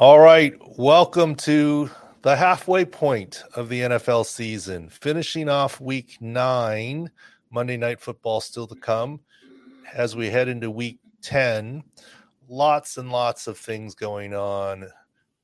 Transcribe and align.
All 0.00 0.18
right, 0.18 0.54
welcome 0.78 1.34
to 1.34 1.90
the 2.22 2.34
halfway 2.34 2.86
point 2.86 3.44
of 3.54 3.68
the 3.68 3.82
NFL 3.82 4.24
season, 4.24 4.88
finishing 4.88 5.46
off 5.50 5.78
week 5.78 6.16
nine. 6.22 7.10
Monday 7.50 7.76
Night 7.76 8.00
Football 8.00 8.40
still 8.40 8.66
to 8.68 8.74
come. 8.76 9.20
As 9.92 10.16
we 10.16 10.30
head 10.30 10.48
into 10.48 10.70
week 10.70 11.00
10, 11.20 11.84
lots 12.48 12.96
and 12.96 13.12
lots 13.12 13.46
of 13.46 13.58
things 13.58 13.94
going 13.94 14.32
on, 14.32 14.88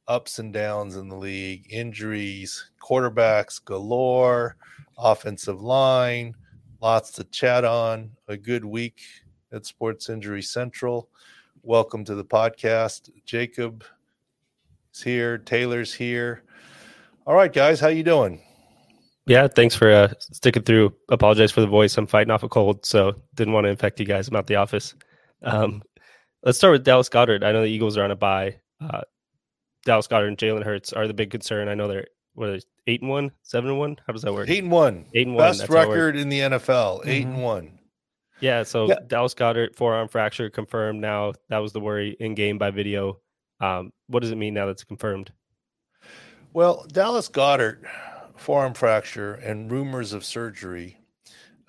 ups 0.09 0.39
and 0.39 0.55
downs 0.55 0.97
in 0.97 1.11
the 1.11 1.17
league, 1.17 1.67
injuries, 1.69 2.71
quarterbacks 2.81 3.63
galore, 3.63 4.57
offensive 4.97 5.61
line, 5.61 6.35
lots 6.81 7.11
to 7.11 7.25
chat 7.25 7.67
on. 7.67 8.11
A 8.27 8.39
good 8.39 8.65
week 8.65 9.03
at 9.53 9.67
Sports 9.67 10.09
Injury 10.09 10.41
Central. 10.41 11.11
Welcome 11.61 12.07
to 12.07 12.15
the 12.15 12.25
podcast. 12.25 13.11
Jacob 13.27 13.85
is 14.97 15.03
here, 15.03 15.39
Taylor's 15.39 15.93
here. 15.93 16.43
All 17.27 17.35
right, 17.35 17.53
guys, 17.53 17.81
how 17.81 17.89
you 17.89 18.03
doing? 18.03 18.41
Yeah, 19.27 19.49
thanks 19.49 19.75
for 19.75 19.91
uh, 19.91 20.13
sticking 20.19 20.63
through. 20.63 20.95
Apologize 21.11 21.51
for 21.51 21.61
the 21.61 21.67
voice. 21.67 21.97
I'm 21.99 22.07
fighting 22.07 22.31
off 22.31 22.45
a 22.45 22.49
cold, 22.49 22.87
so 22.87 23.21
didn't 23.35 23.53
want 23.53 23.65
to 23.65 23.71
infect 23.71 23.99
you 23.99 24.07
guys. 24.07 24.29
I'm 24.29 24.37
out 24.37 24.47
the 24.47 24.57
office. 24.57 24.95
Um, 25.43 25.83
let's 26.45 26.59
start 26.59 26.73
with 26.73 26.85
Dallas 26.85 27.09
Goedert. 27.09 27.43
I 27.43 27.53
know 27.53 27.63
the 27.63 27.69
Eagles 27.69 27.97
are 27.97 28.05
on 28.05 28.13
a 28.13 28.17
bye. 28.17 28.57
Uh, 28.81 29.03
Dallas 29.85 30.07
Goedert 30.07 30.29
and 30.29 30.39
Jalen 30.39 30.65
Hurts 30.65 30.93
are 30.93 31.09
the 31.09 31.15
big 31.15 31.31
concern. 31.31 31.69
I 31.69 31.75
know 31.75 31.89
they're 31.89 32.07
what 32.35 32.49
are 32.51 32.53
they, 32.53 32.63
eight 32.87 33.01
and 33.01 33.11
one, 33.11 33.33
seven 33.43 33.71
and 33.71 33.79
one. 33.79 33.97
How 34.07 34.13
does 34.13 34.23
that 34.23 34.33
work? 34.33 34.49
Eight 34.49 34.63
and 34.63 34.73
one. 34.73 35.07
Eight 35.15 35.27
and 35.27 35.35
one. 35.35 35.45
Best 35.45 35.69
record 35.69 36.17
in 36.17 36.29
the 36.29 36.41
NFL. 36.41 37.07
8 37.07 37.23
mm-hmm. 37.23 37.35
and 37.35 37.43
one. 37.43 37.79
Yeah. 38.41 38.63
So 38.63 38.89
yeah. 38.89 38.97
Dallas 39.07 39.35
Goedert 39.35 39.75
forearm 39.75 40.09
fracture 40.09 40.51
confirmed. 40.51 41.01
Now 41.01 41.33
that 41.49 41.59
was 41.59 41.73
the 41.73 41.81
worry 41.81 42.17
in 42.21 42.35
game 42.35 42.59
by 42.59 42.71
video. 42.71 43.21
Um, 43.61 43.93
what 44.07 44.21
does 44.21 44.31
it 44.31 44.37
mean 44.37 44.55
now 44.55 44.67
that's 44.67 44.85
confirmed? 44.85 45.33
Well, 46.53 46.87
Dallas 46.89 47.29
Goedert 47.29 47.85
forearm 48.37 48.75
fracture 48.75 49.35
and 49.35 49.71
rumors 49.71 50.13
of 50.13 50.25
surgery. 50.25 50.99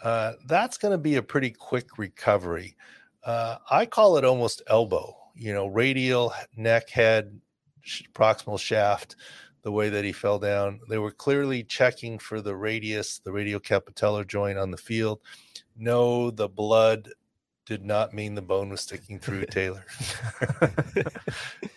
Uh, 0.04 0.34
that's 0.46 0.78
going 0.78 0.92
to 0.92 0.98
be 0.98 1.16
a 1.16 1.24
pretty 1.24 1.50
quick 1.50 1.98
recovery. 1.98 2.76
Uh, 3.24 3.58
I 3.70 3.86
call 3.86 4.18
it 4.18 4.26
almost 4.26 4.62
elbow. 4.68 5.16
You 5.36 5.54
know, 5.54 5.68
radial 5.68 6.34
neck, 6.56 6.90
head, 6.90 7.40
proximal 8.14 8.60
shaft 8.60 9.16
the 9.64 9.72
way 9.72 9.90
that 9.90 10.06
he 10.06 10.12
fell 10.12 10.40
down. 10.40 10.80
They 10.90 10.98
were 10.98 11.12
clearly 11.12 11.64
checking 11.64 12.20
for 12.20 12.42
the 12.42 12.56
radius, 12.56 13.20
the 13.20 13.32
radiocapitellar 13.32 14.26
joint 14.26 14.58
on 14.58 14.72
the 14.72 14.78
field. 14.78 15.20
No, 15.76 16.32
the 16.32 16.48
blood 16.48 17.10
did 17.68 17.84
not 17.84 18.14
mean 18.14 18.34
the 18.34 18.42
bone 18.42 18.70
was 18.70 18.82
sticking 18.82 19.20
through 19.20 19.46
Taylor. 19.52 19.86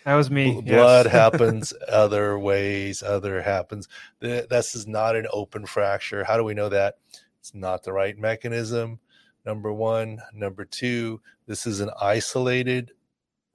that 0.05 0.15
was 0.15 0.31
me. 0.31 0.61
Blood 0.61 1.05
yes. 1.05 1.11
happens 1.11 1.73
other 1.89 2.39
ways, 2.39 3.03
other 3.03 3.41
happens. 3.41 3.89
This 4.19 4.73
is 4.73 4.87
not 4.87 5.17
an 5.17 5.27
open 5.31 5.65
fracture. 5.65 6.23
How 6.23 6.37
do 6.37 6.45
we 6.45 6.53
know 6.53 6.69
that? 6.69 6.95
It's 7.39 7.53
not 7.53 7.83
the 7.83 7.91
right 7.91 8.17
mechanism. 8.17 8.99
Number 9.45 9.73
one. 9.73 10.19
Number 10.33 10.63
two, 10.63 11.19
this 11.45 11.67
is 11.67 11.81
an 11.81 11.91
isolated 11.99 12.93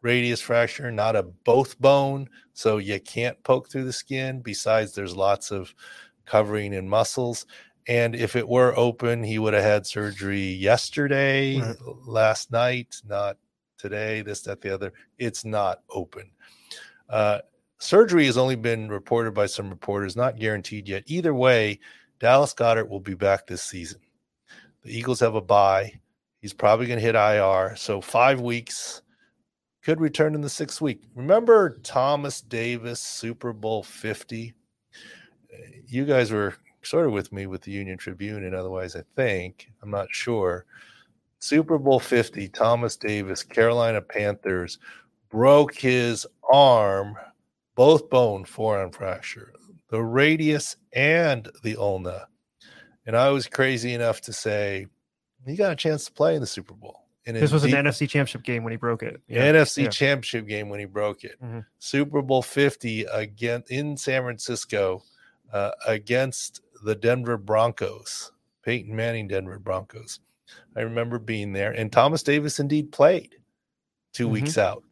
radius 0.02 0.40
fracture, 0.42 0.90
not 0.92 1.16
a 1.16 1.22
both 1.22 1.80
bone. 1.80 2.28
So 2.52 2.76
you 2.76 3.00
can't 3.00 3.42
poke 3.44 3.70
through 3.70 3.84
the 3.84 3.92
skin. 3.92 4.40
Besides, 4.40 4.92
there's 4.92 5.16
lots 5.16 5.50
of 5.50 5.74
covering 6.26 6.74
in 6.74 6.86
muscles. 6.86 7.46
And 7.88 8.16
if 8.16 8.34
it 8.34 8.48
were 8.48 8.76
open, 8.76 9.22
he 9.22 9.38
would 9.38 9.54
have 9.54 9.62
had 9.62 9.86
surgery 9.86 10.42
yesterday, 10.42 11.60
right. 11.60 11.76
last 12.04 12.50
night, 12.50 12.96
not 13.06 13.36
today, 13.78 14.22
this, 14.22 14.40
that, 14.42 14.60
the 14.60 14.74
other. 14.74 14.92
It's 15.18 15.44
not 15.44 15.82
open. 15.90 16.30
Uh, 17.08 17.40
surgery 17.78 18.26
has 18.26 18.36
only 18.36 18.56
been 18.56 18.88
reported 18.88 19.34
by 19.34 19.46
some 19.46 19.70
reporters, 19.70 20.16
not 20.16 20.38
guaranteed 20.38 20.88
yet. 20.88 21.04
Either 21.06 21.32
way, 21.32 21.78
Dallas 22.18 22.54
Goedert 22.54 22.88
will 22.88 23.00
be 23.00 23.14
back 23.14 23.46
this 23.46 23.62
season. 23.62 24.00
The 24.82 24.96
Eagles 24.96 25.20
have 25.20 25.34
a 25.34 25.40
bye. 25.40 26.00
He's 26.40 26.52
probably 26.52 26.86
going 26.86 26.98
to 26.98 27.04
hit 27.04 27.14
IR. 27.14 27.76
So 27.76 28.00
five 28.00 28.40
weeks 28.40 29.02
could 29.82 30.00
return 30.00 30.34
in 30.34 30.40
the 30.40 30.50
sixth 30.50 30.80
week. 30.80 31.02
Remember 31.14 31.78
Thomas 31.84 32.40
Davis, 32.40 33.00
Super 33.00 33.52
Bowl 33.52 33.82
50? 33.82 34.54
You 35.86 36.04
guys 36.04 36.32
were 36.32 36.54
sort 36.86 37.06
of 37.06 37.12
with 37.12 37.32
me 37.32 37.46
with 37.46 37.62
the 37.62 37.72
Union 37.72 37.98
Tribune, 37.98 38.44
and 38.44 38.54
otherwise, 38.54 38.96
I 38.96 39.02
think 39.14 39.70
I'm 39.82 39.90
not 39.90 40.08
sure. 40.10 40.64
Super 41.38 41.78
Bowl 41.78 42.00
50, 42.00 42.48
Thomas 42.48 42.96
Davis, 42.96 43.42
Carolina 43.42 44.00
Panthers, 44.00 44.78
broke 45.28 45.74
his 45.74 46.26
arm, 46.50 47.16
both 47.74 48.08
bone 48.08 48.44
forearm 48.44 48.90
fracture, 48.90 49.52
the 49.90 50.02
radius 50.02 50.76
and 50.92 51.48
the 51.62 51.76
ulna. 51.76 52.28
And 53.04 53.16
I 53.16 53.30
was 53.30 53.46
crazy 53.46 53.94
enough 53.94 54.20
to 54.22 54.32
say, 54.32 54.86
he 55.46 55.54
got 55.54 55.72
a 55.72 55.76
chance 55.76 56.06
to 56.06 56.12
play 56.12 56.34
in 56.34 56.40
the 56.40 56.46
Super 56.46 56.74
Bowl. 56.74 57.02
And 57.26 57.36
this 57.36 57.52
was 57.52 57.64
an 57.64 57.72
NFC 57.72 58.08
Championship 58.08 58.44
game 58.44 58.62
when 58.62 58.70
he 58.70 58.76
broke 58.76 59.02
it. 59.02 59.20
Yeah. 59.26 59.52
NFC 59.52 59.84
yeah. 59.84 59.88
Championship 59.88 60.46
game 60.46 60.68
when 60.68 60.78
he 60.78 60.86
broke 60.86 61.24
it. 61.24 61.42
Mm-hmm. 61.42 61.60
Super 61.78 62.22
Bowl 62.22 62.40
50 62.40 63.04
again 63.04 63.64
in 63.68 63.96
San 63.96 64.22
Francisco 64.22 65.02
uh, 65.52 65.72
against 65.86 66.60
the 66.84 66.94
Denver 66.94 67.36
Broncos, 67.36 68.32
Peyton 68.62 68.94
Manning 68.94 69.28
Denver 69.28 69.58
Broncos. 69.58 70.20
I 70.76 70.80
remember 70.80 71.18
being 71.18 71.52
there, 71.52 71.72
and 71.72 71.90
Thomas 71.90 72.22
Davis 72.22 72.60
indeed 72.60 72.92
played 72.92 73.36
2 74.12 74.24
mm-hmm. 74.24 74.32
weeks 74.32 74.58
out 74.58 74.82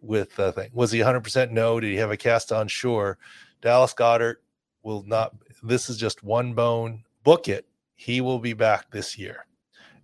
with 0.00 0.34
the 0.36 0.52
thing. 0.52 0.70
Was 0.72 0.92
he 0.92 1.00
100% 1.00 1.50
no? 1.50 1.80
Did 1.80 1.90
he 1.90 1.96
have 1.96 2.10
a 2.10 2.16
cast 2.16 2.52
on? 2.52 2.68
Sure. 2.68 3.18
Dallas 3.60 3.94
Goedert 3.94 4.36
will 4.82 5.02
not. 5.04 5.34
This 5.62 5.88
is 5.88 5.96
just 5.96 6.22
one 6.22 6.54
bone. 6.54 7.04
Book 7.24 7.48
it. 7.48 7.66
He 7.96 8.20
will 8.20 8.38
be 8.38 8.52
back 8.52 8.90
this 8.90 9.18
year 9.18 9.46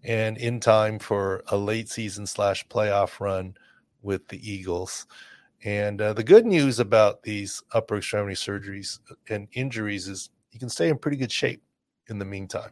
and 0.03 0.37
in 0.37 0.61
time 0.61 0.99
for 0.99 1.43
a 1.49 1.57
late 1.57 1.89
season 1.89 2.27
slash 2.27 2.67
playoff 2.69 3.21
run 3.21 3.57
with 4.03 4.29
the 4.29 4.51
Eagles. 4.51 5.07
And 5.65 6.01
uh, 6.01 6.13
the 6.13 6.25
good 6.25 6.45
news 6.45 6.79
about 6.79 7.23
these 7.23 7.63
upper 7.73 7.97
extremity 7.97 8.35
surgeries 8.35 8.99
and 9.31 9.49
injuries 9.53 10.09
is 10.09 10.29
you 10.55 10.61
can 10.61 10.71
stay 10.71 10.89
in 10.89 10.97
pretty 10.97 11.17
good 11.17 11.33
shape 11.33 11.63
in 12.09 12.19
the 12.19 12.25
meantime. 12.25 12.71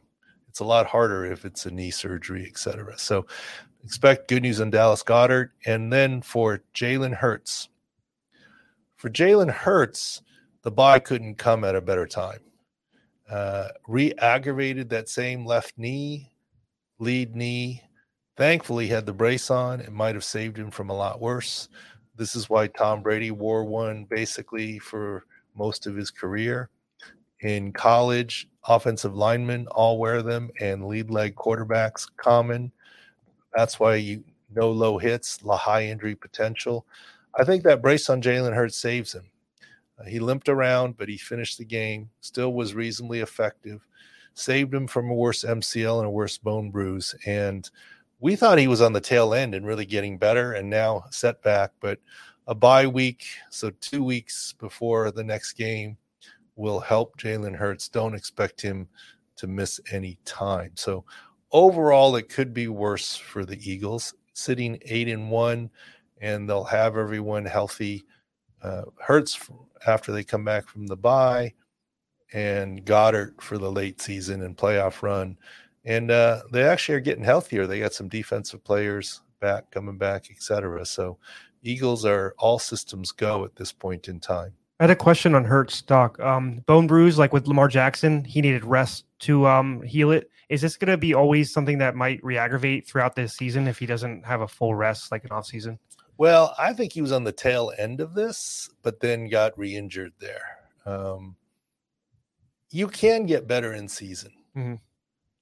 It's 0.49 0.61
a 0.61 0.65
lot 0.65 0.87
harder 0.87 1.27
if 1.27 1.45
it's 1.45 1.67
a 1.67 1.71
knee 1.71 1.91
surgery, 1.91 2.47
etc. 2.47 2.99
So 2.99 3.27
expect 3.85 4.29
good 4.29 4.43
news 4.43 4.61
on 4.61 4.71
Dallas 4.71 5.03
Goedert. 5.03 5.51
And 5.67 5.93
then 5.93 6.23
for 6.23 6.63
Jalen 6.75 7.15
Hurts. 7.15 7.69
For 8.97 9.11
Jalen 9.11 9.51
Hurts, 9.51 10.23
the 10.63 10.71
bye 10.71 11.01
couldn't 11.01 11.39
come 11.39 11.65
at 11.65 11.75
a 11.75 11.81
better 11.81 12.07
time. 12.07 12.41
Uh, 13.29 13.69
re 13.89 14.13
aggravated 14.19 14.89
that 14.91 15.09
same 15.09 15.45
left 15.45 15.77
knee 15.77 16.33
lead 17.03 17.35
knee. 17.35 17.83
Thankfully, 18.37 18.87
had 18.87 19.05
the 19.05 19.13
brace 19.13 19.51
on. 19.51 19.81
It 19.81 19.93
might 19.93 20.15
have 20.15 20.25
saved 20.25 20.57
him 20.57 20.71
from 20.71 20.89
a 20.89 20.95
lot 20.95 21.21
worse. 21.21 21.69
This 22.17 22.37
is 22.37 22.49
why 22.49 22.69
Tom 22.69 23.03
Brady 23.03 23.31
wore 23.31 23.65
one 23.65 24.05
basically 24.05 24.79
for 24.79 25.25
most 25.55 25.87
of 25.87 25.97
his 25.97 26.11
career. 26.11 26.71
In 27.43 27.73
college, 27.73 28.49
offensive 28.67 29.15
linemen 29.15 29.67
all 29.69 29.99
wear 29.99 30.23
them, 30.23 30.51
and 30.61 30.87
lead 30.87 31.11
leg 31.11 31.35
quarterbacks 31.35 32.07
common. 32.17 32.73
That's 33.55 33.79
why 33.79 33.97
you 33.97 34.25
no 34.55 34.71
low 34.71 34.99
hits, 34.99 35.41
high 35.47 35.87
injury 35.87 36.15
potential. 36.15 36.87
I 37.39 37.45
think 37.45 37.63
that 37.65 37.83
brace 37.83 38.11
on 38.11 38.23
Jalen 38.23 38.55
Hurts 38.55 38.77
saves 38.77 39.15
him. 39.15 39.27
Uh, 39.99 40.05
he 40.05 40.21
limped 40.21 40.49
around, 40.49 40.97
but 40.97 41.09
he 41.09 41.17
finished 41.17 41.59
the 41.59 41.65
game. 41.65 42.11
Still 42.21 42.53
was 42.53 42.75
reasonably 42.75 43.21
effective 43.21 43.81
saved 44.35 44.73
him 44.75 44.87
from 44.87 45.11
a 45.11 45.15
worse 45.15 45.45
MCL 45.45 45.99
and 45.99 46.07
a 46.07 46.11
worse 46.11 46.39
bone 46.39 46.71
bruise. 46.71 47.15
And 47.27 47.69
we 48.21 48.37
thought 48.37 48.59
he 48.59 48.69
was 48.69 48.81
on 48.81 48.93
the 48.93 49.01
tail 49.01 49.35
end 49.35 49.55
and 49.55 49.67
really 49.67 49.87
getting 49.87 50.19
better, 50.19 50.53
and 50.53 50.71
now 50.71 51.05
setback. 51.11 51.73
But 51.81 51.99
a 52.47 52.55
bye 52.55 52.87
week, 52.87 53.27
so 53.51 53.71
two 53.81 54.03
weeks 54.03 54.55
before 54.59 55.11
the 55.11 55.25
next 55.25 55.53
game, 55.53 55.97
will 56.57 56.81
help 56.81 57.17
Jalen 57.19 57.57
Hurts. 57.57 57.89
Don't 57.89 58.15
expect 58.15 58.61
him 58.61 58.89
to 59.37 59.47
miss 59.47 59.81
any 59.91 60.19
time. 60.25 60.73
So 60.75 61.05
overall, 61.51 62.17
it 62.17 62.29
could 62.29 62.53
be 62.53 62.69
worse 62.69 63.17
for 63.17 63.45
the 63.45 63.59
Eagles, 63.71 64.15
sitting 64.35 64.79
eight 64.83 65.09
and 65.09 65.31
one, 65.31 65.71
and 66.21 66.49
they'll 66.49 66.65
have 66.65 66.97
everyone 66.97 67.45
healthy. 67.45 68.05
Uh, 68.63 68.83
Hurts 69.01 69.51
after 69.87 70.13
they 70.13 70.25
come 70.25 70.45
back 70.45 70.69
from 70.69 70.87
the 70.87 70.97
bye 70.97 71.53
and 72.33 72.85
Goedert 72.85 73.41
for 73.41 73.59
the 73.59 73.71
late 73.71 74.01
season 74.01 74.43
and 74.43 74.57
playoff 74.57 75.03
run. 75.03 75.37
And 75.85 76.11
uh, 76.11 76.43
they 76.53 76.63
actually 76.63 76.97
are 76.97 77.01
getting 77.01 77.25
healthier. 77.25 77.67
They 77.67 77.81
got 77.81 77.93
some 77.93 78.09
defensive 78.09 78.63
players 78.63 79.21
back, 79.41 79.71
coming 79.71 79.99
back, 79.99 80.31
etc. 80.31 80.87
So 80.87 81.19
Eagles 81.63 82.05
are 82.05 82.35
all 82.39 82.59
systems 82.59 83.13
go 83.13 83.45
at 83.45 83.57
this 83.57 83.73
point 83.73 84.09
in 84.09 84.21
time. 84.21 84.55
I 84.83 84.87
had 84.87 84.91
a 84.91 84.97
question 84.97 85.37
on 85.37 85.45
Hurts, 85.45 85.81
Doc. 85.81 86.19
Um, 86.19 86.65
bone 86.67 86.89
bruise, 86.89 87.17
like 87.17 87.33
with 87.33 87.47
Lamar 87.47 87.69
Jackson, 87.69 88.25
he 88.25 88.41
needed 88.41 88.65
rest 88.65 89.05
to 89.21 89.47
um, 89.47 89.81
heal 89.83 90.11
it. 90.11 90.29
Is 90.49 90.61
this 90.61 90.77
going 90.77 90.91
to 90.91 90.97
be 90.97 91.15
always 91.15 91.53
something 91.53 91.79
that 91.79 91.95
might 91.95 92.19
re-aggravate 92.25 92.89
throughout 92.89 93.15
this 93.15 93.37
season 93.37 93.69
if 93.69 93.79
he 93.79 93.87
doesn't 93.87 94.27
have 94.27 94.41
a 94.41 94.49
full 94.49 94.75
rest, 94.75 95.13
like 95.13 95.23
an 95.23 95.31
off 95.31 95.47
season? 95.47 95.79
Well, 96.19 96.53
I 96.59 96.73
think 96.73 96.93
he 96.93 97.01
was 97.01 97.13
on 97.13 97.23
the 97.23 97.31
tail 97.31 97.73
end 97.79 98.01
of 98.01 98.15
this, 98.15 98.71
but 98.83 98.99
then 98.99 99.29
got 99.29 99.57
re-injured 99.57 100.15
there. 100.19 100.43
Um, 100.85 101.37
you 102.71 102.89
can 102.89 103.25
get 103.25 103.47
better 103.47 103.75
in 103.75 103.87
season. 103.87 104.33
Mm-hmm. 104.57 104.75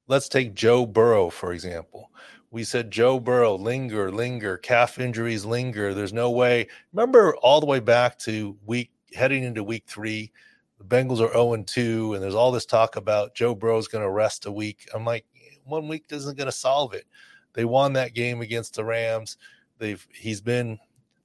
Let's 0.07 0.29
take 0.29 0.53
Joe 0.53 0.85
Burrow 0.85 1.31
for 1.31 1.55
example. 1.55 2.11
We 2.51 2.63
said 2.65 2.91
Joe 2.91 3.19
Burrow 3.19 3.55
linger, 3.55 4.13
linger, 4.13 4.59
calf 4.59 4.99
injuries 4.99 5.47
linger. 5.47 5.95
There's 5.95 6.13
no 6.13 6.31
way. 6.31 6.67
Remember 6.93 7.35
all 7.37 7.61
the 7.61 7.67
way 7.67 7.81
back 7.81 8.19
to 8.19 8.59
week 8.67 8.91
heading 9.15 9.45
into 9.45 9.65
week 9.65 9.85
three, 9.87 10.33
the 10.79 10.85
Bengals 10.85 11.21
are 11.21 11.33
0 11.33 11.63
2, 11.67 12.15
and 12.15 12.23
there's 12.23 12.35
all 12.35 12.53
this 12.53 12.67
talk 12.67 12.97
about 12.97 13.35
Joe 13.35 13.55
Burrow's 13.55 13.89
going 13.89 14.05
to 14.05 14.11
rest 14.11 14.47
a 14.47 14.53
week. 14.53 14.89
I'm 14.95 15.05
like, 15.05 15.27
one 15.65 15.89
week 15.89 16.07
isn't 16.11 16.39
going 16.39 16.47
to 16.47 16.53
solve 16.53 16.95
it. 16.95 17.05
They 17.53 17.65
won 17.65 17.93
that 17.95 18.15
game 18.15 18.41
against 18.41 18.75
the 18.75 18.85
Rams. 18.85 19.37
They've 19.79 20.07
he's 20.13 20.41
been 20.41 20.79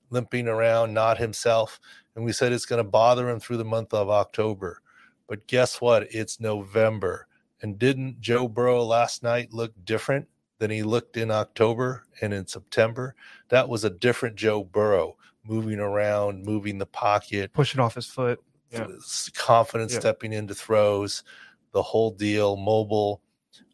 limping 0.10 0.48
around, 0.48 0.94
not 0.94 1.18
himself, 1.18 1.80
and 2.16 2.26
we 2.26 2.32
said 2.32 2.52
it's 2.52 2.66
going 2.66 2.84
to 2.84 2.90
bother 2.90 3.30
him 3.30 3.40
through 3.40 3.58
the 3.58 3.66
month 3.66 3.94
of 3.94 4.10
October. 4.10 4.82
But 5.28 5.48
guess 5.48 5.82
what? 5.82 6.08
It's 6.12 6.40
November. 6.40 7.28
And 7.62 7.80
didn't 7.80 8.22
Joe 8.22 8.48
Burrow 8.48 8.84
last 8.84 9.24
night 9.24 9.54
look 9.54 9.74
different 9.86 10.28
than 10.60 10.70
he 10.70 10.84
looked 10.84 11.18
in 11.18 11.32
October 11.32 12.04
and 12.22 12.34
in 12.34 12.46
September? 12.46 13.16
That 13.50 13.70
was 13.70 13.84
a 13.84 13.90
different 13.90 14.36
Joe 14.36 14.64
Burrow 14.64 15.18
moving 15.46 15.80
around, 15.80 16.46
moving 16.46 16.78
the 16.78 16.86
pocket, 16.86 17.54
pushing 17.54 17.80
off 17.80 17.96
his 17.96 18.08
foot, 18.08 18.42
yeah. 18.72 18.88
confidence 19.36 19.94
yeah. 19.94 20.00
stepping 20.00 20.34
into 20.34 20.56
throws, 20.56 21.24
the 21.72 21.82
whole 21.82 22.12
deal, 22.12 22.56
mobile, 22.56 23.22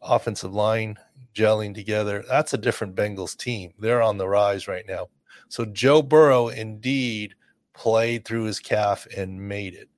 offensive 0.02 0.52
line 0.52 0.96
gelling 1.34 1.74
together. 1.74 2.24
That's 2.28 2.54
a 2.54 2.58
different 2.58 2.94
Bengals 2.94 3.36
team. 3.36 3.72
They're 3.78 4.02
on 4.02 4.18
the 4.18 4.28
rise 4.28 4.68
right 4.68 4.84
now. 4.86 5.08
So 5.48 5.64
Joe 5.64 6.02
Burrow 6.02 6.48
indeed 6.48 7.34
played 7.74 8.24
through 8.24 8.44
his 8.44 8.58
calf 8.58 9.06
and 9.16 9.48
made 9.48 9.74
it. 9.74 9.88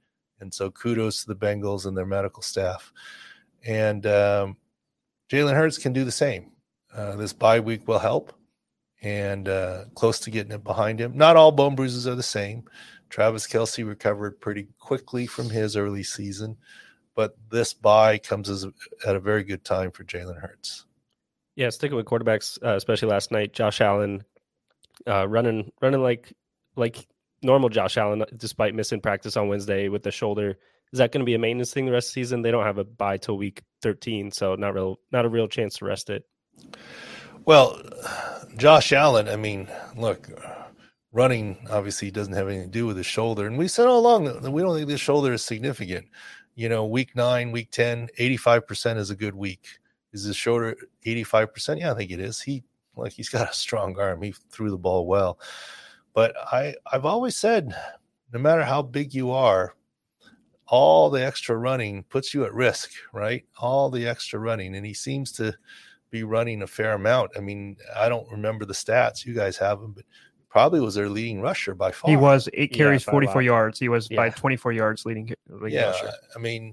And 0.41 0.53
so 0.53 0.71
kudos 0.71 1.23
to 1.23 1.29
the 1.29 1.37
Bengals 1.37 1.87
and 1.87 1.97
their 1.97 2.07
medical 2.07 2.43
staff. 2.43 2.93
And 3.65 4.07
um, 4.07 4.57
Jalen 5.31 5.55
Hurts 5.55 5.79
can 5.79 5.93
do 5.93 6.05
the 6.05 6.13
same. 6.13 6.53
Uh, 6.95 7.17
this 7.17 7.33
bye 7.33 7.61
week 7.61 7.89
will 7.89 7.99
help 7.99 8.33
and 9.05 9.49
uh, 9.49 9.85
close 9.95 10.19
to 10.21 10.31
getting 10.31 10.53
it 10.53 10.65
behind 10.65 11.01
him. 11.01 11.17
Not 11.17 11.37
all 11.37 11.53
bone 11.53 11.77
bruises 11.77 12.09
are 12.09 12.15
the 12.15 12.23
same. 12.23 12.65
Travis 13.11 13.47
Kelce 13.47 13.87
recovered 13.87 14.41
pretty 14.41 14.67
quickly 14.79 15.27
from 15.27 15.51
his 15.51 15.77
early 15.77 16.03
season, 16.03 16.57
but 17.15 17.37
this 17.51 17.75
bye 17.75 18.19
comes 18.19 18.49
as 18.49 18.65
a, 18.65 18.73
at 19.07 19.15
a 19.15 19.21
very 19.21 19.45
good 19.45 19.65
time 19.65 19.93
for 19.93 20.05
Jalen 20.05 20.41
Hurts. 20.41 20.87
Yeah, 21.55 21.71
sticking 21.71 21.97
with 21.97 22.07
quarterbacks, 22.07 22.59
uh, 22.65 22.75
especially 22.75 23.09
last 23.09 23.31
night, 23.31 23.53
Josh 23.53 23.81
Allen 23.81 24.25
uh, 25.07 25.29
running 25.29 25.71
running 25.81 26.03
like 26.03 26.33
like 26.77 27.07
normal 27.43 27.69
Josh 27.69 27.97
Allen, 27.97 28.25
despite 28.37 28.75
missing 28.75 29.01
practice 29.01 29.37
on 29.37 29.49
Wednesday 29.49 29.89
with 29.89 30.03
the 30.03 30.11
shoulder. 30.11 30.59
Is 30.93 30.99
that 30.99 31.13
going 31.13 31.21
to 31.21 31.27
be 31.27 31.35
a 31.35 31.39
maintenance 31.39 31.73
thing 31.73 31.87
the 31.87 31.93
rest 31.93 32.09
of 32.09 32.15
the 32.15 32.21
season? 32.23 32.43
They 32.43 32.51
don't 32.51 32.65
have 32.65 32.79
a 32.79 32.85
bye 32.85 33.17
till 33.17 33.37
week 33.37 33.63
13, 33.83 34.31
so 34.31 34.55
not 34.55 34.75
real 34.75 34.99
not 35.13 35.25
a 35.25 35.29
real 35.29 35.47
chance 35.47 35.79
to 35.79 35.85
rest 35.85 36.11
it. 36.11 36.25
Well, 37.47 37.79
Josh 38.57 38.93
Allen, 38.93 39.29
I 39.29 39.37
mean, 39.37 39.69
look, 39.97 40.29
running 41.13 41.59
obviously 41.71 42.11
doesn't 42.11 42.33
have 42.33 42.49
anything 42.49 42.69
to 42.69 42.73
do 42.73 42.87
with 42.87 42.97
his 42.97 43.07
shoulder. 43.07 43.47
And 43.47 43.59
we 43.59 43.69
said 43.69 43.87
all 43.87 44.01
along 44.01 44.25
that 44.25 44.51
we 44.51 44.63
don't 44.63 44.75
think 44.75 44.89
this 44.89 45.01
shoulder 45.01 45.35
is 45.35 45.43
significant. 45.43 46.07
You 46.55 46.71
know, 46.71 46.87
week 46.87 47.15
nine, 47.15 47.53
week 47.53 47.71
10, 47.71 48.09
85% 48.19 48.97
is 48.97 49.11
a 49.11 49.17
good 49.17 49.35
week. 49.35 49.67
Is 50.13 50.25
his 50.25 50.37
shoulder 50.37 50.75
85%? 51.05 51.81
Yeah, 51.81 51.93
I 51.93 51.95
think 51.95 52.11
it 52.13 52.21
is. 52.21 52.41
He, 52.41 52.63
like, 52.97 53.13
he's 53.13 53.29
got 53.29 53.51
a 53.51 53.55
strong 53.55 53.99
arm. 53.99 54.23
He 54.23 54.33
threw 54.51 54.71
the 54.71 54.79
ball 54.79 55.07
well. 55.07 55.39
But 56.15 56.35
I, 56.51 56.75
I've 56.91 57.05
always 57.05 57.37
said, 57.37 57.75
no 58.33 58.39
matter 58.39 58.65
how 58.65 58.81
big 58.81 59.13
you 59.13 59.33
are, 59.33 59.75
all 60.67 61.11
the 61.11 61.25
extra 61.25 61.57
running 61.59 62.05
puts 62.05 62.33
you 62.33 62.45
at 62.45 62.55
risk, 62.55 62.91
right? 63.13 63.45
All 63.59 63.91
the 63.91 64.07
extra 64.07 64.39
running. 64.39 64.77
And 64.77 64.87
he 64.87 64.95
seems 64.95 65.31
to, 65.33 65.55
be 66.15 66.23
running 66.23 66.63
a 66.63 66.67
fair 66.67 66.93
amount. 66.93 67.33
I 67.37 67.41
mean, 67.41 67.77
I 67.97 68.09
don't 68.09 68.31
remember 68.31 68.65
the 68.65 68.73
stats. 68.73 69.27
You 69.27 69.35
guys 69.35 69.57
have 69.57 69.81
them, 69.81 69.93
but 69.93 70.05
probably 70.49 70.81
was 70.81 70.95
their 70.95 71.09
leading 71.09 71.41
rusher 71.41 71.75
by 71.75 71.91
far. 71.91 72.09
He 72.09 72.17
was 72.17 72.49
eight 72.55 72.73
carries, 72.73 73.05
yeah, 73.05 73.11
44 73.11 73.43
yards. 73.43 73.81
He 73.81 73.89
was 73.89 74.09
yeah. 74.09 74.17
by 74.17 74.31
24 74.31 74.73
yards 74.73 75.05
leading, 75.05 75.35
leading 75.49 75.77
yeah, 75.77 75.91
rusher. 75.91 76.13
I 76.37 76.39
mean, 76.39 76.73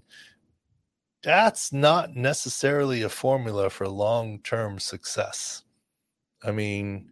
that's 1.23 1.73
not 1.73 2.15
necessarily 2.15 3.01
a 3.01 3.09
formula 3.09 3.71
for 3.71 3.87
long 3.87 4.37
term 4.43 4.77
success. 4.77 5.63
I 6.43 6.51
mean, 6.51 7.09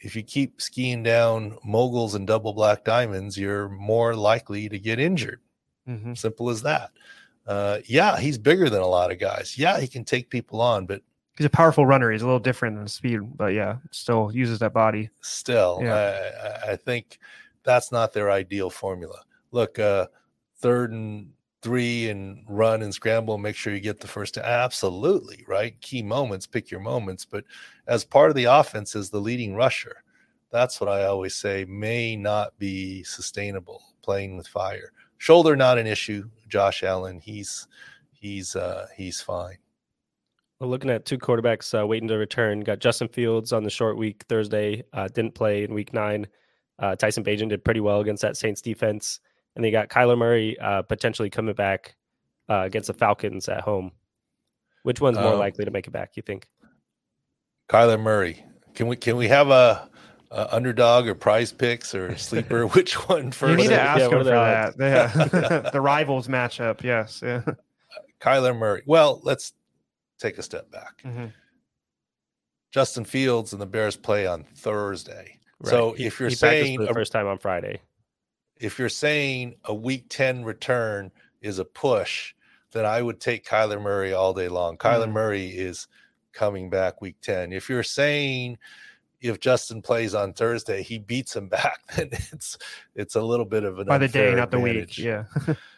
if 0.00 0.14
you 0.14 0.22
keep 0.22 0.60
skiing 0.60 1.02
down 1.02 1.56
moguls 1.64 2.14
and 2.14 2.26
double 2.26 2.52
black 2.52 2.84
diamonds, 2.84 3.38
you're 3.38 3.70
more 3.70 4.14
likely 4.14 4.68
to 4.68 4.78
get 4.78 5.00
injured. 5.00 5.40
Mm-hmm. 5.88 6.12
Simple 6.12 6.50
as 6.50 6.60
that. 6.60 6.90
Uh, 7.46 7.78
yeah, 7.86 8.18
he's 8.18 8.36
bigger 8.36 8.68
than 8.68 8.82
a 8.82 8.86
lot 8.86 9.10
of 9.10 9.18
guys. 9.18 9.56
Yeah, 9.56 9.80
he 9.80 9.88
can 9.88 10.04
take 10.04 10.28
people 10.28 10.60
on, 10.60 10.84
but 10.84 11.00
he's 11.40 11.46
a 11.46 11.50
powerful 11.50 11.86
runner. 11.86 12.10
He's 12.10 12.20
a 12.20 12.26
little 12.26 12.38
different 12.38 12.76
than 12.76 12.86
speed, 12.86 13.20
but 13.34 13.54
yeah, 13.54 13.76
still 13.92 14.30
uses 14.30 14.58
that 14.58 14.74
body. 14.74 15.08
Still, 15.22 15.78
yeah. 15.80 16.60
I, 16.66 16.72
I 16.72 16.76
think 16.76 17.18
that's 17.62 17.90
not 17.90 18.12
their 18.12 18.30
ideal 18.30 18.68
formula. 18.68 19.22
Look, 19.50 19.78
uh, 19.78 20.08
third 20.58 20.92
and 20.92 21.30
three 21.62 22.10
and 22.10 22.44
run 22.46 22.82
and 22.82 22.92
scramble 22.92 23.32
and 23.34 23.42
make 23.42 23.56
sure 23.56 23.72
you 23.72 23.80
get 23.80 24.00
the 24.00 24.06
first 24.06 24.36
absolutely 24.36 25.44
right 25.46 25.78
key 25.82 26.02
moments 26.02 26.46
pick 26.46 26.70
your 26.70 26.80
moments 26.80 27.26
but 27.26 27.44
as 27.86 28.02
part 28.02 28.30
of 28.30 28.36
the 28.36 28.44
offense 28.44 28.94
is 28.96 29.10
the 29.10 29.20
leading 29.20 29.54
rusher 29.54 30.02
that's 30.50 30.80
what 30.80 30.88
i 30.88 31.04
always 31.04 31.34
say 31.34 31.66
may 31.68 32.16
not 32.16 32.56
be 32.58 33.02
sustainable 33.02 33.82
playing 34.00 34.38
with 34.38 34.48
fire 34.48 34.90
shoulder 35.18 35.54
not 35.54 35.76
an 35.76 35.86
issue 35.86 36.26
josh 36.48 36.82
allen 36.82 37.20
he's 37.20 37.68
he's 38.10 38.56
uh 38.56 38.86
he's 38.96 39.20
fine 39.20 39.58
we're 40.60 40.66
looking 40.66 40.90
at 40.90 41.06
two 41.06 41.18
quarterbacks 41.18 41.78
uh, 41.78 41.86
waiting 41.86 42.08
to 42.08 42.16
return. 42.16 42.60
Got 42.60 42.80
Justin 42.80 43.08
Fields 43.08 43.52
on 43.52 43.64
the 43.64 43.70
short 43.70 43.96
week 43.96 44.24
Thursday. 44.28 44.84
Uh, 44.92 45.08
didn't 45.08 45.34
play 45.34 45.64
in 45.64 45.72
week 45.72 45.94
nine. 45.94 46.26
Uh, 46.78 46.94
Tyson 46.96 47.24
Bagent 47.24 47.48
did 47.48 47.64
pretty 47.64 47.80
well 47.80 48.00
against 48.00 48.22
that 48.22 48.36
Saints 48.36 48.60
defense. 48.60 49.20
And 49.56 49.64
they 49.64 49.70
got 49.70 49.88
Kyler 49.88 50.16
Murray 50.16 50.58
uh, 50.58 50.82
potentially 50.82 51.30
coming 51.30 51.54
back 51.54 51.96
uh, 52.48 52.62
against 52.64 52.88
the 52.88 52.94
Falcons 52.94 53.48
at 53.48 53.62
home. 53.62 53.92
Which 54.82 55.00
one's 55.00 55.18
more 55.18 55.32
um, 55.32 55.38
likely 55.38 55.64
to 55.64 55.70
make 55.70 55.86
it 55.86 55.90
back? 55.90 56.12
You 56.16 56.22
think? 56.22 56.48
Kyler 57.68 58.00
Murray. 58.00 58.44
Can 58.74 58.86
we 58.86 58.96
can 58.96 59.16
we 59.16 59.28
have 59.28 59.50
a, 59.50 59.88
a 60.30 60.54
underdog 60.54 61.06
or 61.06 61.14
PrizePicks 61.14 61.94
or 61.94 62.16
sleeper? 62.16 62.66
Which 62.66 62.94
one 63.08 63.30
first? 63.32 63.50
You 63.50 63.56
need 63.56 63.74
to 63.74 63.80
ask 63.80 63.98
yeah, 63.98 64.04
him 64.06 64.10
for 64.12 64.24
that. 64.24 64.74
Yeah. 64.78 65.70
the 65.72 65.80
rivals 65.80 66.28
matchup. 66.28 66.82
Yes. 66.82 67.20
Yeah. 67.22 67.42
Kyler 68.20 68.56
Murray. 68.56 68.82
Well, 68.86 69.20
let's 69.22 69.52
take 70.20 70.38
a 70.38 70.42
step 70.42 70.70
back. 70.70 71.02
Mm-hmm. 71.04 71.26
Justin 72.70 73.04
Fields 73.04 73.52
and 73.52 73.60
the 73.60 73.66
Bears 73.66 73.96
play 73.96 74.26
on 74.26 74.44
Thursday. 74.54 75.38
Right. 75.60 75.70
So 75.70 75.92
he, 75.92 76.06
if 76.06 76.20
you're 76.20 76.30
saying 76.30 76.80
the 76.80 76.94
first 76.94 77.12
time 77.12 77.26
on 77.26 77.38
Friday, 77.38 77.80
if 78.56 78.78
you're 78.78 78.88
saying 78.88 79.56
a 79.64 79.74
week 79.74 80.06
10 80.08 80.44
return 80.44 81.10
is 81.40 81.58
a 81.58 81.64
push, 81.64 82.34
then 82.72 82.86
I 82.86 83.02
would 83.02 83.20
take 83.20 83.44
Kyler 83.44 83.82
Murray 83.82 84.12
all 84.12 84.32
day 84.32 84.48
long. 84.48 84.76
Kyler 84.76 85.04
mm-hmm. 85.04 85.12
Murray 85.14 85.46
is 85.48 85.88
coming 86.32 86.70
back 86.70 87.00
week 87.00 87.16
10. 87.22 87.52
If 87.52 87.68
you're 87.68 87.82
saying 87.82 88.58
if 89.20 89.40
Justin 89.40 89.82
plays 89.82 90.14
on 90.14 90.32
Thursday, 90.32 90.82
he 90.82 90.98
beats 90.98 91.34
him 91.36 91.48
back, 91.48 91.80
then 91.96 92.08
it's 92.12 92.56
it's 92.94 93.16
a 93.16 93.22
little 93.22 93.46
bit 93.46 93.64
of 93.64 93.78
an 93.78 93.86
by 93.86 93.98
the 93.98 94.08
day, 94.08 94.34
not 94.34 94.54
advantage. 94.54 94.96
the 94.96 95.04
week. 95.04 95.28
Yeah. 95.46 95.54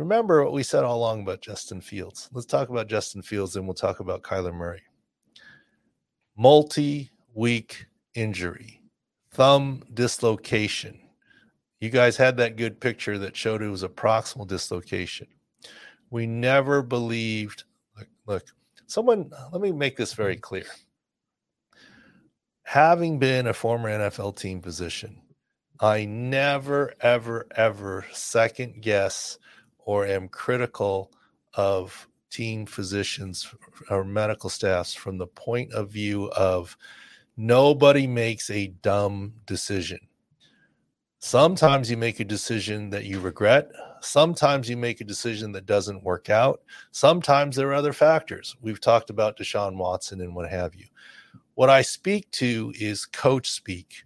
remember 0.00 0.42
what 0.42 0.54
we 0.54 0.62
said 0.62 0.82
all 0.82 0.96
along 0.96 1.20
about 1.20 1.42
Justin 1.42 1.80
Fields. 1.80 2.30
Let's 2.32 2.46
talk 2.46 2.70
about 2.70 2.88
Justin 2.88 3.20
Fields 3.20 3.54
and 3.54 3.66
we'll 3.66 3.74
talk 3.74 4.00
about 4.00 4.22
Kyler 4.22 4.54
Murray. 4.54 4.82
Multi 6.36 7.10
week 7.34 7.86
injury, 8.14 8.80
thumb 9.32 9.82
dislocation. 9.92 10.98
You 11.80 11.90
guys 11.90 12.16
had 12.16 12.38
that 12.38 12.56
good 12.56 12.80
picture 12.80 13.18
that 13.18 13.36
showed 13.36 13.62
it 13.62 13.68
was 13.68 13.82
a 13.82 13.88
proximal 13.88 14.46
dislocation. 14.46 15.26
We 16.10 16.26
never 16.26 16.82
believed. 16.82 17.64
Look, 17.96 18.08
look, 18.26 18.44
someone, 18.86 19.30
let 19.52 19.60
me 19.60 19.70
make 19.70 19.96
this 19.96 20.14
very 20.14 20.36
clear. 20.36 20.64
Having 22.62 23.18
been 23.18 23.46
a 23.46 23.52
former 23.52 23.90
NFL 23.90 24.36
team 24.36 24.62
physician, 24.62 25.20
I 25.78 26.06
never, 26.06 26.94
ever, 27.00 27.46
ever 27.54 28.06
second 28.12 28.80
guess 28.80 29.38
or 29.90 30.06
am 30.06 30.28
critical 30.28 31.10
of 31.54 32.06
team 32.30 32.64
physicians 32.64 33.52
or 33.90 34.04
medical 34.04 34.48
staffs 34.48 34.94
from 34.94 35.18
the 35.18 35.26
point 35.26 35.72
of 35.72 35.90
view 35.90 36.30
of 36.30 36.76
nobody 37.36 38.06
makes 38.06 38.50
a 38.50 38.68
dumb 38.82 39.34
decision. 39.46 39.98
Sometimes 41.18 41.90
you 41.90 41.96
make 41.96 42.20
a 42.20 42.24
decision 42.24 42.88
that 42.90 43.04
you 43.04 43.18
regret. 43.18 43.68
Sometimes 44.00 44.70
you 44.70 44.76
make 44.76 45.00
a 45.00 45.04
decision 45.04 45.50
that 45.52 45.66
doesn't 45.66 46.04
work 46.04 46.30
out. 46.30 46.60
Sometimes 46.92 47.56
there 47.56 47.70
are 47.70 47.74
other 47.74 47.92
factors. 47.92 48.54
We've 48.62 48.80
talked 48.80 49.10
about 49.10 49.36
Deshaun 49.36 49.74
Watson 49.74 50.20
and 50.20 50.36
what 50.36 50.48
have 50.48 50.76
you. 50.76 50.86
What 51.54 51.68
I 51.68 51.82
speak 51.82 52.30
to 52.42 52.72
is 52.78 53.06
coach 53.06 53.50
speak. 53.50 54.04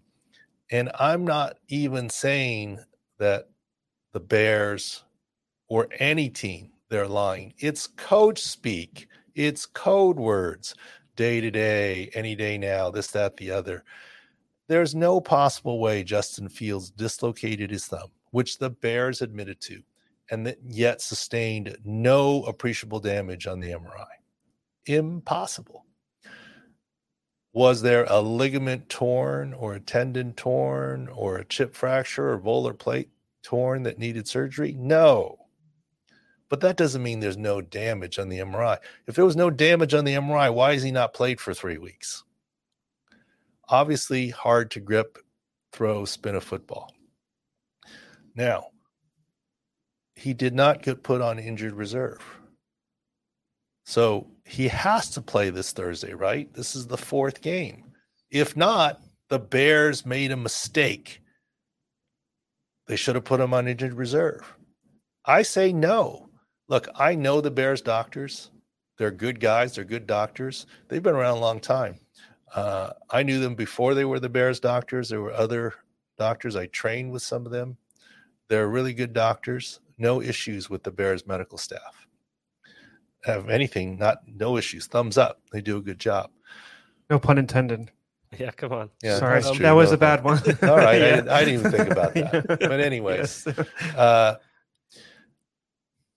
And 0.70 0.90
I'm 0.98 1.26
not 1.26 1.58
even 1.68 2.08
saying 2.08 2.78
that 3.18 3.50
the 4.12 4.20
Bears 4.20 5.04
or 5.68 5.88
any 5.98 6.28
team 6.28 6.70
they're 6.88 7.08
lying. 7.08 7.54
It's 7.58 7.86
coach 7.86 8.42
speak. 8.42 9.08
It's 9.34 9.66
code 9.66 10.18
words. 10.18 10.74
Day 11.16 11.40
to 11.40 11.50
day, 11.50 12.10
any 12.14 12.34
day 12.34 12.58
now, 12.58 12.90
this, 12.90 13.08
that, 13.12 13.36
the 13.36 13.50
other. 13.50 13.84
There's 14.68 14.94
no 14.94 15.20
possible 15.20 15.78
way 15.78 16.02
Justin 16.02 16.48
Fields 16.48 16.90
dislocated 16.90 17.70
his 17.70 17.86
thumb, 17.86 18.08
which 18.30 18.58
the 18.58 18.70
Bears 18.70 19.22
admitted 19.22 19.60
to, 19.62 19.82
and 20.30 20.46
that 20.46 20.58
yet 20.66 21.02
sustained 21.02 21.76
no 21.84 22.42
appreciable 22.44 23.00
damage 23.00 23.46
on 23.46 23.60
the 23.60 23.70
MRI. 23.70 24.06
Impossible. 24.86 25.84
Was 27.52 27.82
there 27.82 28.04
a 28.08 28.20
ligament 28.20 28.88
torn 28.88 29.54
or 29.54 29.74
a 29.74 29.80
tendon 29.80 30.32
torn 30.32 31.08
or 31.08 31.36
a 31.36 31.44
chip 31.44 31.74
fracture 31.74 32.32
or 32.32 32.40
volar 32.40 32.76
plate 32.76 33.10
torn 33.42 33.84
that 33.84 33.98
needed 33.98 34.26
surgery? 34.26 34.74
No. 34.76 35.43
But 36.54 36.60
that 36.60 36.76
doesn't 36.76 37.02
mean 37.02 37.18
there's 37.18 37.36
no 37.36 37.60
damage 37.60 38.20
on 38.20 38.28
the 38.28 38.38
MRI. 38.38 38.78
If 39.08 39.16
there 39.16 39.24
was 39.24 39.34
no 39.34 39.50
damage 39.50 39.92
on 39.92 40.04
the 40.04 40.14
MRI, 40.14 40.54
why 40.54 40.70
is 40.70 40.84
he 40.84 40.92
not 40.92 41.12
played 41.12 41.40
for 41.40 41.52
three 41.52 41.78
weeks? 41.78 42.22
Obviously, 43.68 44.28
hard 44.28 44.70
to 44.70 44.78
grip, 44.78 45.18
throw, 45.72 46.04
spin 46.04 46.36
a 46.36 46.40
football. 46.40 46.92
Now, 48.36 48.68
he 50.14 50.32
did 50.32 50.54
not 50.54 50.82
get 50.82 51.02
put 51.02 51.20
on 51.20 51.40
injured 51.40 51.74
reserve. 51.74 52.22
So 53.84 54.28
he 54.44 54.68
has 54.68 55.10
to 55.10 55.20
play 55.20 55.50
this 55.50 55.72
Thursday, 55.72 56.14
right? 56.14 56.54
This 56.54 56.76
is 56.76 56.86
the 56.86 56.96
fourth 56.96 57.40
game. 57.40 57.82
If 58.30 58.56
not, 58.56 59.00
the 59.28 59.40
Bears 59.40 60.06
made 60.06 60.30
a 60.30 60.36
mistake. 60.36 61.20
They 62.86 62.94
should 62.94 63.16
have 63.16 63.24
put 63.24 63.40
him 63.40 63.52
on 63.52 63.66
injured 63.66 63.94
reserve. 63.94 64.54
I 65.24 65.42
say 65.42 65.72
no. 65.72 66.23
Look, 66.68 66.88
I 66.94 67.14
know 67.14 67.40
the 67.40 67.50
Bears 67.50 67.82
doctors. 67.82 68.50
They're 68.96 69.10
good 69.10 69.40
guys. 69.40 69.74
They're 69.74 69.84
good 69.84 70.06
doctors. 70.06 70.66
They've 70.88 71.02
been 71.02 71.14
around 71.16 71.38
a 71.38 71.40
long 71.40 71.60
time. 71.60 71.98
Uh, 72.54 72.90
I 73.10 73.22
knew 73.22 73.40
them 73.40 73.54
before 73.54 73.94
they 73.94 74.04
were 74.04 74.20
the 74.20 74.28
Bears 74.28 74.60
doctors. 74.60 75.08
There 75.08 75.20
were 75.20 75.32
other 75.32 75.74
doctors. 76.18 76.54
I 76.56 76.66
trained 76.66 77.10
with 77.12 77.22
some 77.22 77.44
of 77.44 77.52
them. 77.52 77.76
They're 78.48 78.68
really 78.68 78.94
good 78.94 79.12
doctors. 79.12 79.80
No 79.98 80.22
issues 80.22 80.70
with 80.70 80.82
the 80.84 80.90
Bears 80.90 81.26
medical 81.26 81.58
staff 81.58 82.06
have 83.24 83.48
anything, 83.48 83.96
not 83.98 84.18
no 84.26 84.56
issues. 84.58 84.86
Thumbs 84.86 85.16
up. 85.16 85.40
They 85.50 85.62
do 85.62 85.78
a 85.78 85.80
good 85.82 85.98
job. 85.98 86.30
No 87.08 87.18
pun 87.18 87.38
intended. 87.38 87.90
Yeah, 88.38 88.50
come 88.50 88.72
on. 88.72 88.90
Yeah, 89.02 89.18
Sorry, 89.18 89.40
that 89.40 89.70
was 89.72 89.90
No 89.90 89.94
a 89.94 89.96
bad 89.98 90.22
one. 90.24 90.38
All 90.62 90.76
right, 90.76 90.88
I, 90.88 90.96
Yeah. 90.98 91.14
didn't, 91.16 91.28
I 91.30 91.44
didn't 91.44 91.60
even 91.60 91.72
think 91.72 91.90
about 91.90 92.14
that. 92.14 92.32
Yeah. 92.34 92.56
But 92.68 92.80
anyways, 92.80 93.44
Yes. 93.46 93.58
uh, 93.96 94.36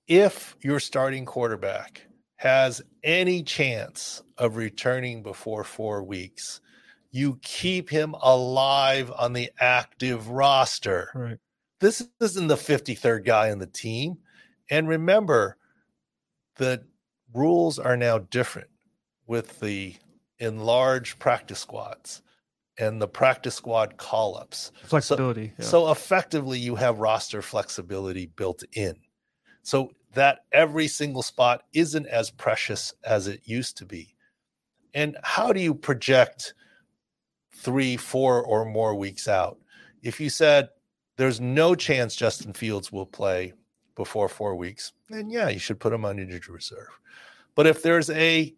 if 0.07 0.55
your 0.61 0.79
starting 0.79 1.25
quarterback 1.25 2.01
has 2.37 2.81
any 3.03 3.43
chance 3.43 4.23
of 4.37 4.55
returning 4.55 5.23
before 5.23 5.63
four 5.63 6.03
weeks, 6.03 6.61
you 7.11 7.39
keep 7.41 7.89
him 7.89 8.15
alive 8.21 9.11
on 9.17 9.33
the 9.33 9.49
active 9.59 10.29
roster. 10.29 11.09
right. 11.15 11.37
This 11.79 12.07
isn't 12.21 12.47
the 12.47 12.55
53rd 12.55 13.23
guy 13.25 13.51
on 13.51 13.59
the 13.59 13.67
team. 13.67 14.17
And 14.69 14.87
remember, 14.87 15.57
the 16.55 16.83
rules 17.33 17.77
are 17.77 17.95
now 17.95 18.17
different 18.17 18.69
with 19.27 19.59
the 19.59 19.95
enlarged 20.39 21.19
practice 21.19 21.59
squads 21.59 22.21
and 22.79 23.01
the 23.01 23.07
practice 23.07 23.55
squad 23.55 23.97
call 23.97 24.37
ups. 24.37 24.71
Flexibility. 24.83 25.53
yeah. 25.57 25.65
So 25.65 25.91
effectively, 25.91 26.59
you 26.59 26.75
have 26.75 26.99
roster 26.99 27.41
flexibility 27.41 28.27
built 28.27 28.63
in. 28.73 28.95
So 29.67 29.91
that 30.13 30.45
every 30.53 30.87
single 30.87 31.21
spot 31.21 31.63
isn't 31.73 32.07
as 32.07 32.31
precious 32.31 32.93
as 33.03 33.27
it 33.27 33.41
used 33.43 33.75
to 33.75 33.85
be. 33.85 34.15
And 34.93 35.17
how 35.23 35.51
do 35.51 35.59
you 35.59 35.75
project 35.75 36.53
three, 37.53 37.97
four, 37.97 38.41
or 38.41 38.63
more 38.63 38.95
weeks 38.95 39.27
out? 39.27 39.57
If 40.01 40.21
you 40.21 40.29
said 40.29 40.69
there's 41.17 41.41
no 41.41 41.75
chance 41.75 42.15
Justin 42.15 42.53
Fields 42.53 42.93
will 42.93 43.05
play 43.05 43.51
before 43.95 44.29
four 44.29 44.55
weeks, 44.55 44.93
then 45.09 45.29
yeah, 45.29 45.49
you 45.49 45.59
should 45.59 45.81
put 45.81 45.91
him 45.91 46.05
on 46.05 46.17
injured 46.17 46.47
reserve. 46.47 46.97
But 47.53 47.67
if 47.67 47.83
there's 47.83 48.09
a 48.11 48.55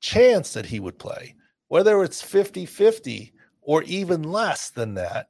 chance 0.00 0.54
that 0.54 0.64
he 0.64 0.80
would 0.80 0.98
play, 0.98 1.34
whether 1.68 2.02
it's 2.02 2.22
50 2.22 2.64
50 2.64 3.34
or 3.60 3.82
even 3.82 4.22
less 4.22 4.70
than 4.70 4.94
that, 4.94 5.28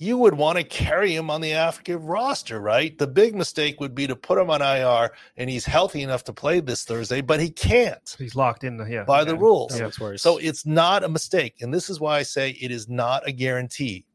you 0.00 0.16
would 0.16 0.32
want 0.32 0.56
to 0.56 0.64
carry 0.64 1.14
him 1.14 1.28
on 1.28 1.42
the 1.42 1.52
active 1.52 2.06
roster, 2.06 2.58
right? 2.58 2.96
The 2.96 3.06
big 3.06 3.34
mistake 3.34 3.80
would 3.80 3.94
be 3.94 4.06
to 4.06 4.16
put 4.16 4.38
him 4.38 4.48
on 4.48 4.62
IR 4.62 5.10
and 5.36 5.50
he's 5.50 5.66
healthy 5.66 6.00
enough 6.00 6.24
to 6.24 6.32
play 6.32 6.60
this 6.60 6.84
Thursday, 6.84 7.20
but 7.20 7.38
he 7.38 7.50
can't 7.50 8.16
he's 8.18 8.34
locked 8.34 8.64
in. 8.64 8.78
The, 8.78 8.86
yeah. 8.86 9.04
by 9.04 9.24
the 9.24 9.34
yeah. 9.34 9.40
rules. 9.40 9.72
That 9.72 9.84
looks 9.84 10.00
worse. 10.00 10.22
So 10.22 10.38
it's 10.38 10.64
not 10.64 11.04
a 11.04 11.08
mistake. 11.08 11.56
And 11.60 11.72
this 11.72 11.90
is 11.90 12.00
why 12.00 12.16
I 12.16 12.22
say 12.22 12.52
it 12.52 12.70
is 12.70 12.88
not 12.88 13.28
a 13.28 13.32
guarantee 13.32 14.06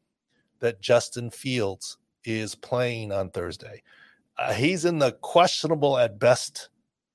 that 0.59 0.81
Justin 0.81 1.29
Fields 1.29 1.97
is 2.23 2.55
playing 2.55 3.11
on 3.11 3.29
Thursday. 3.29 3.83
Uh, 4.39 4.53
he's 4.53 4.85
in 4.85 4.97
the 4.97 5.11
questionable 5.11 5.99
at 5.99 6.17
best 6.17 6.69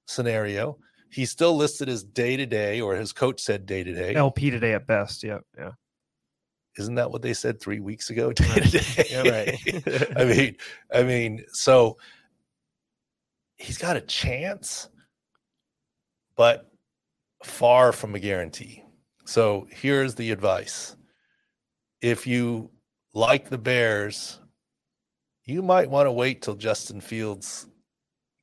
scenario. 0.06 0.78
He's 1.10 1.32
still 1.32 1.56
listed 1.56 1.88
as 1.88 2.04
day 2.04 2.36
to 2.36 2.46
day, 2.46 2.80
or 2.80 2.94
his 2.94 3.12
coach 3.12 3.40
said 3.40 3.66
day 3.66 3.82
to 3.82 3.92
day. 3.92 4.14
LP 4.14 4.48
today 4.48 4.74
at 4.74 4.86
best. 4.86 5.24
Yeah. 5.24 5.40
Yeah. 5.58 5.72
Isn't 6.80 6.96
that 6.96 7.10
what 7.10 7.22
they 7.22 7.34
said 7.34 7.60
three 7.60 7.80
weeks 7.80 8.10
ago? 8.10 8.32
Day. 8.32 9.06
Yeah, 9.10 9.28
right. 9.28 10.12
I 10.16 10.24
mean, 10.24 10.56
I 10.92 11.02
mean, 11.02 11.44
so 11.52 11.98
he's 13.56 13.78
got 13.78 13.96
a 13.96 14.00
chance, 14.00 14.88
but 16.36 16.70
far 17.44 17.92
from 17.92 18.14
a 18.14 18.18
guarantee. 18.18 18.82
So 19.24 19.66
here's 19.70 20.14
the 20.14 20.30
advice. 20.30 20.96
If 22.00 22.26
you 22.26 22.70
like 23.12 23.50
the 23.50 23.58
Bears, 23.58 24.40
you 25.44 25.62
might 25.62 25.90
want 25.90 26.06
to 26.06 26.12
wait 26.12 26.42
till 26.42 26.54
Justin 26.54 27.00
Fields 27.00 27.66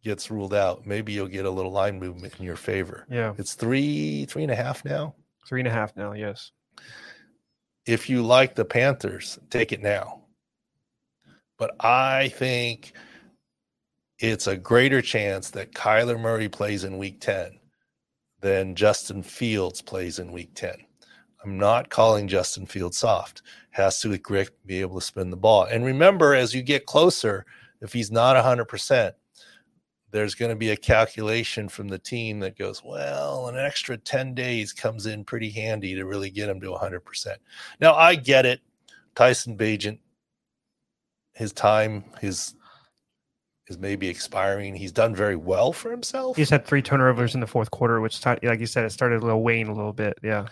gets 0.03 0.31
ruled 0.31 0.53
out. 0.53 0.85
Maybe 0.85 1.11
you'll 1.11 1.27
get 1.27 1.45
a 1.45 1.49
little 1.49 1.71
line 1.71 1.99
movement 1.99 2.35
in 2.39 2.45
your 2.45 2.55
favor. 2.55 3.05
Yeah. 3.09 3.33
It's 3.37 3.55
three, 3.55 4.25
three 4.25 4.43
and 4.43 4.51
a 4.51 4.55
half 4.55 4.85
now. 4.85 5.15
Three 5.47 5.61
and 5.61 5.67
a 5.67 5.71
half 5.71 5.95
now. 5.95 6.13
Yes. 6.13 6.51
If 7.87 8.09
you 8.09 8.21
like 8.21 8.55
the 8.55 8.65
Panthers, 8.65 9.39
take 9.49 9.71
it 9.71 9.81
now. 9.81 10.21
But 11.57 11.75
I 11.83 12.29
think 12.29 12.91
it's 14.19 14.47
a 14.47 14.57
greater 14.57 15.01
chance 15.01 15.49
that 15.51 15.73
Kyler 15.73 16.19
Murray 16.19 16.49
plays 16.49 16.83
in 16.83 16.97
week 16.97 17.21
10 17.21 17.57
than 18.41 18.75
Justin 18.75 19.23
Fields 19.23 19.81
plays 19.81 20.19
in 20.19 20.31
week 20.31 20.53
10. 20.53 20.75
I'm 21.43 21.57
not 21.57 21.89
calling 21.89 22.27
Justin 22.27 22.65
Fields 22.65 22.97
soft. 22.97 23.41
Has 23.71 24.01
to 24.01 24.19
be 24.65 24.81
able 24.81 24.99
to 24.99 25.05
spin 25.05 25.29
the 25.29 25.37
ball. 25.37 25.63
And 25.63 25.85
remember, 25.85 26.33
as 26.33 26.53
you 26.53 26.61
get 26.61 26.85
closer, 26.85 27.45
if 27.81 27.93
he's 27.93 28.11
not 28.11 28.43
100%, 28.43 29.13
there's 30.11 30.35
going 30.35 30.49
to 30.49 30.55
be 30.55 30.69
a 30.69 30.77
calculation 30.77 31.67
from 31.67 31.87
the 31.87 31.99
team 31.99 32.39
that 32.39 32.57
goes, 32.57 32.81
well, 32.83 33.47
an 33.49 33.57
extra 33.57 33.97
10 33.97 34.33
days 34.33 34.71
comes 34.71 35.05
in 35.05 35.25
pretty 35.25 35.49
handy 35.49 35.95
to 35.95 36.05
really 36.05 36.29
get 36.29 36.49
him 36.49 36.61
to 36.61 36.67
100%. 36.67 37.35
Now, 37.81 37.93
I 37.93 38.15
get 38.15 38.45
it. 38.45 38.61
Tyson 39.15 39.57
Bagent, 39.57 39.99
his 41.33 41.51
time, 41.51 42.05
his 42.21 42.53
is 43.67 43.77
maybe 43.77 44.07
expiring. 44.07 44.75
He's 44.75 44.93
done 44.93 45.13
very 45.13 45.35
well 45.35 45.73
for 45.73 45.91
himself. 45.91 46.37
He's 46.37 46.49
had 46.49 46.65
three 46.65 46.81
turnovers 46.81 47.35
in 47.35 47.41
the 47.41 47.47
fourth 47.47 47.69
quarter, 47.71 47.99
which, 47.99 48.25
like 48.25 48.59
you 48.59 48.65
said, 48.65 48.85
it 48.85 48.91
started 48.91 49.21
a 49.21 49.25
little 49.25 49.43
wane 49.43 49.67
a 49.67 49.73
little 49.73 49.91
bit. 49.91 50.17
Yeah. 50.23 50.47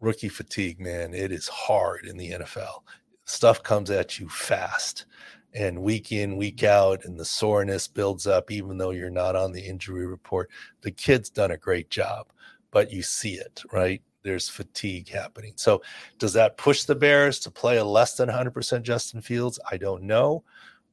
Rookie 0.00 0.28
fatigue, 0.28 0.80
man, 0.80 1.14
it 1.14 1.32
is 1.32 1.48
hard 1.48 2.04
in 2.04 2.18
the 2.18 2.32
NFL. 2.32 2.82
Stuff 3.24 3.62
comes 3.62 3.88
at 3.88 4.18
you 4.18 4.28
fast 4.28 5.06
and 5.54 5.82
week 5.82 6.12
in, 6.12 6.36
week 6.36 6.62
out, 6.62 7.04
and 7.04 7.18
the 7.18 7.24
soreness 7.24 7.86
builds 7.86 8.26
up, 8.26 8.50
even 8.50 8.78
though 8.78 8.90
you're 8.90 9.10
not 9.10 9.36
on 9.36 9.52
the 9.52 9.60
injury 9.60 10.06
report. 10.06 10.50
The 10.80 10.90
kid's 10.90 11.30
done 11.30 11.50
a 11.50 11.56
great 11.56 11.90
job, 11.90 12.26
but 12.70 12.92
you 12.92 13.02
see 13.02 13.34
it, 13.34 13.62
right? 13.72 14.02
There's 14.22 14.48
fatigue 14.48 15.08
happening. 15.08 15.52
So, 15.56 15.82
does 16.18 16.32
that 16.34 16.56
push 16.56 16.84
the 16.84 16.94
Bears 16.94 17.38
to 17.40 17.50
play 17.50 17.78
a 17.78 17.84
less 17.84 18.14
than 18.16 18.28
100% 18.28 18.82
Justin 18.82 19.20
Fields? 19.20 19.58
I 19.70 19.76
don't 19.76 20.04
know. 20.04 20.44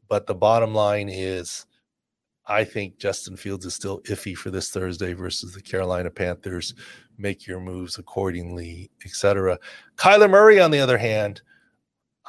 But 0.07 0.25
the 0.25 0.35
bottom 0.35 0.73
line 0.73 1.07
is, 1.07 1.67
I 2.47 2.63
think 2.63 2.97
Justin 2.97 3.37
Fields 3.37 3.65
is 3.65 3.75
still 3.75 4.01
iffy 4.01 4.35
for 4.35 4.49
this 4.49 4.71
Thursday 4.71 5.13
versus 5.13 5.53
the 5.53 5.61
Carolina 5.61 6.09
Panthers. 6.09 6.73
Make 7.19 7.45
your 7.45 7.59
moves 7.59 7.99
accordingly, 7.99 8.89
etc. 9.05 9.59
Kyler 9.97 10.29
Murray, 10.29 10.59
on 10.59 10.71
the 10.71 10.79
other 10.79 10.97
hand, 10.97 11.43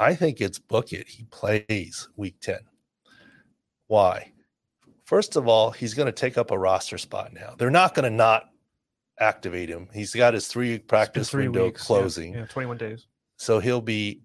I 0.00 0.14
think 0.14 0.40
it's 0.40 0.58
book 0.58 0.94
it. 0.94 1.06
He 1.06 1.24
plays 1.24 2.08
week 2.16 2.40
10. 2.40 2.58
Why? 3.86 4.32
First 5.04 5.36
of 5.36 5.46
all, 5.46 5.70
he's 5.70 5.92
going 5.92 6.06
to 6.06 6.12
take 6.12 6.38
up 6.38 6.50
a 6.50 6.58
roster 6.58 6.96
spot 6.96 7.34
now. 7.34 7.54
They're 7.58 7.70
not 7.70 7.94
going 7.94 8.10
to 8.10 8.16
not 8.16 8.44
activate 9.18 9.68
him. 9.68 9.88
He's 9.92 10.14
got 10.14 10.32
his 10.32 10.48
three 10.48 10.78
practice 10.78 11.34
window 11.34 11.66
weeks, 11.66 11.82
yeah, 11.82 11.86
closing. 11.86 12.34
Yeah, 12.34 12.46
21 12.46 12.78
days. 12.78 13.06
So 13.36 13.58
he'll 13.58 13.82
be 13.82 14.22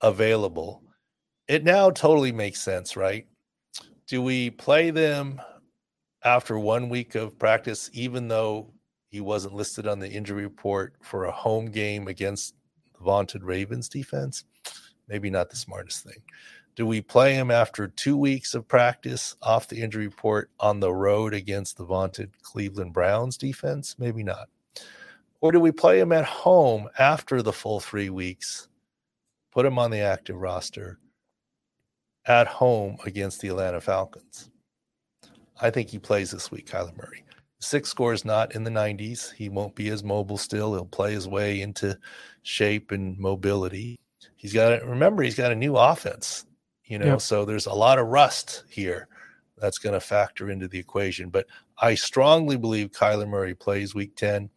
available. 0.00 0.82
It 1.48 1.64
now 1.64 1.90
totally 1.90 2.32
makes 2.32 2.62
sense, 2.62 2.96
right? 2.96 3.26
Do 4.06 4.22
we 4.22 4.50
play 4.50 4.90
them 4.90 5.38
after 6.24 6.58
one 6.58 6.88
week 6.88 7.14
of 7.14 7.38
practice, 7.38 7.90
even 7.92 8.28
though 8.28 8.72
he 9.08 9.20
wasn't 9.20 9.54
listed 9.54 9.86
on 9.86 9.98
the 9.98 10.08
injury 10.08 10.44
report 10.44 10.94
for 11.02 11.26
a 11.26 11.30
home 11.30 11.66
game 11.66 12.08
against 12.08 12.54
the 12.96 13.04
vaunted 13.04 13.44
Ravens 13.44 13.90
defense? 13.90 14.44
Maybe 15.08 15.30
not 15.30 15.50
the 15.50 15.56
smartest 15.56 16.04
thing. 16.04 16.22
Do 16.76 16.86
we 16.86 17.00
play 17.00 17.34
him 17.34 17.50
after 17.50 17.86
two 17.86 18.16
weeks 18.16 18.54
of 18.54 18.66
practice 18.66 19.36
off 19.40 19.68
the 19.68 19.80
injury 19.80 20.08
report 20.08 20.50
on 20.58 20.80
the 20.80 20.92
road 20.92 21.32
against 21.32 21.76
the 21.76 21.84
vaunted 21.84 22.42
Cleveland 22.42 22.92
Browns 22.92 23.36
defense? 23.36 23.94
Maybe 23.98 24.24
not. 24.24 24.48
Or 25.40 25.52
do 25.52 25.60
we 25.60 25.70
play 25.70 26.00
him 26.00 26.10
at 26.10 26.24
home 26.24 26.88
after 26.98 27.42
the 27.42 27.52
full 27.52 27.78
three 27.78 28.10
weeks, 28.10 28.68
put 29.52 29.66
him 29.66 29.78
on 29.78 29.90
the 29.90 30.00
active 30.00 30.36
roster 30.36 30.98
at 32.26 32.46
home 32.46 32.96
against 33.04 33.40
the 33.40 33.48
Atlanta 33.48 33.80
Falcons? 33.80 34.50
I 35.60 35.70
think 35.70 35.90
he 35.90 35.98
plays 35.98 36.32
this 36.32 36.50
week, 36.50 36.68
Kyler 36.68 36.96
Murray. 36.96 37.24
SIC 37.60 37.86
score 37.86 38.12
is 38.12 38.24
not 38.24 38.54
in 38.54 38.64
the 38.64 38.70
90s. 38.70 39.32
He 39.32 39.48
won't 39.48 39.74
be 39.74 39.88
as 39.90 40.02
mobile 40.02 40.38
still. 40.38 40.74
He'll 40.74 40.84
play 40.84 41.12
his 41.12 41.28
way 41.28 41.60
into 41.60 41.96
shape 42.42 42.90
and 42.90 43.16
mobility. 43.18 43.96
He's 44.36 44.52
got 44.52 44.84
remember 44.86 45.22
he's 45.22 45.36
got 45.36 45.52
a 45.52 45.56
new 45.56 45.76
offense 45.76 46.46
you 46.84 46.98
know, 46.98 47.06
yep. 47.06 47.20
so 47.20 47.44
there's 47.44 47.66
a 47.66 47.72
lot 47.72 47.98
of 47.98 48.08
rust 48.08 48.64
here 48.68 49.08
that's 49.56 49.78
going 49.78 49.94
to 49.94 50.00
factor 50.00 50.50
into 50.50 50.68
the 50.68 50.78
equation. 50.78 51.30
But 51.30 51.46
I 51.78 51.94
strongly 51.94 52.56
believe 52.56 52.90
Kyler 52.90 53.28
Murray 53.28 53.54
plays 53.54 53.94
week 53.94 54.16
10. 54.16 54.50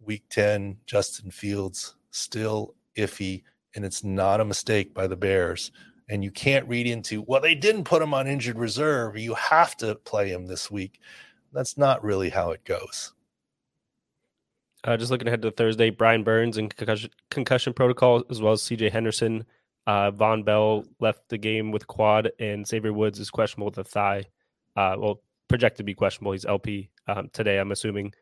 Week 0.00 0.22
10, 0.30 0.76
Justin 0.86 1.30
Fields 1.30 1.96
still 2.10 2.74
iffy, 2.96 3.42
and 3.74 3.84
it's 3.84 4.04
not 4.04 4.40
a 4.40 4.44
mistake 4.44 4.94
by 4.94 5.06
the 5.06 5.16
Bears. 5.16 5.72
And 6.08 6.22
you 6.22 6.30
can't 6.30 6.68
read 6.68 6.86
into, 6.86 7.22
well, 7.22 7.40
they 7.40 7.54
didn't 7.54 7.84
put 7.84 8.02
him 8.02 8.12
on 8.12 8.26
injured 8.26 8.58
reserve. 8.58 9.16
You 9.16 9.34
have 9.34 9.76
to 9.78 9.94
play 9.94 10.28
him 10.28 10.46
this 10.46 10.70
week. 10.70 11.00
That's 11.52 11.78
not 11.78 12.04
really 12.04 12.28
how 12.28 12.50
it 12.50 12.64
goes. 12.64 13.13
Uh, 14.84 14.96
just 14.96 15.10
looking 15.10 15.26
ahead 15.26 15.42
to 15.42 15.50
Thursday, 15.50 15.90
Brian 15.90 16.22
Burns 16.22 16.58
and 16.58 16.74
concussion, 16.74 17.10
concussion 17.30 17.72
protocol, 17.72 18.22
as 18.30 18.42
well 18.42 18.52
as 18.52 18.62
CJ 18.62 18.92
Henderson 18.92 19.44
uh, 19.86 20.10
Vonn 20.10 20.44
Bell 20.44 20.84
left 21.00 21.28
the 21.28 21.38
game 21.38 21.70
with 21.70 21.86
quad, 21.86 22.30
and 22.38 22.66
Xavier 22.66 22.92
Woods 22.92 23.18
is 23.18 23.30
questionable 23.30 23.66
with 23.66 23.78
a 23.78 23.84
thigh. 23.84 24.24
Uh, 24.76 24.96
well, 24.98 25.20
projected 25.48 25.78
to 25.78 25.84
be 25.84 25.94
questionable. 25.94 26.32
He's 26.32 26.44
LP 26.44 26.90
um, 27.06 27.28
today, 27.32 27.58
I'm 27.58 27.72
assuming. 27.72 28.12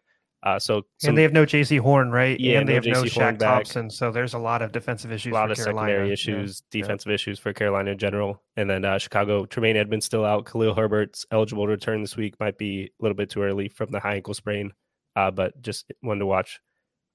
Uh, 0.45 0.59
so 0.59 0.83
some, 0.99 1.11
and 1.11 1.19
they 1.19 1.23
have 1.23 1.33
no 1.33 1.47
Jaycee 1.47 1.78
Horn, 1.78 2.11
right? 2.11 2.38
Yeah, 2.38 2.59
and 2.59 2.69
they 2.69 2.75
have 2.75 2.85
no 2.85 3.04
Shaq 3.04 3.38
Thompson. 3.38 3.88
So 3.88 4.11
there's 4.11 4.35
a 4.35 4.38
lot 4.38 4.61
of 4.61 4.73
defensive 4.73 5.12
issues. 5.12 5.31
A 5.31 5.35
lot 5.35 5.52
of 5.52 5.57
Carolina. 5.57 5.87
secondary 5.87 6.12
issues, 6.12 6.62
yeah. 6.73 6.83
defensive 6.83 7.11
yeah. 7.11 7.14
issues 7.14 7.38
for 7.38 7.52
Carolina 7.52 7.92
in 7.92 7.99
general. 7.99 8.42
And 8.57 8.69
then 8.69 8.85
uh, 8.85 8.99
Chicago, 8.99 9.47
Tremaine 9.47 9.76
Edmunds 9.76 10.04
still 10.04 10.25
out. 10.25 10.47
Khalil 10.47 10.75
Herbert's 10.75 11.25
eligible 11.31 11.66
to 11.66 11.71
return 11.71 12.00
this 12.00 12.16
week. 12.16 12.35
Might 12.40 12.59
be 12.59 12.87
a 12.87 13.02
little 13.02 13.14
bit 13.14 13.31
too 13.31 13.42
early 13.42 13.69
from 13.69 13.92
the 13.92 14.00
high 14.00 14.16
ankle 14.16 14.35
sprain, 14.35 14.73
uh, 15.16 15.31
but 15.31 15.61
just 15.62 15.90
one 16.00 16.19
to 16.19 16.26
watch. 16.26 16.61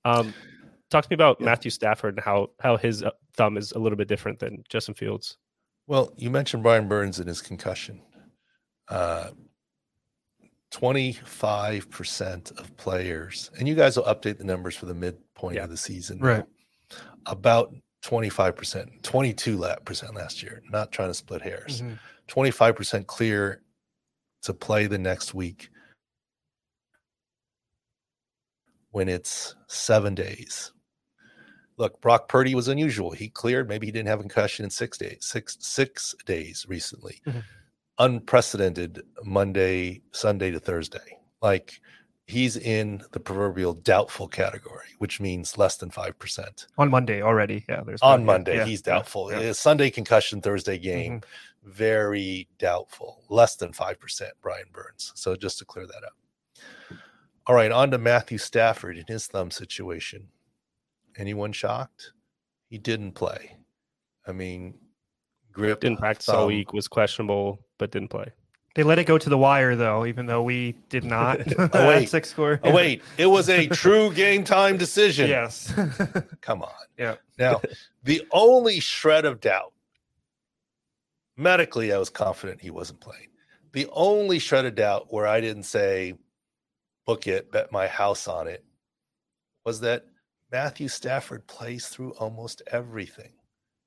Um, 0.06 0.34
talk 0.90 1.04
to 1.04 1.10
me 1.10 1.16
about 1.16 1.38
yeah. 1.40 1.46
Matthew 1.46 1.72
Stafford 1.72 2.16
and 2.16 2.24
how 2.24 2.50
how 2.60 2.78
his 2.78 3.04
uh, 3.04 3.12
thumb 3.36 3.58
is 3.58 3.72
a 3.74 3.80
little 3.80 3.98
bit 3.98 4.08
different 4.08 4.40
than 4.40 4.64
Justin 4.70 4.94
Fields. 4.96 5.38
Well, 5.88 6.14
you 6.18 6.30
mentioned 6.30 6.64
Brian 6.64 6.88
Burns 6.88 7.20
and 7.20 7.28
his 7.28 7.42
concussion. 7.42 8.02
Uh, 8.90 9.30
25% 10.72 12.60
of 12.60 12.76
players, 12.76 13.52
and 13.58 13.68
you 13.68 13.76
guys 13.76 13.96
will 13.96 14.04
update 14.04 14.38
the 14.38 14.44
numbers 14.44 14.76
for 14.76 14.86
the 14.86 14.94
midpoint 14.94 15.56
yeah. 15.56 15.64
of 15.64 15.70
the 15.70 15.78
season. 15.78 16.20
Right. 16.20 16.44
About 17.26 17.74
25%, 18.04 19.02
22 19.02 19.64
percent 19.86 20.16
last 20.16 20.44
year, 20.44 20.62
not 20.70 20.92
trying 20.92 21.10
to 21.10 21.14
split 21.14 21.42
hairs. 21.42 21.82
Mm-hmm. 21.82 21.94
25% 22.28 23.08
clear 23.08 23.62
to 24.42 24.54
play 24.54 24.88
the 24.88 24.98
next 24.98 25.34
week 25.34 25.70
when 28.98 29.08
it's 29.08 29.56
seven 29.68 30.16
days 30.16 30.72
look, 31.78 32.02
Brock 32.02 32.28
Purdy 32.28 32.56
was 32.56 32.68
unusual. 32.68 33.12
He 33.12 33.30
cleared. 33.30 33.70
Maybe 33.70 33.86
he 33.86 33.92
didn't 33.92 34.10
have 34.10 34.20
a 34.20 34.24
concussion 34.24 34.66
in 34.66 34.72
six 34.72 34.98
days, 34.98 35.20
six 35.22 35.58
six 35.60 36.16
days 36.26 36.66
recently. 36.68 37.22
Mm-hmm. 37.26 37.40
Unprecedented 38.00 39.02
Monday, 39.24 40.02
Sunday 40.12 40.52
to 40.52 40.60
Thursday. 40.60 41.20
Like 41.42 41.80
he's 42.26 42.58
in 42.58 43.04
the 43.12 43.20
proverbial 43.20 43.74
doubtful 43.74 44.28
category, 44.28 44.88
which 44.98 45.20
means 45.20 45.58
less 45.58 45.78
than 45.78 45.90
five 45.90 46.18
percent 46.20 46.68
on 46.78 46.90
Monday 46.90 47.22
already. 47.22 47.66
Yeah, 47.70 47.84
there's 47.86 48.02
on 48.02 48.26
Monday 48.26 48.58
yeah, 48.58 48.66
he's 48.66 48.82
doubtful. 48.82 49.32
Yeah. 49.32 49.52
Sunday 49.54 49.90
concussion, 49.90 50.42
Thursday 50.42 50.78
game, 50.78 51.22
mm-hmm. 51.22 51.72
very 51.72 52.48
doubtful. 52.60 53.24
Less 53.30 53.56
than 53.56 53.74
five 53.74 54.00
percent. 54.00 54.34
Brian 54.42 54.68
Burns. 54.74 55.12
So 55.16 55.36
just 55.36 55.60
to 55.60 55.66
clear 55.66 55.88
that 55.88 56.04
up. 56.04 56.98
All 57.48 57.56
right, 57.56 57.72
on 57.72 57.92
to 57.92 57.98
Matthew 57.98 58.38
Stafford 58.38 58.98
in 58.98 59.06
his 59.08 59.28
thumb 59.28 59.52
situation. 59.52 60.28
Anyone 61.18 61.54
shocked? 61.54 62.12
He 62.70 62.78
didn't 62.78 63.14
play. 63.14 63.56
I 64.28 64.34
mean, 64.34 64.76
grip 65.54 65.80
didn't 65.80 66.00
practice 66.00 66.26
thumb. 66.26 66.36
all 66.36 66.48
week, 66.48 66.74
was 66.74 66.90
questionable, 66.90 67.60
but 67.78 67.92
didn't 67.92 68.10
play. 68.10 68.26
They 68.76 68.84
let 68.84 69.00
it 69.00 69.06
go 69.06 69.18
to 69.18 69.30
the 69.30 69.38
wire 69.38 69.76
though, 69.76 70.06
even 70.06 70.26
though 70.26 70.44
we 70.44 70.74
did 70.90 71.04
not. 71.16 71.40
oh, 71.58 71.70
wait. 71.88 72.10
SIC 72.10 72.26
score. 72.26 72.60
Oh 72.64 72.74
wait, 72.74 73.02
it 73.18 73.28
was 73.28 73.50
a 73.50 73.66
true 73.68 74.12
game 74.14 74.44
time 74.44 74.78
decision. 74.78 75.30
Yes. 75.30 75.74
Come 76.42 76.62
on. 76.62 76.70
Yeah. 77.00 77.16
Now, 77.40 77.62
the 78.04 78.28
only 78.32 78.82
shred 78.82 79.24
of 79.24 79.40
doubt, 79.40 79.72
medically, 81.38 81.94
I 81.94 81.98
was 81.98 82.10
confident 82.10 82.60
he 82.60 82.72
wasn't 82.72 83.00
playing. 83.00 83.30
The 83.72 83.88
only 83.94 84.38
shred 84.38 84.66
of 84.66 84.76
doubt 84.76 85.08
where 85.14 85.28
I 85.28 85.40
didn't 85.40 85.64
say, 85.64 86.16
book 87.08 87.26
it, 87.26 87.52
bet 87.52 87.72
my 87.72 87.88
house 87.88 88.28
on 88.28 88.48
it, 88.48 88.64
was 89.66 89.80
that 89.80 90.06
Matthew 90.52 90.88
Stafford 90.88 91.48
plays 91.48 91.88
through 91.88 92.12
almost 92.20 92.62
everything. 92.72 93.32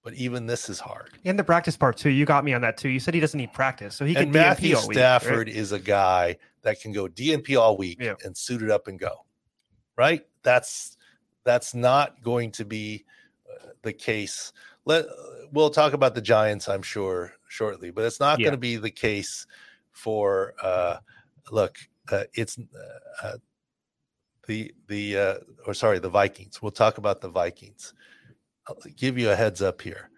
But 0.02 0.14
even 0.14 0.46
this 0.46 0.70
is 0.70 0.80
hard. 0.80 1.11
And 1.26 1.38
the 1.38 1.44
practice 1.44 1.76
part 1.76 1.98
too. 1.98 2.09
You 2.09 2.24
got 2.24 2.42
me 2.42 2.54
on 2.54 2.62
that 2.62 2.78
too. 2.78 2.88
You 2.88 2.98
said 2.98 3.12
he 3.12 3.20
doesn't 3.20 3.37
need 3.37 3.52
practice, 3.52 3.94
so 3.94 4.06
he 4.06 4.14
can. 4.14 4.24
And 4.24 4.33
Matthew 4.33 4.74
DNP 4.74 4.94
Stafford 4.94 5.48
week, 5.48 5.54
right? 5.54 5.62
is 5.62 5.72
a 5.72 5.78
guy 5.78 6.38
that 6.62 6.80
can 6.80 6.92
go 6.92 7.06
DNP 7.06 7.61
all 7.61 7.76
week 7.76 7.98
yeah. 8.00 8.14
and 8.24 8.35
suit 8.35 8.62
it 8.62 8.70
up 8.70 8.88
and 8.88 8.98
go. 8.98 9.26
Right? 9.98 10.26
That's 10.42 10.96
that's 11.44 11.74
not 11.74 12.22
going 12.22 12.50
to 12.52 12.64
be 12.64 13.04
uh, 13.46 13.68
the 13.83 13.92
case. 13.92 14.54
Let 14.87 15.04
we'll 15.52 15.68
talk 15.68 15.92
about 15.92 16.14
the 16.14 16.22
Giants, 16.22 16.66
I'm 16.66 16.83
sure, 16.83 17.35
shortly, 17.48 17.90
but 17.90 18.06
it's 18.06 18.20
not 18.20 18.38
yeah. 18.38 18.44
going 18.44 18.52
to 18.52 18.59
be 18.59 18.76
the 18.76 18.90
case 18.90 19.46
for. 19.92 20.54
uh 20.62 20.96
Look, 21.50 21.78
uh, 22.11 22.25
it's 22.35 22.59
uh, 22.59 23.27
uh 23.27 23.37
the 24.46 24.73
the 24.88 25.16
uh, 25.16 25.35
or 25.66 25.75
sorry, 25.75 25.99
the 25.99 26.09
Vikings. 26.09 26.61
We'll 26.61 26.73
talk 26.73 26.99
about 26.99 27.20
the 27.20 27.29
Vikings. 27.29 27.94
I'll 28.68 28.77
give 28.96 29.18
you 29.18 29.31
a 29.31 29.37
heads 29.37 29.62
up 29.62 29.81
here. 29.81 30.11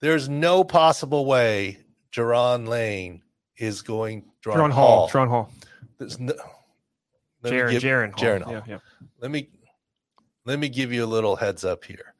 There's 0.00 0.28
no 0.28 0.64
possible 0.64 1.24
way 1.24 1.78
Jaren 2.12 2.66
Lane 2.68 3.22
is 3.58 3.82
going. 3.82 4.24
Jaren 4.44 4.70
Hall. 4.70 5.08
Jaren 5.08 5.28
Hall. 5.28 5.50
There's 5.98 6.18
no. 6.18 6.34
Jaren. 7.44 7.70
Give, 7.70 7.82
Jaren. 7.82 8.12
Jaren 8.12 8.42
Hall. 8.42 8.52
Yeah, 8.54 8.62
yeah. 8.66 8.78
Let 9.20 9.30
me 9.30 9.48
let 10.44 10.58
me 10.58 10.68
give 10.68 10.92
you 10.92 11.04
a 11.04 11.06
little 11.06 11.36
heads 11.36 11.64
up 11.64 11.84
here. 11.84 12.14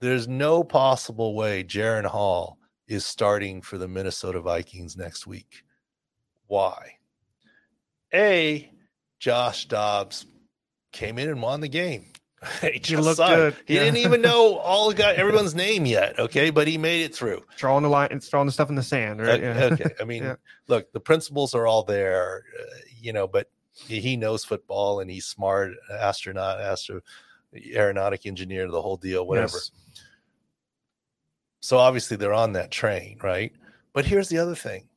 There's 0.00 0.28
no 0.28 0.62
possible 0.62 1.34
way 1.34 1.64
Jaren 1.64 2.04
Hall 2.04 2.58
is 2.86 3.06
starting 3.06 3.62
for 3.62 3.78
the 3.78 3.88
Minnesota 3.88 4.40
Vikings 4.40 4.96
next 4.96 5.26
week. 5.26 5.64
Why? 6.46 6.95
A, 8.16 8.70
Josh 9.18 9.66
Dobbs 9.66 10.26
came 10.92 11.18
in 11.18 11.28
and 11.28 11.42
won 11.42 11.60
the 11.60 11.68
game. 11.68 12.06
he, 12.60 12.78
good. 12.78 13.56
He 13.66 13.74
yeah. 13.74 13.84
didn't 13.84 13.96
even 13.96 14.20
know 14.20 14.56
all 14.62 14.92
got 14.92 15.16
everyone's 15.16 15.54
name 15.54 15.86
yet. 15.86 16.18
Okay, 16.18 16.50
but 16.50 16.68
he 16.68 16.78
made 16.78 17.02
it 17.02 17.14
through. 17.14 17.42
Drawing 17.56 17.82
the 17.82 17.88
line, 17.88 18.20
drawing 18.30 18.46
the 18.46 18.52
stuff 18.52 18.68
in 18.68 18.74
the 18.74 18.82
sand. 18.82 19.20
Right? 19.20 19.42
Okay. 19.42 19.58
Yeah. 19.58 19.64
okay. 19.72 19.94
I 20.00 20.04
mean, 20.04 20.22
yeah. 20.22 20.36
look, 20.68 20.92
the 20.92 21.00
principles 21.00 21.54
are 21.54 21.66
all 21.66 21.82
there, 21.82 22.44
uh, 22.60 22.64
you 23.00 23.12
know, 23.12 23.26
but 23.26 23.50
he 23.74 24.16
knows 24.16 24.44
football 24.44 25.00
and 25.00 25.10
he's 25.10 25.26
smart, 25.26 25.72
astronaut, 25.90 26.60
astro, 26.60 27.00
aeronautic 27.54 28.26
engineer, 28.26 28.70
the 28.70 28.80
whole 28.80 28.96
deal, 28.96 29.26
whatever. 29.26 29.56
Yes. 29.56 29.70
So 31.60 31.78
obviously 31.78 32.16
they're 32.16 32.32
on 32.32 32.52
that 32.52 32.70
train, 32.70 33.18
right? 33.22 33.52
But 33.92 34.06
here's 34.06 34.28
the 34.28 34.38
other 34.38 34.54
thing: 34.54 34.88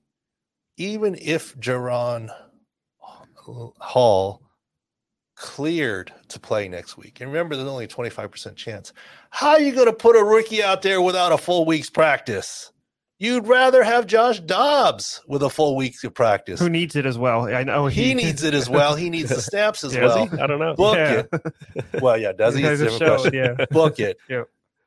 even 0.78 1.18
if 1.20 1.58
Jaren 1.58 2.30
Hall 3.80 4.42
cleared 5.36 6.12
to 6.28 6.40
play 6.40 6.68
next 6.68 6.98
week. 6.98 7.22
And 7.22 7.32
remember, 7.32 7.56
there's 7.56 7.68
only 7.70 7.86
a 7.86 7.88
25% 7.88 8.56
chance. 8.56 8.92
How 9.30 9.52
are 9.52 9.62
you 9.62 9.72
going 9.72 9.88
to 9.88 9.94
put 9.94 10.18
a 10.18 10.24
rookie 10.24 10.62
out 10.62 10.82
there 10.82 11.02
without 11.02 11.32
a 11.32 11.38
full 11.38 11.66
week's 11.66 11.90
practice? 11.90 12.72
You'd 13.20 13.48
rather 13.48 13.84
have 13.84 14.08
Josh 14.08 14.40
Dobbs 14.40 15.22
with 15.28 15.44
a 15.44 15.50
full 15.50 15.76
week 15.76 16.02
of 16.06 16.14
practice. 16.14 16.60
Who 16.60 16.70
needs 16.70 16.96
it 16.96 17.06
as 17.06 17.18
well? 17.18 17.54
I 17.54 17.64
know 17.64 17.88
he, 17.88 18.06
he 18.06 18.14
needs 18.14 18.44
it 18.44 18.54
as 18.54 18.70
well. 18.70 18.96
He 18.96 19.10
needs 19.10 19.30
the 19.30 19.42
snaps 19.42 19.84
as 19.84 19.94
well. 19.94 20.26
He? 20.26 20.40
I 20.40 20.48
don't 20.48 20.60
know. 20.60 20.74
Book 20.74 20.96
yeah. 20.96 21.24
it. 21.32 22.02
Well, 22.02 22.18
yeah, 22.18 22.32
does 22.32 22.56
he? 22.56 22.64
It's 22.64 22.98
show, 22.98 23.26
Yeah. 23.34 23.66
Book 23.72 24.00
it. 24.00 24.18
Yeah. 24.30 24.44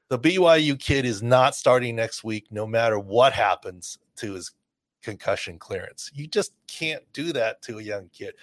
the 0.09 0.18
BYU 0.18 0.79
kid 0.79 1.05
is 1.05 1.22
not 1.22 1.55
starting 1.55 1.94
next 1.96 2.25
week, 2.25 2.46
no 2.51 2.66
matter 2.66 2.98
what 2.98 3.35
happens 3.35 3.98
to 4.16 4.33
his 4.33 4.51
concussion 5.03 5.59
clearance. 5.59 6.11
You 6.15 6.27
just 6.27 6.53
can't 6.67 7.03
do 7.12 7.33
that 7.33 7.62
to 7.62 7.79
a 7.79 7.83
young 7.83 8.09
kid. 8.12 8.35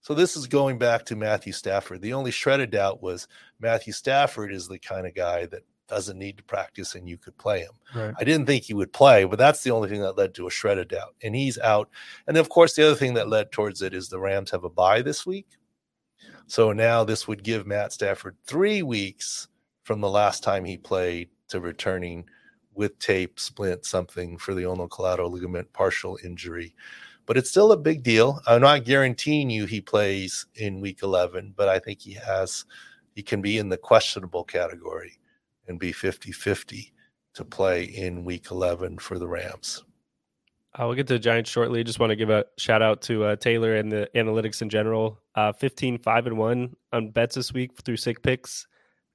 So 0.00 0.14
this 0.14 0.36
is 0.36 0.46
going 0.46 0.78
back 0.78 1.04
to 1.06 1.16
Matthew 1.16 1.52
Stafford. 1.52 2.00
The 2.00 2.14
only 2.14 2.30
shredded 2.30 2.70
doubt 2.70 3.02
was 3.02 3.28
Matthew 3.60 3.92
Stafford 3.92 4.52
is 4.52 4.68
the 4.68 4.78
kind 4.78 5.06
of 5.06 5.14
guy 5.14 5.46
that 5.46 5.64
doesn't 5.88 6.18
need 6.18 6.36
to 6.36 6.44
practice 6.44 6.94
and 6.94 7.08
you 7.08 7.16
could 7.16 7.36
play 7.38 7.60
him. 7.60 7.72
Right. 7.94 8.14
I 8.18 8.24
didn't 8.24 8.46
think 8.46 8.64
he 8.64 8.74
would 8.74 8.92
play, 8.92 9.24
but 9.24 9.38
that's 9.38 9.62
the 9.62 9.70
only 9.70 9.88
thing 9.88 10.02
that 10.02 10.16
led 10.16 10.34
to 10.34 10.46
a 10.46 10.50
shredded 10.50 10.88
doubt. 10.88 11.14
And 11.22 11.34
he's 11.34 11.58
out. 11.58 11.90
And 12.26 12.36
of 12.36 12.48
course, 12.48 12.74
the 12.74 12.86
other 12.86 12.94
thing 12.94 13.14
that 13.14 13.28
led 13.28 13.50
towards 13.50 13.82
it 13.82 13.94
is 13.94 14.08
the 14.08 14.20
Rams 14.20 14.50
have 14.50 14.64
a 14.64 14.70
bye 14.70 15.02
this 15.02 15.26
week. 15.26 15.48
So 16.46 16.72
now 16.72 17.04
this 17.04 17.26
would 17.26 17.42
give 17.42 17.66
Matt 17.66 17.92
Stafford 17.92 18.36
three 18.46 18.82
weeks 18.82 19.48
from 19.82 20.00
the 20.00 20.10
last 20.10 20.42
time 20.42 20.64
he 20.64 20.76
played 20.76 21.30
to 21.48 21.60
returning 21.60 22.28
with 22.78 22.98
tape, 23.00 23.40
splint, 23.40 23.84
something 23.84 24.38
for 24.38 24.54
the 24.54 24.64
ulnar 24.64 24.88
collateral 24.88 25.30
ligament 25.30 25.70
partial 25.72 26.18
injury. 26.24 26.74
But 27.26 27.36
it's 27.36 27.50
still 27.50 27.72
a 27.72 27.76
big 27.76 28.02
deal. 28.02 28.40
I'm 28.46 28.62
not 28.62 28.84
guaranteeing 28.84 29.50
you 29.50 29.66
he 29.66 29.82
plays 29.82 30.46
in 30.54 30.80
week 30.80 31.02
11, 31.02 31.54
but 31.56 31.68
I 31.68 31.80
think 31.80 32.00
he 32.00 32.12
has, 32.14 32.64
he 33.14 33.22
can 33.22 33.42
be 33.42 33.58
in 33.58 33.68
the 33.68 33.76
questionable 33.76 34.44
category 34.44 35.18
and 35.66 35.78
be 35.78 35.92
50 35.92 36.32
50 36.32 36.94
to 37.34 37.44
play 37.44 37.84
in 37.84 38.24
week 38.24 38.50
11 38.50 38.98
for 38.98 39.18
the 39.18 39.28
Rams. 39.28 39.84
I 40.74 40.84
will 40.84 40.94
get 40.94 41.08
to 41.08 41.14
the 41.14 41.18
Giants 41.18 41.50
shortly. 41.50 41.82
Just 41.82 41.98
want 41.98 42.10
to 42.10 42.16
give 42.16 42.30
a 42.30 42.44
shout 42.56 42.82
out 42.82 43.02
to 43.02 43.24
uh, 43.24 43.36
Taylor 43.36 43.74
and 43.74 43.90
the 43.90 44.08
analytics 44.14 44.62
in 44.62 44.68
general. 44.68 45.18
Uh, 45.34 45.52
15, 45.52 45.98
5 45.98 46.26
and 46.28 46.38
1 46.38 46.76
on 46.92 47.10
bets 47.10 47.34
this 47.34 47.52
week 47.52 47.72
through 47.82 47.96
SIC 47.96 48.22
Picks. 48.22 48.66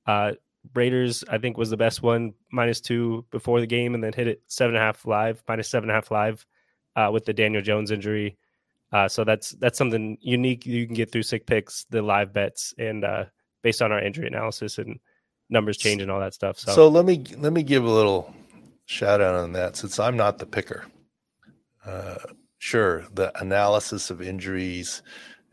Uh, 0.06 0.34
Raiders, 0.74 1.24
I 1.30 1.38
think, 1.38 1.58
was 1.58 1.70
the 1.70 1.78
best 1.78 2.02
one, 2.02 2.34
minus 2.52 2.82
two 2.82 3.26
before 3.32 3.60
the 3.60 3.68
game, 3.68 3.96
and 3.96 4.04
then 4.04 4.14
hit 4.14 4.28
it 4.28 4.44
seven 4.48 4.76
and 4.76 4.84
a 4.84 4.86
half 4.86 5.06
live, 5.06 5.44
minus 5.48 5.70
seven 5.70 5.90
and 5.90 5.92
a 5.92 5.96
half 5.96 6.12
live 6.12 6.46
uh, 6.96 7.10
with 7.12 7.26
the 7.26 7.34
Daniel 7.34 7.62
Jones 7.62 7.92
injury. 7.92 8.38
Uh, 8.92 9.08
so 9.08 9.24
that's 9.24 9.52
that's 9.52 9.78
something 9.78 10.18
unique 10.22 10.66
you 10.66 10.86
can 10.86 10.96
get 10.96 11.12
through 11.12 11.24
SIC 11.24 11.46
Picks, 11.46 11.86
the 11.90 12.02
live 12.02 12.32
bets, 12.32 12.74
and 12.78 13.04
uh, 13.04 13.26
based 13.62 13.82
on 13.82 13.92
our 13.92 14.00
injury 14.00 14.28
analysis 14.28 14.78
and 14.78 15.00
numbers 15.50 15.78
change 15.78 16.02
and 16.02 16.12
all 16.12 16.20
that 16.20 16.34
stuff. 16.34 16.60
So, 16.60 16.72
so 16.74 16.88
let 16.88 17.06
me 17.06 17.24
let 17.38 17.54
me 17.54 17.64
give 17.64 17.84
a 17.84 17.90
little 17.90 18.34
shout 18.86 19.22
out 19.22 19.36
on 19.36 19.54
that 19.54 19.76
since 19.76 20.00
I'm 20.00 20.16
not 20.16 20.38
the 20.38 20.46
picker. 20.46 20.86
Uh, 21.86 22.16
sure, 22.58 23.06
the 23.14 23.38
analysis 23.42 24.10
of 24.10 24.22
injuries 24.22 25.02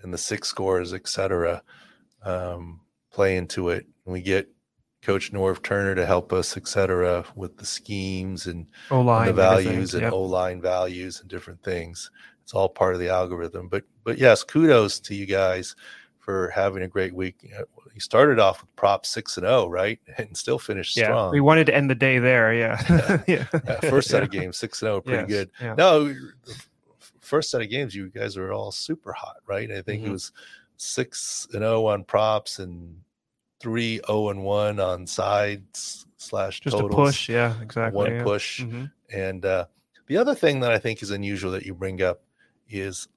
and 0.03 0.13
the 0.13 0.19
SIC 0.19 0.45
scores, 0.45 0.93
etc., 0.93 1.63
um, 2.25 2.81
play 3.13 3.37
into 3.37 3.71
it. 3.71 3.87
And 4.05 4.13
we 4.13 4.23
get 4.23 4.49
Coach 5.03 5.33
Norv 5.33 5.63
Turner 5.63 5.95
to 5.95 6.05
help 6.05 6.33
us, 6.33 6.57
etc., 6.57 7.25
with 7.35 7.57
the 7.57 7.65
schemes 7.65 8.47
and, 8.47 8.67
and 8.91 9.29
the 9.29 9.33
values 9.33 9.95
and 9.95 10.03
yep. 10.03 10.13
O 10.13 10.23
line 10.23 10.61
values 10.61 11.21
and 11.21 11.29
different 11.29 11.63
things. 11.63 12.11
It's 12.43 12.53
all 12.53 12.69
part 12.69 12.95
of 12.95 13.01
the 13.01 13.09
algorithm. 13.09 13.69
But 13.69 13.85
but 14.05 14.19
yes, 14.19 14.45
kudos 14.45 15.01
to 15.01 15.15
you 15.15 15.27
guys 15.27 15.75
for 16.19 16.51
having 16.51 16.83
a 16.83 16.89
great 16.89 17.15
week. 17.15 17.51
He 17.95 18.01
started 18.01 18.39
off 18.39 18.61
with 18.61 18.77
prop 18.77 19.07
six 19.07 19.37
and 19.37 19.47
zero, 19.47 19.69
right, 19.69 19.99
and 20.19 20.37
still 20.37 20.59
finished 20.59 20.97
yeah, 20.97 21.05
strong. 21.05 21.33
We 21.33 21.41
wanted 21.41 21.67
to 21.67 21.75
end 21.75 21.89
the 21.89 21.95
day 21.95 22.19
there. 22.19 22.53
Yeah, 22.53 22.83
yeah. 22.89 23.23
yeah. 23.27 23.47
yeah 23.53 23.81
first 23.91 24.11
set 24.11 24.23
of 24.23 24.31
games 24.31 24.59
six 24.59 24.83
and 24.83 24.89
zero, 24.89 25.01
pretty 25.01 25.33
yes. 25.33 25.47
good. 25.61 25.77
No, 25.79 26.15
first 27.21 27.51
set 27.51 27.63
of 27.63 27.71
games, 27.71 27.95
you 27.95 28.11
guys 28.11 28.37
were 28.37 28.53
all 28.53 28.73
super 28.73 29.13
hot, 29.13 29.37
right? 29.47 29.71
I 29.71 29.81
think 29.81 30.03
mm-hmm. 30.03 30.11
it 30.11 30.13
was 30.13 30.33
six 30.77 31.47
and 31.53 31.63
zero 31.63 31.87
on 31.87 32.05
props 32.05 32.59
and 32.59 32.97
three 33.61 33.97
zero 33.97 34.05
oh 34.09 34.29
and 34.31 34.43
one 34.43 34.81
on 34.81 35.07
sides 35.07 36.07
slash 36.17 36.61
just 36.61 36.77
totals. 36.77 36.93
a 36.93 36.97
push. 36.97 37.29
Yeah, 37.29 37.61
exactly. 37.61 37.97
One 37.97 38.23
push, 38.23 38.61
mm-hmm. 38.61 38.85
and 39.13 39.45
uh, 39.45 39.67
the 40.07 40.17
other 40.17 40.35
thing 40.35 40.61
that 40.61 40.73
I 40.73 40.79
think 40.79 41.03
is 41.03 41.11
unusual 41.11 41.53
that 41.53 41.67
you 41.67 41.75
bring 41.75 42.03
up 42.03 42.23
is 42.69 43.09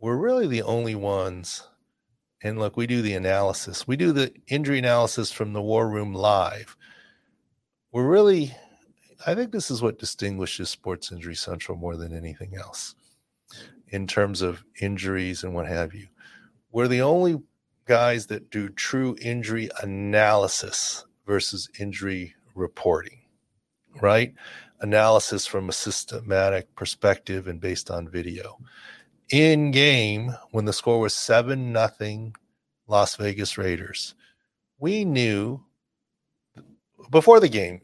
we're 0.00 0.16
really 0.16 0.46
the 0.46 0.62
only 0.62 0.94
ones 0.94 1.66
and 2.42 2.58
look, 2.58 2.76
we 2.76 2.86
do 2.86 3.02
the 3.02 3.14
analysis. 3.14 3.86
We 3.86 3.96
do 3.96 4.12
the 4.12 4.32
injury 4.48 4.78
analysis 4.78 5.30
from 5.30 5.52
the 5.52 5.60
war 5.60 5.88
room 5.88 6.14
live. 6.14 6.76
We're 7.92 8.08
really, 8.08 8.54
I 9.26 9.34
think 9.34 9.52
this 9.52 9.70
is 9.70 9.82
what 9.82 9.98
distinguishes 9.98 10.70
Sports 10.70 11.12
Injury 11.12 11.34
Central 11.34 11.76
more 11.76 11.96
than 11.96 12.16
anything 12.16 12.56
else 12.56 12.94
in 13.88 14.06
terms 14.06 14.40
of 14.40 14.64
injuries 14.80 15.44
and 15.44 15.54
what 15.54 15.66
have 15.66 15.92
you. 15.92 16.06
We're 16.72 16.88
the 16.88 17.02
only 17.02 17.42
guys 17.86 18.26
that 18.26 18.50
do 18.50 18.68
true 18.68 19.16
injury 19.20 19.70
analysis 19.82 21.04
versus 21.26 21.68
injury 21.78 22.34
reporting, 22.54 23.20
right? 24.00 24.34
Analysis 24.80 25.46
from 25.46 25.68
a 25.68 25.72
systematic 25.72 26.74
perspective 26.74 27.46
and 27.46 27.60
based 27.60 27.90
on 27.90 28.08
video 28.08 28.58
in 29.30 29.70
game 29.70 30.34
when 30.50 30.64
the 30.64 30.72
score 30.72 31.00
was 31.00 31.14
7 31.14 31.72
nothing 31.72 32.34
Las 32.86 33.16
Vegas 33.16 33.56
Raiders. 33.56 34.14
We 34.78 35.04
knew 35.04 35.60
before 37.10 37.40
the 37.40 37.48
game 37.48 37.82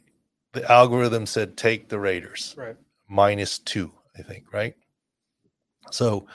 the 0.52 0.70
algorithm 0.70 1.26
said 1.26 1.56
take 1.56 1.88
the 1.88 1.98
Raiders. 1.98 2.54
Right. 2.56 2.76
Minus 3.08 3.58
2, 3.60 3.92
I 4.18 4.22
think, 4.22 4.52
right? 4.52 4.74
So 5.90 6.26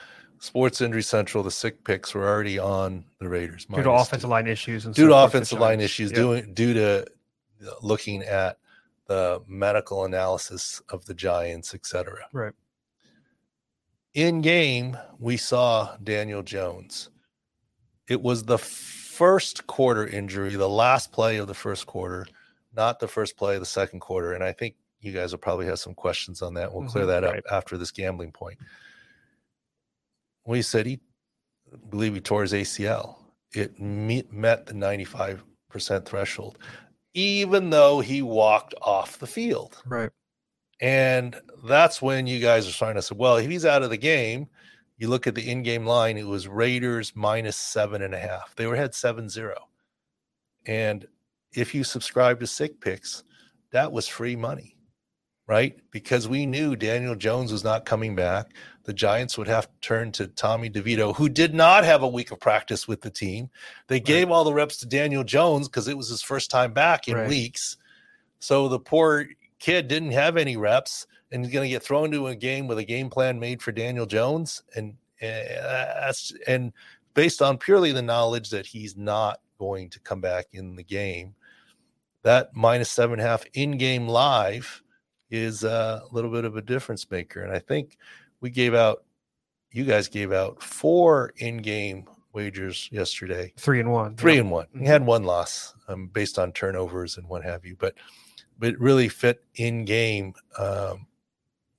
Sports 0.42 0.80
Injury 0.80 1.02
Central, 1.02 1.44
the 1.44 1.50
SIC 1.50 1.84
Picks 1.84 2.14
were 2.14 2.28
already 2.28 2.58
on 2.58 3.04
the 3.20 3.28
Raiders. 3.28 3.64
Due 3.64 3.82
to 3.82 3.90
offensive 3.90 4.22
two. 4.22 4.26
line 4.28 4.46
issues 4.46 4.86
and 4.86 4.94
due 4.94 5.06
to 5.08 5.16
offensive 5.16 5.60
line 5.60 5.80
issues, 5.80 6.10
yep. 6.10 6.16
doing 6.16 6.54
due 6.54 6.74
to 6.74 7.06
looking 7.80 8.22
at 8.22 8.58
the 9.06 9.40
medical 9.46 10.04
analysis 10.04 10.82
of 10.88 11.04
the 11.06 11.14
Giants, 11.14 11.74
etc. 11.74 12.26
Right 12.32 12.52
in 14.14 14.42
game, 14.42 14.96
we 15.18 15.36
saw 15.36 15.96
Daniel 16.02 16.42
Jones. 16.42 17.08
It 18.08 18.20
was 18.20 18.44
the 18.44 18.58
first 18.58 19.66
quarter 19.66 20.06
injury, 20.06 20.54
the 20.54 20.68
last 20.68 21.12
play 21.12 21.38
of 21.38 21.46
the 21.46 21.54
first 21.54 21.86
quarter, 21.86 22.26
not 22.74 22.98
the 22.98 23.08
first 23.08 23.36
play 23.36 23.54
of 23.54 23.60
the 23.60 23.66
second 23.66 24.00
quarter. 24.00 24.32
And 24.32 24.44
I 24.44 24.52
think 24.52 24.74
you 25.00 25.12
guys 25.12 25.32
will 25.32 25.38
probably 25.38 25.66
have 25.66 25.78
some 25.78 25.94
questions 25.94 26.42
on 26.42 26.54
that. 26.54 26.72
We'll 26.72 26.88
clear 26.88 27.04
mm-hmm, 27.04 27.22
that 27.22 27.24
right. 27.24 27.38
up 27.38 27.44
after 27.50 27.78
this 27.78 27.90
gambling 27.90 28.32
point. 28.32 28.58
We 30.46 30.62
said 30.62 30.86
he 30.86 31.00
believe 31.90 32.14
he 32.14 32.20
tore 32.20 32.42
his 32.42 32.52
ACL. 32.52 33.16
It 33.54 33.78
met 33.80 34.66
the 34.66 34.72
95% 34.72 35.40
threshold, 36.04 36.58
even 37.14 37.70
though 37.70 38.00
he 38.00 38.22
walked 38.22 38.74
off 38.82 39.18
the 39.18 39.26
field. 39.26 39.82
Right. 39.86 40.10
And 40.80 41.40
that's 41.64 42.02
when 42.02 42.26
you 42.26 42.40
guys 42.40 42.66
are 42.66 42.72
starting 42.72 42.96
to 42.96 43.02
say, 43.02 43.14
well, 43.16 43.36
if 43.36 43.48
he's 43.48 43.64
out 43.64 43.82
of 43.82 43.90
the 43.90 43.96
game, 43.96 44.48
you 44.96 45.08
look 45.08 45.26
at 45.26 45.34
the 45.34 45.50
in-game 45.50 45.86
line, 45.86 46.16
it 46.16 46.26
was 46.26 46.48
Raiders 46.48 47.12
minus 47.14 47.56
seven 47.56 48.02
and 48.02 48.14
a 48.14 48.18
half. 48.18 48.54
They 48.56 48.66
were 48.66 48.76
had 48.76 48.94
seven 48.94 49.28
zero. 49.28 49.68
And 50.66 51.06
if 51.54 51.74
you 51.74 51.84
subscribe 51.84 52.40
to 52.40 52.46
SIC 52.46 52.80
Picks, 52.80 53.24
that 53.70 53.92
was 53.92 54.08
free 54.08 54.36
money, 54.36 54.76
right? 55.46 55.78
Because 55.90 56.28
we 56.28 56.46
knew 56.46 56.76
Daniel 56.76 57.14
Jones 57.14 57.52
was 57.52 57.64
not 57.64 57.84
coming 57.84 58.14
back. 58.14 58.54
The 58.84 58.92
Giants 58.92 59.38
would 59.38 59.48
have 59.48 59.66
to 59.66 59.72
turn 59.80 60.12
to 60.12 60.26
Tommy 60.26 60.68
DeVito, 60.68 61.14
who 61.14 61.28
did 61.28 61.54
not 61.54 61.84
have 61.84 62.02
a 62.02 62.08
week 62.08 62.30
of 62.30 62.40
practice 62.40 62.88
with 62.88 63.00
the 63.00 63.10
team. 63.10 63.50
They 63.86 63.96
right. 63.96 64.04
gave 64.04 64.30
all 64.30 64.44
the 64.44 64.54
reps 64.54 64.78
to 64.78 64.86
Daniel 64.86 65.24
Jones 65.24 65.68
because 65.68 65.88
it 65.88 65.96
was 65.96 66.08
his 66.08 66.22
first 66.22 66.50
time 66.50 66.72
back 66.72 67.08
in 67.08 67.14
right. 67.14 67.28
weeks. 67.28 67.76
So 68.40 68.68
the 68.68 68.80
poor 68.80 69.26
kid 69.58 69.88
didn't 69.88 70.10
have 70.10 70.36
any 70.36 70.56
reps 70.56 71.06
and 71.30 71.44
he's 71.44 71.52
going 71.52 71.64
to 71.64 71.70
get 71.70 71.82
thrown 71.82 72.06
into 72.06 72.26
a 72.26 72.34
game 72.34 72.66
with 72.66 72.78
a 72.78 72.84
game 72.84 73.08
plan 73.08 73.40
made 73.40 73.62
for 73.62 73.72
Daniel 73.72 74.06
Jones 74.06 74.62
and 74.76 74.94
uh, 75.22 76.12
and 76.46 76.72
based 77.14 77.40
on 77.40 77.56
purely 77.56 77.92
the 77.92 78.02
knowledge 78.02 78.50
that 78.50 78.66
he's 78.66 78.96
not 78.96 79.40
going 79.58 79.88
to 79.90 80.00
come 80.00 80.20
back 80.20 80.46
in 80.52 80.74
the 80.74 80.82
game, 80.82 81.34
that 82.22 82.54
minus 82.54 82.90
seven 82.90 83.18
and 83.18 83.22
a 83.22 83.30
half 83.30 83.44
in 83.54 83.78
game 83.78 84.08
live 84.08 84.82
is 85.30 85.64
a 85.64 86.02
little 86.10 86.30
bit 86.30 86.44
of 86.44 86.56
a 86.56 86.62
difference 86.62 87.10
maker. 87.10 87.42
And 87.42 87.52
I 87.52 87.58
think 87.58 87.96
we 88.42 88.50
gave 88.50 88.74
out, 88.74 89.04
you 89.70 89.84
guys 89.84 90.08
gave 90.08 90.32
out 90.32 90.62
four 90.62 91.32
in 91.38 91.58
game 91.58 92.04
wagers 92.34 92.90
yesterday. 92.92 93.54
Three 93.56 93.80
and 93.80 93.90
one. 93.90 94.16
Three 94.16 94.34
yeah. 94.34 94.40
and 94.40 94.50
one. 94.50 94.66
We 94.74 94.84
had 94.84 95.06
one 95.06 95.24
loss 95.24 95.74
um, 95.88 96.08
based 96.08 96.38
on 96.38 96.52
turnovers 96.52 97.16
and 97.16 97.26
what 97.26 97.42
have 97.44 97.64
you. 97.64 97.76
But 97.78 97.94
but 98.58 98.78
really 98.78 99.08
fit 99.08 99.42
in 99.54 99.84
game 99.84 100.34
um, 100.58 101.06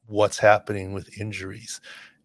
what's 0.08 0.38
happening 0.38 0.94
with 0.94 1.20
injuries. 1.20 1.80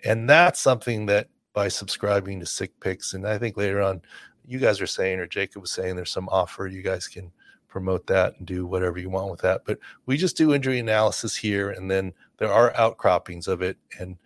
And 0.04 0.28
that's 0.28 0.60
something 0.60 1.06
that 1.06 1.28
by 1.52 1.68
subscribing 1.68 2.40
to 2.40 2.46
SIC 2.46 2.78
Picks, 2.80 3.14
and 3.14 3.26
I 3.26 3.36
think 3.38 3.56
later 3.56 3.82
on, 3.82 4.00
you 4.46 4.58
guys 4.58 4.80
are 4.80 4.86
saying, 4.86 5.18
or 5.18 5.26
Jacob 5.26 5.62
was 5.62 5.70
saying, 5.70 5.96
there's 5.96 6.10
some 6.10 6.28
offer. 6.30 6.66
You 6.66 6.82
guys 6.82 7.06
can 7.06 7.32
promote 7.68 8.06
that 8.06 8.34
and 8.38 8.46
do 8.46 8.66
whatever 8.66 8.98
you 8.98 9.10
want 9.10 9.30
with 9.30 9.40
that. 9.40 9.62
But 9.64 9.78
we 10.06 10.16
just 10.16 10.36
do 10.36 10.54
injury 10.54 10.78
analysis 10.78 11.36
here, 11.36 11.70
and 11.70 11.90
then 11.90 12.12
there 12.38 12.52
are 12.52 12.74
outcroppings 12.76 13.48
of 13.48 13.62
it, 13.62 13.76
and 13.98 14.16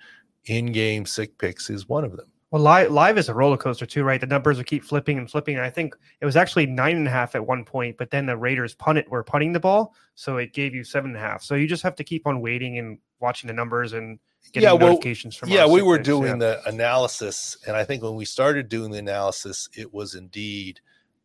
in 0.46 0.66
game 0.66 1.06
SIC 1.06 1.36
Picks 1.38 1.70
is 1.70 1.88
one 1.88 2.04
of 2.04 2.16
them. 2.16 2.26
Well, 2.52 2.60
live, 2.60 2.90
live 2.90 3.16
is 3.16 3.30
a 3.30 3.34
roller 3.34 3.56
coaster 3.56 3.86
too, 3.86 4.04
right? 4.04 4.20
The 4.20 4.26
numbers 4.26 4.58
will 4.58 4.64
keep 4.64 4.84
flipping 4.84 5.16
and 5.16 5.30
flipping. 5.30 5.56
And 5.56 5.64
I 5.64 5.70
think 5.70 5.96
it 6.20 6.26
was 6.26 6.36
actually 6.36 6.66
nine 6.66 6.98
and 6.98 7.08
a 7.08 7.10
half 7.10 7.34
at 7.34 7.46
one 7.46 7.64
point, 7.64 7.96
but 7.96 8.10
then 8.10 8.26
the 8.26 8.36
Raiders 8.36 8.74
punted 8.74 9.08
were 9.08 9.24
punting 9.24 9.54
the 9.54 9.60
ball, 9.60 9.94
so 10.16 10.36
it 10.36 10.52
gave 10.52 10.74
you 10.74 10.84
seven 10.84 11.12
and 11.12 11.16
a 11.16 11.20
half. 11.20 11.42
So 11.42 11.54
you 11.54 11.66
just 11.66 11.82
have 11.82 11.96
to 11.96 12.04
keep 12.04 12.26
on 12.26 12.42
waiting 12.42 12.76
and 12.78 12.98
watching 13.20 13.48
the 13.48 13.54
numbers 13.54 13.94
and 13.94 14.18
getting 14.52 14.66
yeah, 14.66 14.74
well, 14.74 14.88
notifications 14.88 15.34
from. 15.34 15.48
Yeah, 15.48 15.66
we 15.66 15.80
were 15.80 15.98
doing 15.98 16.32
yeah. 16.42 16.60
the 16.60 16.68
analysis, 16.68 17.56
and 17.66 17.74
I 17.74 17.84
think 17.84 18.02
when 18.02 18.16
we 18.16 18.26
started 18.26 18.68
doing 18.68 18.90
the 18.90 18.98
analysis, 18.98 19.70
it 19.74 19.94
was 19.94 20.14
indeed 20.14 20.80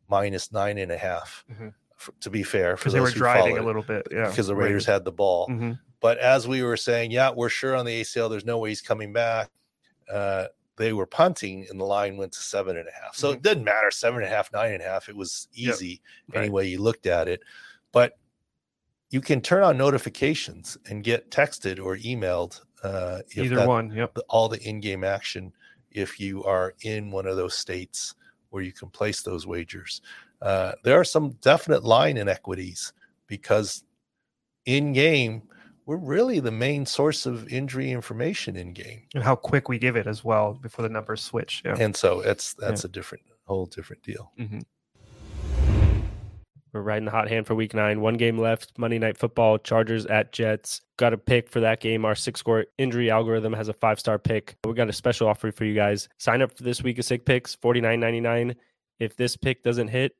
minus 0.07 0.53
nine 0.53 0.77
and 0.77 0.93
a 0.93 0.97
half, 0.97 1.43
mm-hmm. 1.51 1.69
for, 1.97 2.13
to 2.21 2.29
be 2.29 2.41
fair, 2.43 2.77
because 2.77 2.93
they 2.93 3.01
were 3.01 3.11
driving 3.11 3.57
a 3.57 3.63
little 3.63 3.83
bit, 3.83 4.07
yeah, 4.11 4.29
because 4.29 4.47
the 4.47 4.55
Raiders, 4.55 4.69
Raiders. 4.69 4.85
had 4.85 5.03
the 5.03 5.11
ball. 5.11 5.49
Mm-hmm. 5.49 5.73
But 5.99 6.17
as 6.19 6.47
we 6.47 6.63
were 6.63 6.77
saying, 6.77 7.11
yeah, 7.11 7.31
we're 7.31 7.49
sure 7.49 7.75
on 7.75 7.85
the 7.85 8.01
ACL. 8.01 8.29
There's 8.29 8.45
no 8.45 8.59
way 8.59 8.69
he's 8.69 8.81
coming 8.81 9.13
back. 9.13 9.49
Uh, 10.11 10.45
they 10.77 10.93
were 10.93 11.07
punting 11.07 11.65
and 11.69 11.79
the 11.79 11.85
line 11.85 12.17
went 12.17 12.31
to 12.33 12.39
seven 12.39 12.77
and 12.77 12.87
a 12.87 12.91
half. 12.91 13.15
So 13.15 13.29
mm-hmm. 13.29 13.37
it 13.37 13.41
didn't 13.41 13.63
matter 13.63 13.91
seven 13.91 14.21
and 14.21 14.31
a 14.31 14.35
half, 14.35 14.53
nine 14.53 14.73
and 14.73 14.81
a 14.81 14.85
half. 14.85 15.09
It 15.09 15.15
was 15.15 15.47
easy 15.53 15.87
yep. 15.87 16.35
right. 16.35 16.41
any 16.43 16.49
way 16.49 16.67
you 16.67 16.79
looked 16.79 17.07
at 17.07 17.27
it. 17.27 17.41
But 17.91 18.17
you 19.09 19.21
can 19.21 19.41
turn 19.41 19.63
on 19.63 19.77
notifications 19.77 20.77
and 20.87 21.03
get 21.03 21.31
texted 21.31 21.83
or 21.83 21.97
emailed. 21.97 22.61
Uh, 22.83 23.19
Either 23.35 23.55
that, 23.55 23.67
one. 23.67 23.91
Yep. 23.91 24.17
All 24.29 24.47
the 24.47 24.61
in-game 24.61 25.03
action 25.03 25.51
if 25.91 26.19
you 26.19 26.43
are 26.43 26.75
in 26.81 27.09
one 27.09 27.25
of 27.25 27.37
those 27.37 27.57
states 27.57 28.13
where 28.49 28.61
you 28.61 28.71
can 28.71 28.89
place 28.89 29.23
those 29.23 29.47
wagers. 29.47 30.01
Uh, 30.41 30.73
there 30.83 30.99
are 30.99 31.03
some 31.03 31.31
definite 31.41 31.83
line 31.83 32.17
inequities 32.17 32.93
because 33.25 33.83
in 34.65 34.93
game 34.93 35.41
we're 35.87 35.95
really 35.95 36.41
the 36.41 36.51
main 36.51 36.85
source 36.85 37.25
of 37.25 37.47
injury 37.47 37.91
information 37.91 38.57
in 38.57 38.73
game. 38.73 39.03
And 39.15 39.23
how 39.23 39.35
quick 39.35 39.69
we 39.69 39.79
give 39.79 39.95
it 39.95 40.05
as 40.05 40.23
well 40.23 40.53
before 40.53 40.83
the 40.83 40.89
numbers 40.89 41.23
switch 41.23 41.63
yeah. 41.65 41.77
and 41.79 41.95
so 41.95 42.19
it's 42.19 42.53
that's 42.53 42.83
yeah. 42.83 42.89
a 42.89 42.91
different 42.91 43.23
whole 43.45 43.65
different 43.65 44.03
deal. 44.03 44.31
Mm-hmm. 44.37 44.59
we're 46.73 46.81
riding 46.81 47.05
the 47.05 47.11
hot 47.11 47.29
hand 47.29 47.47
for 47.47 47.55
week 47.55 47.73
nine. 47.73 48.01
One 48.01 48.15
game 48.15 48.37
left 48.37 48.77
monday 48.77 48.99
night 48.99 49.17
football 49.17 49.57
chargers 49.57 50.05
at 50.05 50.33
jets. 50.33 50.81
Got 50.97 51.13
a 51.13 51.17
pick 51.17 51.49
for 51.49 51.61
that 51.61 51.79
game. 51.79 52.03
Our 52.03 52.15
SIC 52.15 52.37
score 52.37 52.65
injury 52.77 53.09
algorithm 53.09 53.53
has 53.53 53.69
a 53.69 53.73
five 53.73 53.99
star 53.99 54.19
pick. 54.19 54.57
We 54.65 54.73
got 54.73 54.89
a 54.89 54.93
special 54.93 55.29
offer 55.29 55.51
for 55.53 55.63
you 55.63 55.73
guys. 55.73 56.09
Sign 56.19 56.41
up 56.41 56.55
for 56.55 56.63
this 56.63 56.83
week 56.83 56.99
of 56.99 57.05
SIC 57.05 57.25
Picks 57.25 57.55
49.99 57.55 58.55
if 58.99 59.15
this 59.15 59.37
pick 59.37 59.63
doesn't 59.63 59.87
hit 59.87 60.15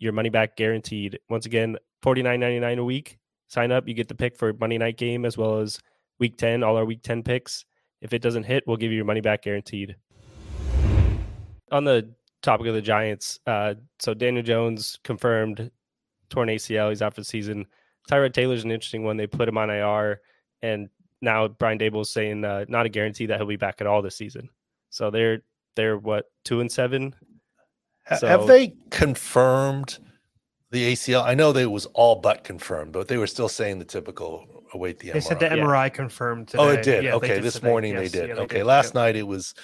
your 0.00 0.12
money 0.12 0.28
back 0.28 0.56
guaranteed. 0.56 1.20
Once 1.30 1.46
again 1.46 1.76
49.99 2.02 2.78
a 2.78 2.84
week 2.84 3.18
sign 3.54 3.72
up, 3.72 3.86
you 3.86 3.94
get 3.94 4.08
the 4.08 4.14
pick 4.14 4.36
for 4.36 4.52
Monday 4.52 4.78
night 4.78 4.98
game 4.98 5.24
as 5.24 5.38
well 5.38 5.60
as 5.60 5.78
week 6.18 6.36
10, 6.36 6.62
all 6.62 6.76
our 6.76 6.84
week 6.84 7.02
10 7.02 7.22
picks. 7.22 7.64
If 8.00 8.12
it 8.12 8.20
doesn't 8.20 8.42
hit, 8.42 8.64
we'll 8.66 8.76
give 8.76 8.90
you 8.90 8.96
your 8.96 9.04
money 9.04 9.20
back 9.20 9.42
guaranteed. 9.42 9.96
On 11.70 11.84
the 11.84 12.10
topic 12.42 12.66
of 12.66 12.74
the 12.74 12.82
Giants, 12.82 13.38
uh, 13.46 13.74
so 14.00 14.12
Daniel 14.12 14.42
Jones 14.42 14.98
confirmed 15.04 15.70
torn 16.28 16.48
ACL. 16.48 16.90
He's 16.90 17.00
out 17.00 17.14
for 17.14 17.20
the 17.20 17.26
season. 17.26 17.66
Tyrod 18.10 18.34
Taylor's 18.34 18.64
an 18.64 18.72
interesting 18.72 19.04
one. 19.04 19.16
They 19.16 19.26
put 19.26 19.48
him 19.48 19.56
on 19.56 19.70
IR, 19.70 20.20
and 20.60 20.90
now 21.22 21.48
Brian 21.48 21.78
Daboll 21.78 22.02
is 22.02 22.10
saying 22.10 22.44
uh, 22.44 22.66
not 22.68 22.84
a 22.84 22.90
guarantee 22.90 23.26
that 23.26 23.38
he'll 23.38 23.46
be 23.46 23.56
back 23.56 23.80
at 23.80 23.86
all 23.86 24.02
this 24.02 24.16
season. 24.16 24.50
So 24.90 25.10
they're 25.10 25.42
they're 25.74 25.96
what 25.96 26.26
two 26.44 26.60
and 26.60 26.70
seven. 26.70 27.14
So, 28.18 28.26
Have 28.26 28.46
they 28.46 28.74
confirmed 28.90 29.98
the 30.74 30.92
ACL. 30.92 31.24
I 31.24 31.34
know 31.34 31.52
that 31.52 31.60
it 31.60 31.70
was 31.70 31.86
all 31.94 32.16
but 32.16 32.44
confirmed, 32.44 32.92
but 32.92 33.08
they 33.08 33.16
were 33.16 33.26
still 33.26 33.48
saying 33.48 33.78
the 33.78 33.84
typical 33.84 34.64
await 34.74 34.98
the 34.98 35.08
MRI. 35.08 35.12
They 35.12 35.20
said 35.20 35.38
the 35.38 35.46
MRI 35.46 35.84
yeah. 35.84 35.88
confirmed. 35.88 36.48
Today. 36.48 36.62
Oh, 36.62 36.68
it 36.68 36.82
did. 36.82 37.04
Yeah, 37.04 37.14
okay, 37.14 37.40
this 37.40 37.62
morning 37.62 37.94
yes, 37.94 38.10
they 38.10 38.18
did. 38.20 38.28
Yeah, 38.28 38.34
they 38.34 38.40
okay, 38.42 38.58
did. 38.58 38.66
last 38.66 38.94
night 38.94 39.16
it 39.16 39.22
was 39.22 39.54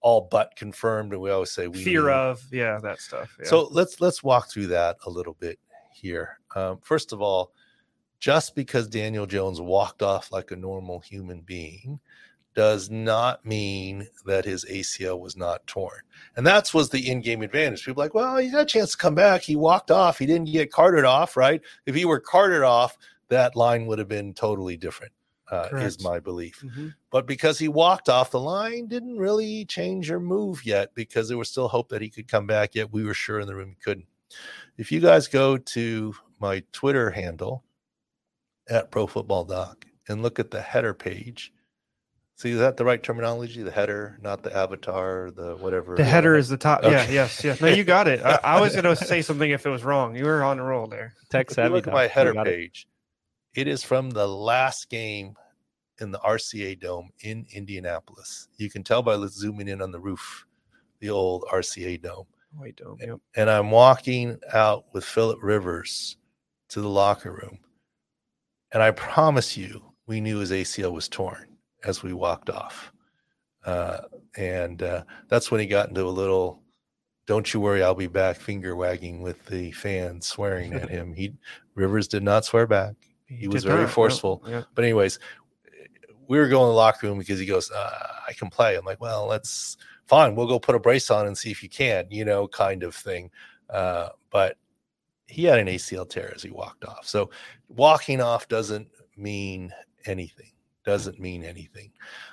all 0.00 0.28
but 0.30 0.54
confirmed, 0.56 1.12
and 1.12 1.22
we 1.22 1.30
always 1.30 1.50
say 1.50 1.66
we 1.66 1.82
fear 1.82 2.10
of 2.10 2.42
yeah 2.52 2.78
that 2.82 3.00
stuff. 3.00 3.36
So 3.44 3.68
let's 3.70 4.00
let's 4.00 4.22
walk 4.22 4.50
through 4.50 4.68
that 4.68 4.98
a 5.06 5.10
little 5.10 5.34
bit 5.40 5.58
here. 5.90 6.38
Um, 6.54 6.78
first 6.82 7.12
of 7.12 7.22
all, 7.22 7.52
just 8.20 8.54
because 8.54 8.88
Daniel 8.88 9.26
Jones 9.26 9.60
walked 9.60 10.02
off 10.02 10.30
like 10.30 10.50
a 10.50 10.56
normal 10.56 11.00
human 11.00 11.40
being 11.40 11.98
does 12.54 12.90
not 12.90 13.44
mean 13.44 14.08
that 14.26 14.44
his 14.44 14.64
ACL 14.64 15.20
was 15.20 15.36
not 15.36 15.66
torn. 15.66 16.00
And 16.36 16.46
that's 16.46 16.74
was 16.74 16.90
the 16.90 17.08
in-game 17.08 17.42
advantage. 17.42 17.84
People 17.84 18.02
like, 18.02 18.14
well, 18.14 18.36
he 18.38 18.48
had 18.48 18.62
a 18.62 18.64
chance 18.64 18.92
to 18.92 18.98
come 18.98 19.14
back. 19.14 19.42
He 19.42 19.56
walked 19.56 19.90
off. 19.90 20.18
He 20.18 20.26
didn't 20.26 20.50
get 20.50 20.72
carted 20.72 21.04
off, 21.04 21.36
right? 21.36 21.60
If 21.86 21.94
he 21.94 22.04
were 22.04 22.20
carted 22.20 22.62
off, 22.62 22.98
that 23.28 23.54
line 23.54 23.86
would 23.86 23.98
have 23.98 24.08
been 24.08 24.34
totally 24.34 24.76
different. 24.76 25.12
Uh, 25.50 25.68
is 25.76 26.04
my 26.04 26.20
belief. 26.20 26.62
Mm-hmm. 26.62 26.88
But 27.10 27.26
because 27.26 27.58
he 27.58 27.68
walked 27.68 28.10
off 28.10 28.30
the 28.30 28.38
line, 28.38 28.86
didn't 28.86 29.16
really 29.16 29.64
change 29.64 30.10
or 30.10 30.20
move 30.20 30.66
yet 30.66 30.94
because 30.94 31.26
there 31.26 31.38
was 31.38 31.48
still 31.48 31.68
hope 31.68 31.88
that 31.88 32.02
he 32.02 32.10
could 32.10 32.28
come 32.28 32.46
back. 32.46 32.74
Yet 32.74 32.92
we 32.92 33.02
were 33.02 33.14
sure 33.14 33.40
in 33.40 33.46
the 33.46 33.54
room 33.54 33.70
he 33.70 33.76
couldn't. 33.82 34.08
If 34.76 34.92
you 34.92 35.00
guys 35.00 35.26
go 35.26 35.56
to 35.56 36.14
my 36.38 36.62
Twitter 36.72 37.08
handle 37.08 37.64
at 38.68 38.90
Pro 38.90 39.06
Football 39.06 39.44
Doc 39.44 39.86
and 40.08 40.22
look 40.22 40.38
at 40.38 40.50
the 40.50 40.60
header 40.60 40.92
page, 40.92 41.52
See, 42.38 42.52
is 42.52 42.60
that 42.60 42.76
the 42.76 42.84
right 42.84 43.02
terminology? 43.02 43.64
The 43.64 43.70
header, 43.72 44.16
not 44.22 44.44
the 44.44 44.56
avatar, 44.56 45.32
the 45.32 45.56
whatever. 45.56 45.96
The 45.96 46.04
header 46.04 46.36
is 46.36 46.48
the 46.48 46.56
top. 46.56 46.84
Okay. 46.84 46.92
Yeah, 46.92 47.10
yes, 47.10 47.42
yes. 47.42 47.60
No, 47.60 47.66
you 47.66 47.82
got 47.82 48.06
it. 48.06 48.24
I, 48.24 48.38
I 48.44 48.60
was 48.60 48.74
going 48.74 48.84
to 48.84 48.94
say 48.94 49.22
something 49.22 49.50
if 49.50 49.66
it 49.66 49.70
was 49.70 49.82
wrong. 49.82 50.14
You 50.14 50.24
were 50.24 50.44
on 50.44 50.60
a 50.60 50.62
roll 50.62 50.86
there. 50.86 51.14
Tech 51.30 51.50
savvy. 51.50 51.74
Look 51.74 51.88
at 51.88 51.92
my 51.92 52.06
header 52.06 52.34
page. 52.44 52.86
It. 53.54 53.62
it 53.62 53.66
is 53.68 53.82
from 53.82 54.10
the 54.10 54.28
last 54.28 54.88
game 54.88 55.34
in 56.00 56.12
the 56.12 56.20
RCA 56.20 56.78
Dome 56.78 57.10
in 57.22 57.44
Indianapolis. 57.52 58.46
You 58.56 58.70
can 58.70 58.84
tell 58.84 59.02
by 59.02 59.16
zooming 59.26 59.66
in 59.66 59.82
on 59.82 59.90
the 59.90 59.98
roof, 59.98 60.46
the 61.00 61.10
old 61.10 61.42
RCA 61.52 62.00
Dome. 62.00 62.26
White 62.56 62.76
Dome. 62.76 62.98
Yep. 63.00 63.18
And 63.34 63.50
I'm 63.50 63.72
walking 63.72 64.38
out 64.52 64.84
with 64.92 65.04
Philip 65.04 65.40
Rivers 65.42 66.16
to 66.68 66.80
the 66.80 66.88
locker 66.88 67.32
room, 67.32 67.58
and 68.72 68.80
I 68.80 68.92
promise 68.92 69.56
you, 69.56 69.82
we 70.06 70.20
knew 70.20 70.38
his 70.38 70.52
ACL 70.52 70.92
was 70.92 71.08
torn 71.08 71.47
as 71.84 72.02
we 72.02 72.12
walked 72.12 72.50
off. 72.50 72.92
Uh, 73.64 73.98
and 74.36 74.82
uh, 74.82 75.02
that's 75.28 75.50
when 75.50 75.60
he 75.60 75.66
got 75.66 75.88
into 75.88 76.04
a 76.04 76.08
little 76.08 76.62
don't 77.28 77.52
you 77.52 77.60
worry 77.60 77.82
i'll 77.82 77.94
be 77.94 78.06
back 78.06 78.36
finger 78.36 78.74
wagging 78.74 79.20
with 79.20 79.44
the 79.46 79.70
fans 79.72 80.26
swearing 80.26 80.72
at 80.72 80.88
him 80.88 81.12
he 81.12 81.34
rivers 81.74 82.08
did 82.08 82.22
not 82.22 82.44
swear 82.44 82.66
back 82.66 82.94
he, 83.26 83.36
he 83.36 83.48
was 83.48 83.64
very 83.64 83.82
not. 83.82 83.90
forceful 83.90 84.42
no. 84.44 84.50
yeah. 84.50 84.62
but 84.74 84.82
anyways 84.82 85.18
we 86.26 86.38
were 86.38 86.48
going 86.48 86.64
to 86.64 86.68
the 86.68 86.72
locker 86.72 87.06
room 87.06 87.18
because 87.18 87.38
he 87.38 87.44
goes 87.44 87.70
uh, 87.70 88.08
i 88.26 88.32
can 88.32 88.48
play 88.48 88.76
i'm 88.76 88.84
like 88.84 89.00
well 89.00 89.26
let's 89.26 89.76
fine 90.06 90.34
we'll 90.34 90.46
go 90.46 90.58
put 90.58 90.74
a 90.74 90.80
brace 90.80 91.10
on 91.10 91.26
and 91.26 91.36
see 91.36 91.50
if 91.50 91.62
you 91.62 91.68
can 91.68 92.06
you 92.10 92.24
know 92.24 92.48
kind 92.48 92.82
of 92.82 92.94
thing 92.94 93.30
uh, 93.68 94.08
but 94.30 94.56
he 95.26 95.44
had 95.44 95.58
an 95.58 95.66
acl 95.66 96.08
tear 96.08 96.32
as 96.34 96.42
he 96.42 96.50
walked 96.50 96.84
off 96.86 97.06
so 97.06 97.28
walking 97.68 98.22
off 98.22 98.48
doesn't 98.48 98.88
mean 99.18 99.70
anything 100.06 100.50
doesn't 100.88 101.20
mean 101.20 101.44
anything. 101.44 101.92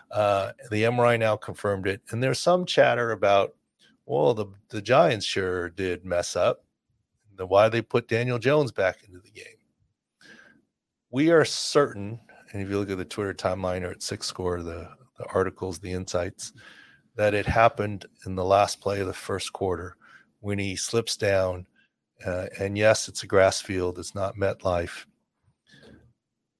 Uh, 0.09 0.53
the 0.71 0.83
MRI 0.83 1.19
now 1.19 1.35
confirmed 1.35 1.87
it, 1.87 2.01
and 2.09 2.23
there's 2.23 2.39
some 2.39 2.65
chatter 2.65 3.11
about, 3.11 3.53
well, 4.05 4.33
the 4.33 4.45
the 4.69 4.81
Giants 4.81 5.25
sure 5.25 5.69
did 5.69 6.05
mess 6.05 6.37
up. 6.37 6.63
The 7.35 7.45
why 7.45 7.67
they 7.67 7.81
put 7.81 8.07
Daniel 8.07 8.39
Jones 8.39 8.71
back 8.71 9.03
into 9.05 9.19
the 9.19 9.29
game. 9.29 9.59
We 11.11 11.31
are 11.31 11.43
certain, 11.43 12.17
and 12.53 12.61
if 12.61 12.69
you 12.69 12.79
look 12.79 12.89
at 12.89 12.97
the 12.97 13.03
Twitter 13.03 13.33
timeline 13.33 13.83
or 13.83 13.91
at 13.91 14.01
SIC 14.01 14.23
Score, 14.23 14.63
the 14.63 14.89
the 15.17 15.25
articles, 15.33 15.79
the 15.79 15.91
insights, 15.91 16.53
that 17.17 17.33
it 17.33 17.45
happened 17.45 18.05
in 18.25 18.35
the 18.35 18.45
last 18.45 18.79
play 18.79 19.01
of 19.01 19.07
the 19.07 19.13
first 19.13 19.51
quarter 19.51 19.97
when 20.39 20.59
he 20.59 20.77
slips 20.77 21.17
down. 21.17 21.65
Uh, 22.25 22.45
and 22.57 22.77
yes, 22.77 23.09
it's 23.09 23.23
a 23.23 23.27
grass 23.27 23.59
field; 23.59 23.99
it's 23.99 24.15
not 24.15 24.37
MetLife 24.37 25.03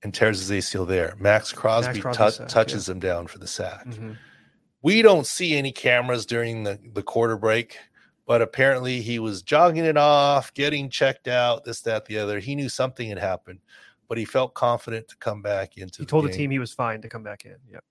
and 0.05 0.13
tears 0.13 0.47
his 0.47 0.51
ACL 0.51 0.87
there. 0.87 1.15
Maxx 1.19 1.51
Crosby, 1.51 1.99
Maxx 1.99 2.17
Crosby 2.17 2.45
t- 2.45 2.49
touches 2.49 2.87
yeah. 2.87 2.93
him 2.93 2.99
down 2.99 3.25
for 3.25 3.39
the 3.39 3.47
sack. 3.47 3.87
Mm-hmm. 3.87 4.11
We 4.83 5.01
don't 5.01 5.25
see 5.25 5.57
any 5.57 5.71
cameras 5.71 6.27
during 6.27 6.63
the, 6.63 6.79
the 6.93 7.01
quarter 7.01 7.37
break, 7.37 7.79
but 8.27 8.39
apparently 8.39 9.01
he 9.01 9.17
was 9.17 9.41
jogging 9.41 9.83
it 9.83 9.97
off, 9.97 10.53
getting 10.53 10.91
checked 10.91 11.27
out, 11.27 11.65
this, 11.65 11.81
that, 11.81 12.05
the 12.05 12.19
other. 12.19 12.37
He 12.37 12.53
knew 12.53 12.69
something 12.69 13.09
had 13.09 13.17
happened, 13.17 13.61
but 14.07 14.19
he 14.19 14.25
felt 14.25 14.53
confident 14.53 15.07
to 15.07 15.17
come 15.17 15.41
back 15.41 15.75
into. 15.75 16.03
He 16.03 16.05
told 16.05 16.25
the, 16.25 16.29
the 16.29 16.37
team 16.37 16.51
he 16.51 16.59
was 16.59 16.71
fine 16.71 17.01
to 17.01 17.09
come 17.09 17.23
back 17.23 17.45
in. 17.45 17.55
Yep. 17.71 17.83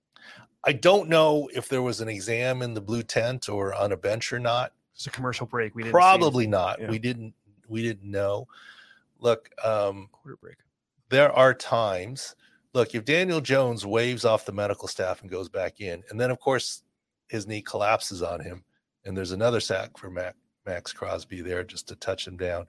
I 0.63 0.71
don't 0.71 1.09
know 1.09 1.49
if 1.53 1.67
there 1.67 1.81
was 1.81 1.99
an 1.99 2.07
exam 2.07 2.61
in 2.61 2.73
the 2.73 2.81
blue 2.81 3.03
tent 3.03 3.49
or 3.49 3.73
on 3.73 3.91
a 3.91 3.97
bench 3.97 4.31
or 4.31 4.39
not. 4.39 4.71
It's 4.93 5.05
a 5.05 5.11
commercial 5.11 5.45
break. 5.45 5.75
We 5.75 5.83
didn't 5.83 5.91
probably 5.91 6.47
not. 6.47 6.79
Yeah. 6.79 6.89
We 6.89 6.97
didn't. 6.97 7.33
We 7.67 7.83
didn't 7.83 8.09
know. 8.09 8.47
Look, 9.19 9.49
um, 9.65 10.07
quarter 10.13 10.37
break 10.37 10.55
there 11.15 11.31
are 11.31 11.53
times 11.53 12.35
look 12.73 12.93
if 12.93 13.05
daniel 13.05 13.39
jones 13.39 13.85
waves 13.85 14.25
off 14.25 14.45
the 14.45 14.51
medical 14.51 14.87
staff 14.87 15.21
and 15.21 15.31
goes 15.31 15.47
back 15.49 15.79
in 15.79 16.03
and 16.09 16.19
then 16.19 16.29
of 16.29 16.39
course 16.39 16.83
his 17.27 17.47
knee 17.47 17.61
collapses 17.61 18.21
on 18.21 18.39
him 18.41 18.63
and 19.05 19.15
there's 19.15 19.31
another 19.31 19.59
sack 19.59 19.97
for 19.97 20.09
Mac, 20.09 20.35
maxx 20.65 20.91
crosby 20.91 21.41
there 21.41 21.63
just 21.63 21.87
to 21.87 21.95
touch 21.95 22.27
him 22.27 22.35
down 22.35 22.65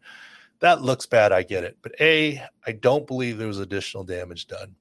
that 0.61 0.83
looks 0.83 1.07
bad 1.07 1.33
i 1.33 1.43
get 1.43 1.65
it 1.65 1.77
but 1.83 1.93
a 2.01 2.41
i 2.67 2.73
don't 2.73 3.07
believe 3.07 3.37
there 3.37 3.49
was 3.49 3.59
additional 3.59 4.05
damage 4.05 4.47
done 4.47 4.75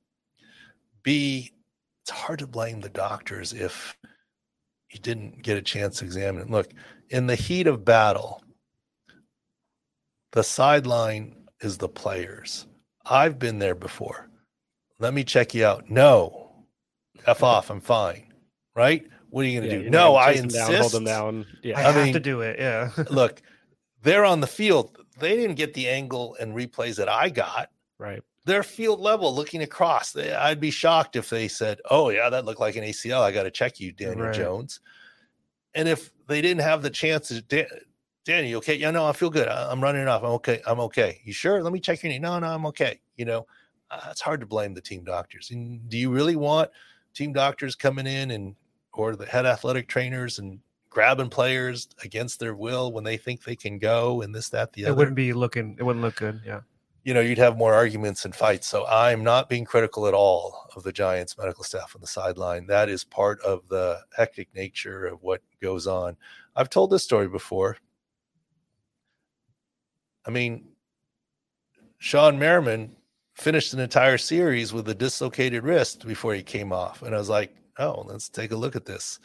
b 1.01 1.51
it's 2.03 2.11
hard 2.11 2.37
to 2.37 2.45
blame 2.45 2.81
the 2.81 2.89
doctors 2.89 3.51
if 3.51 3.97
you 4.95 4.99
didn't 4.99 5.41
get 5.41 5.57
a 5.57 5.61
chance 5.61 5.99
to 5.99 6.05
examine 6.05 6.43
it. 6.43 6.49
Look, 6.49 6.71
in 7.09 7.27
the 7.27 7.35
heat 7.35 7.67
of 7.67 7.83
battle, 7.83 8.41
the 10.31 10.43
sideline 10.43 11.47
is 11.61 11.77
the 11.77 11.89
players. 11.89 12.67
I've 13.05 13.37
been 13.39 13.59
there 13.59 13.75
before. 13.75 14.29
Let 14.99 15.13
me 15.13 15.23
check 15.23 15.53
you 15.53 15.65
out. 15.65 15.89
No, 15.89 16.51
F 17.27 17.43
off. 17.43 17.69
I'm 17.69 17.81
fine. 17.81 18.33
Right? 18.75 19.05
What 19.29 19.45
are 19.45 19.47
you 19.49 19.59
going 19.59 19.69
to 19.69 19.75
Yeah, 19.75 19.77
do? 19.79 19.83
you're 19.83 19.91
not 19.91 19.97
No, 19.99 20.13
gonna 20.13 20.25
I 20.25 20.31
insist. 20.31 20.55
down, 20.71 20.79
hold 20.81 20.91
them 20.91 21.03
down. 21.03 21.45
I, 21.49 21.57
Yeah, 21.67 21.77
I 21.79 21.81
have 21.81 21.95
mean- 22.03 22.13
to 22.13 22.19
do 22.19 22.41
it. 22.41 22.57
Yeah. 22.59 22.91
Look, 23.09 23.41
they're 24.01 24.25
on 24.25 24.39
the 24.39 24.47
field. 24.47 24.97
They 25.19 25.35
didn't 25.35 25.55
get 25.55 25.73
the 25.73 25.87
angle 25.89 26.35
and 26.39 26.53
replays 26.55 26.95
that 26.97 27.09
I 27.09 27.29
got. 27.29 27.69
right. 27.99 28.21
They're 28.45 28.61
field 28.61 28.99
level 28.99 29.33
looking 29.33 29.63
across. 29.63 30.11
They, 30.11 30.31
I'd 30.31 30.59
be 30.59 30.69
shocked 30.69 31.15
if 31.15 31.31
they 31.31 31.47
said, 31.47 31.79
Oh, 31.89 32.09
yeah, 32.09 32.29
that 32.29 32.45
looked 32.45 32.59
like 32.59 32.75
an 32.75 32.83
ACL. 32.83 33.21
I 33.21 33.31
got 33.31 33.41
to 33.43 33.49
check 33.49 33.79
you, 33.79 33.91
Daniel 33.91 34.27
Right. 34.27 34.35
Jones. 34.35 34.81
And 35.73 35.89
if 35.89 36.11
they 36.27 36.41
didn't 36.43 36.61
have 36.61 36.83
the 36.83 36.91
chance 36.91 37.29
to, 37.29 37.41
Dan, 37.41 37.65
Danny, 38.25 38.49
you 38.49 38.57
okay? 38.57 38.75
Yeah, 38.75 38.89
no, 38.89 39.05
I 39.05 39.13
feel 39.13 39.29
good. 39.29 39.47
I, 39.47 39.71
am 39.71 39.81
running 39.81 40.01
it 40.01 40.07
off. 40.07 40.23
I'm 40.23 40.31
okay. 40.31 40.59
I'm 40.65 40.79
okay. 40.79 41.21
You 41.23 41.31
sure? 41.31 41.61
Let 41.61 41.71
me 41.71 41.79
check 41.79 42.01
your 42.01 42.11
knee. 42.11 42.17
No, 42.17 42.37
no, 42.39 42.47
I'm 42.47 42.65
okay. 42.65 42.99
You 43.17 43.25
know, 43.25 43.45
uh, 43.91 44.07
it's 44.09 44.19
hard 44.19 44.39
to 44.39 44.47
blame 44.47 44.73
the 44.73 44.81
team 44.81 45.03
doctors. 45.03 45.51
And 45.51 45.87
do 45.87 45.97
you 45.97 46.11
really 46.11 46.35
want 46.35 46.71
team 47.13 47.33
doctors 47.33 47.75
coming 47.75 48.07
in 48.07 48.31
and, 48.31 48.55
or 48.93 49.15
the 49.15 49.27
head 49.27 49.45
athletic 49.45 49.87
trainers 49.87 50.39
and 50.39 50.59
grabbing 50.89 51.29
players 51.29 51.87
against 52.03 52.39
their 52.39 52.55
will 52.55 52.91
when 52.91 53.03
they 53.03 53.15
think 53.15 53.43
they 53.43 53.55
can 53.55 53.77
go 53.77 54.23
and 54.23 54.33
this, 54.33 54.49
that, 54.49 54.73
the 54.73 54.81
It 54.81 54.85
other? 54.85 54.93
It 54.93 54.97
wouldn't 54.97 55.15
be 55.15 55.31
looking. 55.31 55.75
It 55.77 55.83
wouldn't 55.83 56.03
look 56.03 56.15
good. 56.15 56.41
Yeah. 56.43 56.61
you 57.03 57.13
know, 57.13 57.19
you'd 57.19 57.37
have 57.37 57.57
more 57.57 57.75
arguments 57.75 58.25
and 58.25 58.35
fights. 58.35 58.65
So 58.65 58.87
I'm 58.87 59.23
not 59.23 59.49
being 59.49 59.65
critical 59.65 60.07
at 60.07 60.15
all 60.15 60.67
of 60.75 60.81
the 60.81 60.91
Giants 60.91 61.37
medical 61.37 61.63
staff 61.63 61.95
on 61.95 62.01
the 62.01 62.07
sideline. 62.07 62.65
That 62.65 62.89
is 62.89 63.03
part 63.03 63.39
of 63.41 63.67
the 63.69 63.99
hectic 64.17 64.47
nature 64.55 65.05
of 65.05 65.21
what 65.21 65.41
goes 65.61 65.85
on. 65.85 66.17
I've 66.55 66.71
told 66.71 66.89
this 66.89 67.03
story 67.03 67.27
before. 67.27 67.77
I 70.25 70.31
mean, 70.31 70.65
Shawne 72.01 72.37
Merriman 72.37 72.95
finished 73.35 73.73
an 73.73 73.79
entire 73.79 74.17
series 74.17 74.73
with 74.73 74.87
a 74.89 74.95
dislocated 74.95 75.63
wrist 75.63 76.07
before 76.07 76.33
he 76.33 76.41
came 76.41 76.71
off. 76.71 77.01
And 77.01 77.13
I 77.13 77.17
was 77.17 77.29
like, 77.29 77.55
oh, 77.77 78.03
let's 78.07 78.29
take 78.29 78.51
a 78.51 78.55
look 78.55 78.75
at 78.75 78.85
this. 78.85 79.19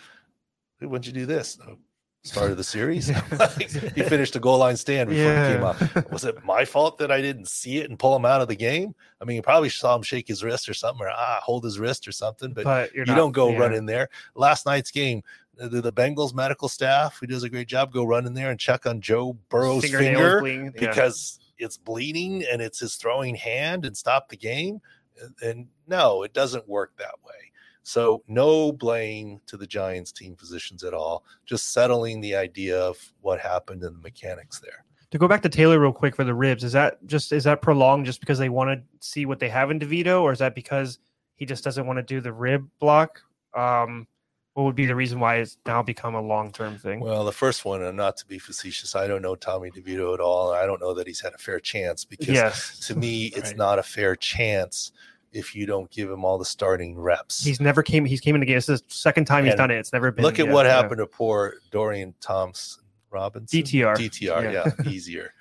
When'd 0.80 1.06
you 1.06 1.12
do 1.12 1.26
this? 1.26 1.58
Oh, 1.66 1.76
started 2.24 2.56
the 2.56 2.64
series. 2.64 3.08
he 3.94 4.02
finished 4.02 4.36
a 4.36 4.40
goal 4.40 4.58
line 4.58 4.76
stand 4.76 5.10
before 5.10 5.32
he 5.32 5.54
came 5.54 5.62
off 5.62 6.10
was 6.10 6.24
it 6.24 6.42
my 6.44 6.64
fault 6.64 6.98
that 6.98 7.10
I 7.10 7.20
didn't 7.20 7.48
see 7.48 7.78
it 7.78 7.88
and 7.88 7.98
pull 7.98 8.14
him 8.16 8.24
out 8.24 8.40
of 8.40 8.48
the 8.48 8.56
game? 8.56 8.94
I 9.20 9.24
mean, 9.24 9.36
you 9.36 9.42
probably 9.42 9.68
saw 9.68 9.94
him 9.94 10.02
shake 10.02 10.28
his 10.28 10.42
wrist 10.42 10.68
or 10.68 10.74
something, 10.74 11.06
or 11.06 11.10
ah, 11.10 11.40
hold 11.42 11.64
his 11.64 11.78
wrist 11.78 12.08
or 12.08 12.12
something, 12.12 12.52
but, 12.52 12.64
But 12.64 12.94
you 12.94 13.04
not, 13.04 13.16
don't 13.16 13.32
go 13.32 13.50
yeah. 13.50 13.58
run 13.58 13.74
in 13.74 13.86
there. 13.86 14.08
Last 14.34 14.66
night's 14.66 14.90
game, 14.90 15.22
the, 15.68 15.80
the 15.80 15.92
Bengals 15.92 16.34
medical 16.34 16.68
staff, 16.68 17.18
who 17.20 17.26
does 17.26 17.42
a 17.42 17.50
great 17.50 17.68
job, 17.68 17.92
go 17.92 18.04
run 18.04 18.26
in 18.26 18.34
there 18.34 18.50
and 18.50 18.58
check 18.58 18.86
on 18.86 19.00
Joe 19.00 19.36
Burrow's 19.48 19.82
Fingernails 19.82 20.16
finger 20.16 20.40
bleeding, 20.40 20.64
yeah. 20.74 20.88
because 20.88 21.38
it's 21.58 21.76
bleeding 21.76 22.44
and 22.50 22.62
it's 22.62 22.80
his 22.80 22.96
throwing 22.96 23.34
hand 23.34 23.84
and 23.84 23.96
stop 23.96 24.28
the 24.28 24.36
game. 24.36 24.80
And, 25.20 25.34
and 25.42 25.66
no, 25.86 26.22
it 26.22 26.32
doesn't 26.32 26.66
work 26.68 26.92
that 26.98 27.14
way. 27.24 27.34
So 27.82 28.22
no 28.28 28.72
blame 28.72 29.40
to 29.46 29.56
the 29.56 29.66
Giants 29.66 30.12
team 30.12 30.36
physicians 30.36 30.84
at 30.84 30.94
all. 30.94 31.24
Just 31.44 31.72
settling 31.72 32.20
the 32.20 32.34
idea 32.34 32.78
of 32.78 32.96
what 33.20 33.40
happened 33.40 33.82
and 33.82 33.96
the 33.96 34.00
mechanics 34.00 34.60
there. 34.60 34.84
To 35.10 35.18
go 35.18 35.26
back 35.26 35.42
to 35.42 35.48
Taylor 35.48 35.80
real 35.80 35.92
quick 35.92 36.14
for 36.14 36.24
the 36.24 36.34
ribs, 36.34 36.62
is 36.62 36.72
that 36.72 37.04
just 37.06 37.32
is 37.32 37.44
that 37.44 37.62
prolonged 37.62 38.06
just 38.06 38.20
because 38.20 38.38
they 38.38 38.48
want 38.48 38.70
to 38.70 39.06
see 39.06 39.26
what 39.26 39.40
they 39.40 39.48
have 39.48 39.70
in 39.70 39.80
DeVito, 39.80 40.22
or 40.22 40.30
is 40.30 40.38
that 40.38 40.54
because 40.54 41.00
he 41.34 41.44
just 41.44 41.64
doesn't 41.64 41.84
want 41.84 41.96
to 41.96 42.02
do 42.02 42.20
the 42.20 42.32
rib 42.32 42.68
block? 42.78 43.20
Um, 43.56 44.06
what 44.54 44.64
would 44.64 44.74
be 44.74 44.86
the 44.86 44.94
reason 44.96 45.20
why 45.20 45.36
it's 45.36 45.58
now 45.66 45.82
become 45.82 46.14
a 46.14 46.20
long 46.20 46.50
term 46.50 46.76
thing? 46.76 47.00
Well, 47.00 47.24
the 47.24 47.32
first 47.32 47.64
one, 47.64 47.82
and 47.82 47.96
not 47.96 48.16
to 48.18 48.26
be 48.26 48.38
facetious, 48.38 48.94
I 48.96 49.06
don't 49.06 49.22
know 49.22 49.34
Tommy 49.36 49.70
DeVito 49.70 50.12
at 50.14 50.20
all. 50.20 50.52
I 50.52 50.66
don't 50.66 50.80
know 50.80 50.92
that 50.94 51.06
he's 51.06 51.20
had 51.20 51.32
a 51.34 51.38
fair 51.38 51.60
chance 51.60 52.04
because 52.04 52.28
yes, 52.28 52.78
to 52.88 52.96
me, 52.96 53.26
it's 53.36 53.50
Right. 53.50 53.56
not 53.56 53.78
a 53.78 53.82
fair 53.82 54.16
chance 54.16 54.92
if 55.32 55.54
you 55.54 55.64
don't 55.66 55.88
give 55.92 56.10
him 56.10 56.24
all 56.24 56.38
the 56.38 56.44
starting 56.44 56.98
reps. 56.98 57.44
he's 57.44 57.60
never 57.60 57.82
came. 57.84 58.04
He's 58.04 58.20
came 58.20 58.34
in 58.34 58.40
the 58.40 58.46
game. 58.46 58.56
This 58.56 58.68
is 58.68 58.82
the 58.82 58.92
second 58.92 59.26
time 59.26 59.44
he's 59.44 59.54
done 59.54 59.70
it. 59.70 59.76
It's 59.78 59.92
never 59.92 60.10
been. 60.10 60.24
Look 60.24 60.40
at 60.40 60.46
yeah, 60.46 60.52
what 60.52 60.66
yeah. 60.66 60.72
happened 60.74 60.98
to 60.98 61.06
poor 61.06 61.54
Dorian 61.70 62.14
Thompson 62.20 62.82
Robinson. 63.12 63.60
DTR. 63.62 63.96
DTR, 63.96 64.42
Yeah. 64.52 64.64
yeah, 64.66 64.72
easier. 64.90 65.32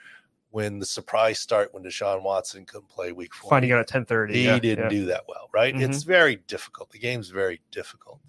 When 0.51 0.79
the 0.79 0.85
surprise 0.85 1.39
start 1.39 1.73
when 1.73 1.83
Deshaun 1.83 2.23
Watson 2.23 2.65
couldn't 2.65 2.89
play 2.89 3.11
week 3.11 3.33
four. 3.35 3.49
Finding 3.51 3.71
out 3.71 3.79
at 3.79 3.87
ten 3.87 4.05
thirty. 4.05 4.47
he 4.47 4.59
didn't 4.59 4.89
do 4.89 5.05
that 5.07 5.23
well, 5.27 5.49
right? 5.53 5.73
Mhm. 5.75 5.81
It's 5.89 6.03
very 6.03 6.37
difficult. 6.47 6.89
The 6.91 6.97
game's 6.99 7.29
very 7.29 7.61
difficult. 7.71 8.19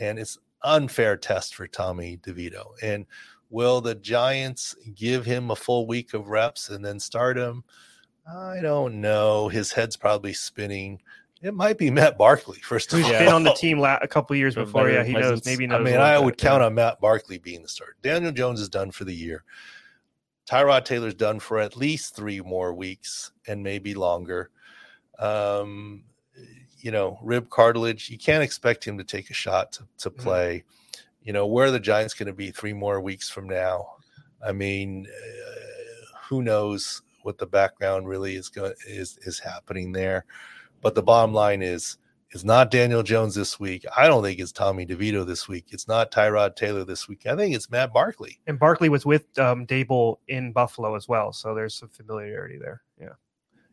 And 0.00 0.18
it's 0.18 0.38
unfair 0.62 1.16
test 1.16 1.54
for 1.54 1.66
Tommy 1.66 2.18
DeVito. 2.18 2.70
And 2.82 3.06
will 3.50 3.80
the 3.80 3.94
Giants 3.94 4.74
give 4.94 5.24
him 5.24 5.50
a 5.50 5.56
full 5.56 5.86
week 5.86 6.14
of 6.14 6.28
reps 6.28 6.68
and 6.70 6.84
then 6.84 7.00
start 7.00 7.36
him? 7.36 7.64
I 8.30 8.60
don't 8.60 9.00
know. 9.00 9.48
His 9.48 9.72
head's 9.72 9.96
probably 9.96 10.32
spinning. 10.34 11.00
It 11.40 11.54
might 11.54 11.78
be 11.78 11.90
Matt 11.90 12.18
Barkley, 12.18 12.58
first 12.58 12.92
of 12.92 12.98
Who's 12.98 13.06
all. 13.06 13.18
been 13.18 13.28
on 13.28 13.44
the 13.44 13.54
team 13.54 13.78
la- 13.78 13.98
a 14.02 14.08
couple 14.08 14.34
years 14.36 14.56
before? 14.56 14.82
better 14.84 14.94
Yeah, 14.96 15.04
he 15.04 15.12
knows. 15.12 15.22
presence. 15.22 15.46
Maybe 15.46 15.64
I 15.64 15.68
knows. 15.68 15.84
mean, 15.84 15.94
a 15.94 16.00
I 16.00 16.16
bit, 16.16 16.24
would 16.24 16.36
count 16.36 16.60
yeah. 16.60 16.66
on 16.66 16.74
Matt 16.74 17.00
Barkley 17.00 17.38
being 17.38 17.62
the 17.62 17.68
starter. 17.68 17.94
Daniel 18.02 18.32
Jones 18.32 18.60
is 18.60 18.68
done 18.68 18.90
for 18.90 19.04
the 19.04 19.14
year. 19.14 19.44
Tyrod 20.50 20.84
Taylor's 20.84 21.14
done 21.14 21.38
for 21.40 21.58
at 21.58 21.76
least 21.76 22.16
three 22.16 22.40
more 22.40 22.74
weeks 22.74 23.32
and 23.46 23.62
maybe 23.62 23.94
longer. 23.94 24.50
Um, 25.18 26.04
you 26.80 26.90
know, 26.90 27.18
rib 27.22 27.50
cartilage, 27.50 28.10
you 28.10 28.18
can't 28.18 28.42
expect 28.42 28.84
him 28.86 28.98
to 28.98 29.04
take 29.04 29.30
a 29.30 29.34
shot 29.34 29.72
to, 29.72 29.84
to 29.98 30.10
Mhm. 30.10 30.18
play. 30.18 30.64
You 31.22 31.32
know, 31.32 31.46
where 31.46 31.66
are 31.66 31.70
the 31.70 31.80
Giants 31.80 32.14
going 32.14 32.28
to 32.28 32.32
be 32.32 32.50
three 32.50 32.72
more 32.72 33.00
weeks 33.00 33.28
from 33.28 33.48
now? 33.48 33.96
I 34.46 34.52
mean, 34.52 35.06
uh, 35.06 36.18
who 36.28 36.42
knows 36.42 37.02
what 37.22 37.38
the 37.38 37.46
background 37.46 38.08
really 38.08 38.36
is 38.36 38.48
going 38.48 38.72
is 38.86 39.18
is 39.22 39.38
happening 39.38 39.92
there. 39.92 40.24
But 40.80 40.94
the 40.94 41.02
bottom 41.02 41.34
line 41.34 41.60
is 41.62 41.98
it's 42.30 42.44
not 42.44 42.70
Daniel 42.70 43.02
Jones 43.02 43.34
this 43.34 43.58
week. 43.58 43.84
I 43.96 44.06
don't 44.06 44.22
think 44.22 44.38
it's 44.38 44.52
Tommy 44.52 44.86
DeVito 44.86 45.26
this 45.26 45.48
week. 45.48 45.66
It's 45.70 45.88
not 45.88 46.12
Tyrod 46.12 46.56
Taylor 46.56 46.84
this 46.84 47.08
week. 47.08 47.26
I 47.26 47.34
think 47.34 47.54
it's 47.54 47.70
Matt 47.70 47.92
Barkley. 47.92 48.38
And 48.46 48.58
Barkley 48.58 48.88
was 48.88 49.04
with 49.04 49.36
um, 49.38 49.66
Daboll 49.66 50.18
in 50.28 50.52
Buffalo 50.52 50.94
as 50.94 51.08
well, 51.08 51.32
so 51.32 51.54
there's 51.54 51.74
some 51.74 51.88
familiarity 51.88 52.58
there. 52.58 52.82
Yeah. 53.00 53.14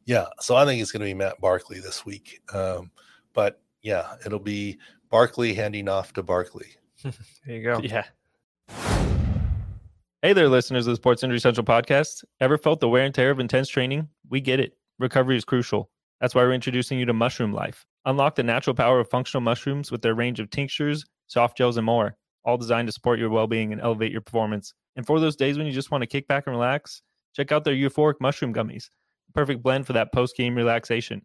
Yeah. 0.05 0.27
So 0.39 0.55
I 0.55 0.65
think 0.65 0.81
it's 0.81 0.91
going 0.91 1.01
to 1.01 1.05
be 1.05 1.13
Matt 1.13 1.41
Barkley 1.41 1.79
this 1.79 2.05
week. 2.05 2.39
Um, 2.53 2.91
but 3.33 3.61
yeah, 3.81 4.15
it'll 4.25 4.39
be 4.39 4.77
Barkley 5.09 5.53
handing 5.53 5.89
off 5.89 6.13
to 6.13 6.23
Barkley. 6.23 6.67
There 7.45 7.55
you 7.55 7.63
go. 7.63 7.79
Yeah. 7.83 8.05
Hey 10.23 10.33
there, 10.33 10.49
listeners 10.49 10.87
of 10.87 10.93
the 10.93 10.95
Sports 10.95 11.21
Injury 11.21 11.39
Central 11.39 11.63
podcast. 11.63 12.23
Ever 12.39 12.57
felt 12.57 12.79
the 12.79 12.89
wear 12.89 13.03
and 13.03 13.13
tear 13.13 13.29
of 13.29 13.39
intense 13.39 13.69
training? 13.69 14.09
We 14.29 14.41
get 14.41 14.59
it. 14.59 14.75
Recovery 14.97 15.37
is 15.37 15.45
crucial. 15.45 15.91
That's 16.19 16.33
why 16.33 16.41
we're 16.41 16.53
introducing 16.53 16.97
you 16.97 17.05
to 17.05 17.13
Mushroom 17.13 17.53
Lyfe. 17.53 17.85
Unlock 18.05 18.33
the 18.33 18.41
natural 18.41 18.75
power 18.75 18.99
of 18.99 19.09
functional 19.09 19.41
mushrooms 19.41 19.91
with 19.91 20.01
their 20.01 20.15
range 20.15 20.39
of 20.39 20.49
tinctures, 20.49 21.05
soft 21.27 21.57
gels, 21.57 21.77
and 21.77 21.85
more, 21.85 22.17
all 22.43 22.57
designed 22.57 22.87
to 22.87 22.91
support 22.91 23.19
your 23.19 23.29
well 23.29 23.45
being 23.45 23.71
and 23.71 23.81
elevate 23.81 24.11
your 24.11 24.21
performance. 24.21 24.73
And 24.95 25.05
for 25.05 25.19
those 25.19 25.35
days 25.35 25.59
when 25.59 25.67
you 25.67 25.73
just 25.73 25.91
want 25.91 26.01
to 26.01 26.07
kick 26.07 26.27
back 26.27 26.47
and 26.47 26.55
relax, 26.55 27.03
check 27.35 27.51
out 27.51 27.63
their 27.63 27.75
euphoric 27.75 28.15
mushroom 28.19 28.53
gummies. 28.53 28.89
Perfect 29.35 29.61
blend 29.61 29.85
for 29.85 29.93
that 29.93 30.11
post 30.13 30.35
game 30.35 30.55
relaxation. 30.55 31.21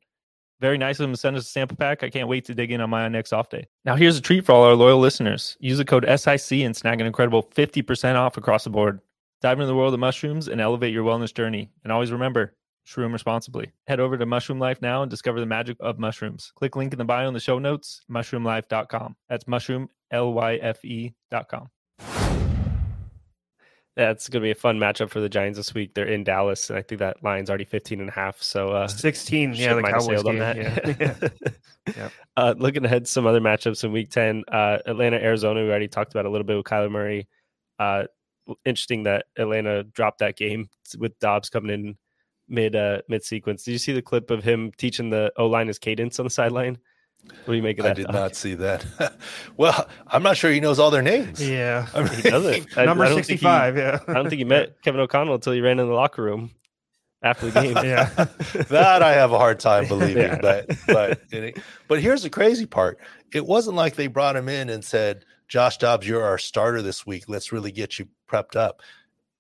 Very 0.61 0.77
nice 0.77 1.01
of 1.01 1.05
them 1.05 1.13
to 1.13 1.17
send 1.17 1.37
us 1.37 1.47
a 1.47 1.51
sample 1.51 1.77
pack. 1.77 2.03
I 2.03 2.11
can't 2.11 2.29
wait 2.29 2.45
to 2.47 2.55
dig 2.55 2.71
in 2.71 2.83
on 2.83 2.91
my 2.91 3.09
next 3.09 3.33
off 3.33 3.49
day. 3.49 3.67
Now, 3.87 3.97
here's 3.97 4.19
a 4.19 4.21
treat 4.21 4.45
for 4.45 4.53
all 4.53 4.65
our 4.65 4.75
loyal 4.75 4.99
listeners. 4.99 5.57
Use 5.59 5.79
the 5.79 5.87
code 5.87 6.05
SIC 6.05 6.53
and 6.59 6.77
snag 6.77 7.01
an 7.01 7.07
incredible 7.07 7.45
50% 7.45 8.17
off 8.17 8.37
across 8.37 8.65
the 8.65 8.71
board. 8.71 9.01
Dive 9.41 9.59
into 9.59 9.67
the 9.67 9.75
world 9.75 9.95
of 9.95 10.01
mushrooms 10.01 10.49
and 10.49 10.61
elevate 10.61 10.93
your 10.93 11.05
wellness 11.05 11.33
journey. 11.33 11.71
And 11.83 11.93
always 11.93 12.13
remember, 12.13 12.55
shroom 12.87 13.13
responsibly. 13.13 13.71
Head 13.87 14.01
over 14.01 14.19
to 14.19 14.27
Mushroom 14.27 14.59
Lyfe 14.59 14.83
now 14.83 15.01
and 15.03 15.11
discover 15.11 15.41
the 15.41 15.47
magic 15.47 15.79
of 15.81 15.99
mushrooms. 15.99 16.53
Click 16.57 16.77
link 16.77 16.93
in 16.93 16.99
the 16.99 17.05
bio 17.07 17.29
in 17.29 17.35
the 17.35 17.41
show 17.41 17.59
notes, 17.59 18.03
mushroomlyfe.com. 18.11 19.17
That's 19.31 19.49
mushroom, 19.49 19.89
Y 24.01 24.07
F 24.07 24.07
E.com. 24.07 24.07
Yeah, 24.07 24.11
it's 24.11 24.29
going 24.29 24.43
to 24.43 24.47
be 24.47 24.51
a 24.51 24.55
fun 24.55 24.79
matchup 24.79 25.11
for 25.11 25.21
the 25.21 25.29
Giants 25.29 25.59
this 25.59 25.75
week. 25.75 25.95
They're 25.95 26.07
in 26.07 26.25
Dallas, 26.25 26.71
and 26.71 26.79
I 26.79 26.83
think 26.83 26.99
that 27.01 27.23
line's 27.23 27.51
already 27.51 27.65
15 27.65 28.01
and 28.01 28.09
a 28.09 28.13
half. 28.13 28.41
So, 28.43 28.71
uh, 28.71 28.89
16. 28.89 29.55
Yeah, 29.55 29.75
the 29.75 29.83
Cowboys 29.83 30.23
game. 30.23 30.37
Yeah. 30.37 30.53
that. 30.55 31.33
Yep. 31.97 32.13
uh, 32.37 32.55
looking 32.59 32.85
ahead, 32.85 33.09
some 33.09 33.27
other 33.27 33.41
matchups 33.41 33.85
in 33.85 33.91
Week 33.91 34.11
Ten: 34.11 34.45
uh, 34.53 34.79
Atlanta, 34.87 35.17
Arizona. 35.17 35.63
We 35.63 35.71
already 35.71 35.89
talked 35.89 36.13
about 36.13 36.27
a 36.27 36.31
little 36.31 36.47
bit 36.47 36.57
with 36.57 36.67
Kyler 36.67 36.91
Murray. 36.91 37.27
Uh, 37.79 38.05
interesting 38.65 39.05
that 39.05 39.27
Atlanta 39.39 39.83
dropped 39.85 40.19
that 40.19 40.37
game 40.37 40.69
with 40.99 41.19
Dobbs 41.21 41.49
coming 41.49 41.71
in 41.73 41.97
mid 42.49 42.77
uh, 42.77 43.01
mid 43.09 43.25
sequence. 43.25 43.65
Did 43.65 43.73
you 43.73 43.79
see 43.79 43.93
the 43.93 44.03
clip 44.03 44.31
of 44.31 44.45
him 44.45 44.73
teaching 44.77 45.11
the 45.11 45.33
O 45.37 45.47
line 45.47 45.69
his 45.69 45.79
cadence 45.79 46.19
on 46.21 46.27
the 46.27 46.31
sideline? 46.31 46.79
What 47.25 47.47
do 47.47 47.55
you 47.55 47.63
make 47.63 47.79
of 47.79 47.85
that? 47.85 47.91
I 47.93 47.95
did 47.95 48.07
Doc? 48.07 48.15
not 48.15 48.37
see 48.37 48.55
that. 48.55 48.85
well, 49.57 49.89
I'm 50.07 50.23
not 50.23 50.37
sure 50.37 50.51
he 50.51 50.61
knows 50.61 50.79
all 50.79 50.91
their 50.91 51.03
names. 51.03 51.47
yeah. 51.47 51.87
I 51.95 52.03
mean, 52.03 52.13
He 52.15 52.23
doesn't. 52.31 52.69
I- 52.79 52.85
Number 52.85 53.05
I 53.05 53.09
don't 53.09 53.17
think 53.17 53.27
he- 53.27 53.33
65. 53.35 53.77
yeah. 53.77 53.99
I 54.09 54.13
don't 54.15 54.29
think 54.29 54.39
he 54.39 54.45
met 54.45 54.81
Kevin 54.83 55.01
O'Connell 55.01 55.35
until 55.35 55.53
he 55.53 55.61
ran 55.61 55.79
in 55.79 55.87
the 55.89 55.95
locker 55.95 56.23
room 56.23 56.51
after 57.23 57.51
the 57.51 57.61
game. 57.61 57.77
Yeah. 57.85 58.05
that 58.69 59.03
I 59.03 59.13
have 59.13 59.33
a 59.33 59.39
hard 59.39 59.59
time 59.61 59.87
believing. 59.89 60.23
Yeah. 60.23 60.39
But 60.41 60.69
but 60.87 61.21
but 61.89 62.01
here's 62.01 62.23
the 62.23 62.31
crazy 62.31 62.67
part. 62.67 62.99
It 63.33 63.47
wasn't 63.47 63.77
like 63.77 63.97
they 63.97 64.07
brought 64.07 64.37
him 64.37 64.49
in 64.49 64.69
and 64.71 64.85
said, 64.85 65.25
Josh 65.49 65.79
Dobbs, 65.79 66.07
you're 66.07 66.23
our 66.25 66.39
starter 66.39 66.83
this 66.83 67.07
week. 67.07 67.25
Let's 67.29 67.53
really 67.53 67.73
get 67.73 67.99
you 67.99 68.09
prepped 68.31 68.57
up. 68.57 68.81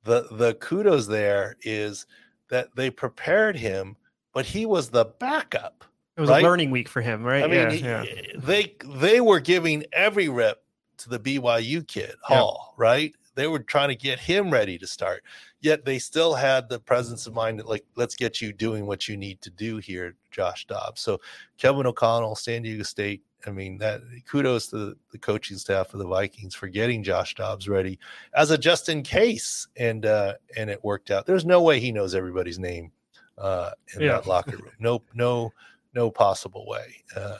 The 0.04 0.26
the 0.32 0.54
kudos 0.54 1.06
there 1.06 1.56
is 1.62 2.06
that 2.50 2.68
they 2.76 2.90
prepared 2.90 3.56
him, 3.56 3.96
but 4.34 4.46
he 4.46 4.66
was 4.66 4.90
the 4.90 5.04
backup. 5.04 5.84
It 6.16 6.20
was 6.20 6.30
right? 6.30 6.42
a 6.42 6.46
learning 6.46 6.70
week 6.70 6.88
for 6.88 7.00
him, 7.00 7.22
right? 7.22 7.44
I 7.44 7.46
mean, 7.46 7.82
yeah, 7.82 8.02
yeah. 8.02 8.22
they 8.36 8.74
they 8.84 9.20
were 9.20 9.40
giving 9.40 9.84
every 9.92 10.28
rep 10.28 10.62
to 10.98 11.08
the 11.08 11.18
BYU 11.18 11.86
kid 11.86 12.14
Hall, 12.22 12.74
yeah. 12.78 12.82
right? 12.82 13.14
They 13.34 13.46
were 13.46 13.60
trying 13.60 13.88
to 13.88 13.94
get 13.94 14.18
him 14.18 14.50
ready 14.50 14.76
to 14.78 14.86
start. 14.86 15.24
Yet 15.60 15.84
they 15.84 15.98
still 15.98 16.34
had 16.34 16.68
the 16.68 16.80
presence 16.80 17.26
of 17.26 17.34
mind 17.34 17.58
that 17.58 17.68
like, 17.68 17.84
let's 17.96 18.14
get 18.14 18.40
you 18.40 18.52
doing 18.52 18.86
what 18.86 19.08
you 19.08 19.16
need 19.16 19.40
to 19.42 19.50
do 19.50 19.78
here, 19.78 20.14
Josh 20.30 20.66
Dobbs. 20.66 21.00
So 21.00 21.20
Kevin 21.56 21.86
O'Connell, 21.86 22.36
San 22.36 22.62
Diego 22.62 22.82
State. 22.82 23.22
I 23.46 23.50
mean, 23.50 23.78
that 23.78 24.02
kudos 24.28 24.66
to 24.68 24.94
the 25.12 25.18
coaching 25.18 25.56
staff 25.56 25.94
of 25.94 26.00
the 26.00 26.06
Vikings 26.06 26.54
for 26.54 26.68
getting 26.68 27.02
Josh 27.02 27.34
Dobbs 27.34 27.68
ready 27.68 27.98
as 28.34 28.50
a 28.50 28.58
just 28.58 28.90
in 28.90 29.02
case, 29.02 29.66
and 29.76 30.04
uh, 30.04 30.34
and 30.58 30.68
it 30.68 30.84
worked 30.84 31.10
out. 31.10 31.24
There's 31.24 31.46
no 31.46 31.62
way 31.62 31.80
he 31.80 31.92
knows 31.92 32.14
everybody's 32.14 32.58
name 32.58 32.92
uh, 33.38 33.70
in 33.94 34.02
yeah. 34.02 34.12
that 34.12 34.26
locker 34.26 34.56
room. 34.58 34.72
No, 34.78 35.02
no, 35.14 35.52
no 35.94 36.10
possible 36.10 36.66
way. 36.66 37.02
Uh, 37.14 37.38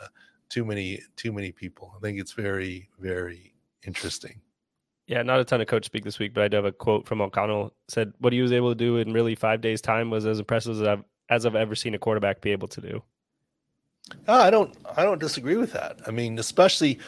too 0.48 0.64
many, 0.64 1.00
too 1.16 1.32
many 1.32 1.52
people. 1.52 1.94
I 1.96 2.00
think 2.00 2.18
it's 2.18 2.32
very, 2.32 2.88
very 2.98 3.54
interesting. 3.86 4.40
Yeah, 5.06 5.22
not 5.22 5.40
a 5.40 5.44
ton 5.44 5.60
of 5.60 5.66
coach 5.66 5.84
speak 5.84 6.04
this 6.04 6.18
week, 6.18 6.34
but 6.34 6.44
I 6.44 6.48
do 6.48 6.56
have 6.56 6.64
a 6.64 6.72
quote 6.72 7.06
from 7.06 7.20
O'Connell. 7.20 7.74
Said 7.88 8.12
what 8.18 8.32
he 8.32 8.42
was 8.42 8.52
able 8.52 8.70
to 8.70 8.76
do 8.76 8.98
in 8.98 9.12
really 9.12 9.34
five 9.34 9.60
days' 9.60 9.80
time 9.80 10.10
was 10.10 10.24
as 10.24 10.38
impressive 10.38 10.80
as 10.80 10.86
I've 10.86 11.04
as 11.28 11.46
I've 11.46 11.56
ever 11.56 11.74
seen 11.74 11.94
a 11.94 11.98
quarterback 11.98 12.40
be 12.40 12.52
able 12.52 12.68
to 12.68 12.80
do. 12.80 13.02
Oh, 14.28 14.40
I 14.40 14.50
don't 14.50 14.76
I 14.96 15.04
don't 15.04 15.20
disagree 15.20 15.56
with 15.56 15.72
that. 15.72 15.98
I 16.06 16.10
mean, 16.10 16.38
especially 16.38 16.98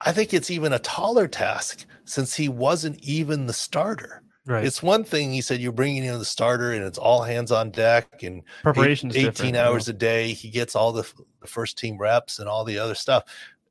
I 0.00 0.12
think 0.12 0.32
it's 0.32 0.50
even 0.50 0.72
a 0.72 0.78
taller 0.78 1.28
task 1.28 1.84
since 2.04 2.34
he 2.34 2.48
wasn't 2.48 2.98
even 3.00 3.46
the 3.46 3.52
starter. 3.52 4.22
Right. 4.44 4.64
It's 4.64 4.82
one 4.82 5.04
thing 5.04 5.32
he 5.32 5.40
said 5.40 5.60
you're 5.60 5.70
bringing 5.70 6.04
in 6.04 6.18
the 6.18 6.24
starter 6.24 6.72
and 6.72 6.84
it's 6.84 6.98
all 6.98 7.22
hands 7.22 7.52
on 7.52 7.70
deck 7.70 8.24
and 8.24 8.42
preparation 8.62 9.12
18 9.14 9.54
hours 9.54 9.88
a 9.88 9.92
day. 9.92 10.32
He 10.32 10.50
gets 10.50 10.74
all 10.74 10.92
the, 10.92 11.08
the 11.40 11.46
first 11.46 11.78
team 11.78 11.96
reps 11.96 12.40
and 12.40 12.48
all 12.48 12.64
the 12.64 12.78
other 12.78 12.96
stuff. 12.96 13.24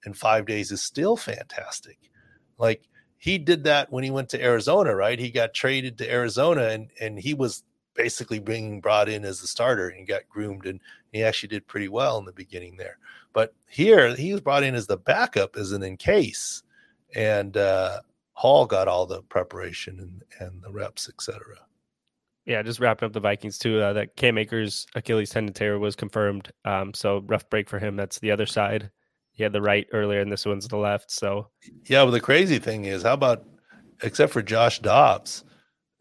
And 0.05 0.17
five 0.17 0.45
days 0.45 0.71
is 0.71 0.81
still 0.81 1.17
fantastic. 1.17 1.97
Like 2.57 2.87
he 3.17 3.37
did 3.37 3.65
that 3.65 3.91
when 3.91 4.05
he 4.05 4.11
went 4.11 4.29
to 4.29 4.41
Arizona, 4.41 4.95
right? 4.95 5.19
He 5.19 5.29
got 5.29 5.53
traded 5.53 5.97
to 5.97 6.09
Arizona 6.09 6.67
and 6.69 6.89
and 7.01 7.19
he 7.19 7.33
was 7.33 7.63
basically 7.93 8.39
being 8.39 8.79
brought 8.79 9.09
in 9.09 9.25
as 9.25 9.41
the 9.41 9.47
starter 9.47 9.89
and 9.89 10.07
got 10.07 10.21
groomed 10.29 10.65
and 10.65 10.79
he 11.11 11.21
actually 11.21 11.49
did 11.49 11.67
pretty 11.67 11.89
well 11.89 12.17
in 12.17 12.23
the 12.23 12.31
beginning 12.31 12.77
there. 12.77 12.97
But 13.33 13.53
here 13.67 14.15
he 14.15 14.31
was 14.31 14.41
brought 14.41 14.63
in 14.63 14.73
as 14.73 14.87
the 14.87 14.97
backup 14.97 15.57
as 15.57 15.73
an 15.73 15.83
in 15.83 15.97
case. 15.97 16.63
And 17.13 17.57
uh 17.57 17.99
Hall 18.33 18.65
got 18.65 18.87
all 18.87 19.05
the 19.05 19.21
preparation 19.23 19.99
and, 19.99 20.23
and 20.39 20.61
the 20.63 20.71
reps, 20.71 21.09
etc. 21.09 21.39
Yeah, 22.45 22.61
just 22.63 22.79
wrapping 22.79 23.05
up 23.05 23.13
the 23.13 23.19
Vikings 23.19 23.57
too. 23.57 23.79
Uh, 23.79 23.93
that 23.93 24.15
Cam 24.15 24.37
Akers 24.37 24.87
Achilles 24.95 25.29
tendon 25.29 25.53
tear 25.53 25.77
was 25.77 25.95
confirmed. 25.95 26.51
Um, 26.65 26.93
so 26.93 27.23
rough 27.27 27.49
break 27.49 27.69
for 27.69 27.77
him. 27.77 27.95
That's 27.95 28.19
the 28.19 28.31
other 28.31 28.45
side. 28.45 28.89
He 29.33 29.43
had 29.43 29.53
the 29.53 29.61
right 29.61 29.87
earlier, 29.93 30.19
and 30.19 30.31
this 30.31 30.45
one's 30.45 30.67
the 30.67 30.77
left. 30.77 31.11
So 31.11 31.49
yeah, 31.85 32.03
but 32.03 32.11
the 32.11 32.19
crazy 32.19 32.59
thing 32.59 32.85
is, 32.85 33.03
how 33.03 33.13
about 33.13 33.45
except 34.03 34.33
for 34.33 34.41
Josh 34.41 34.79
Dobbs, 34.79 35.43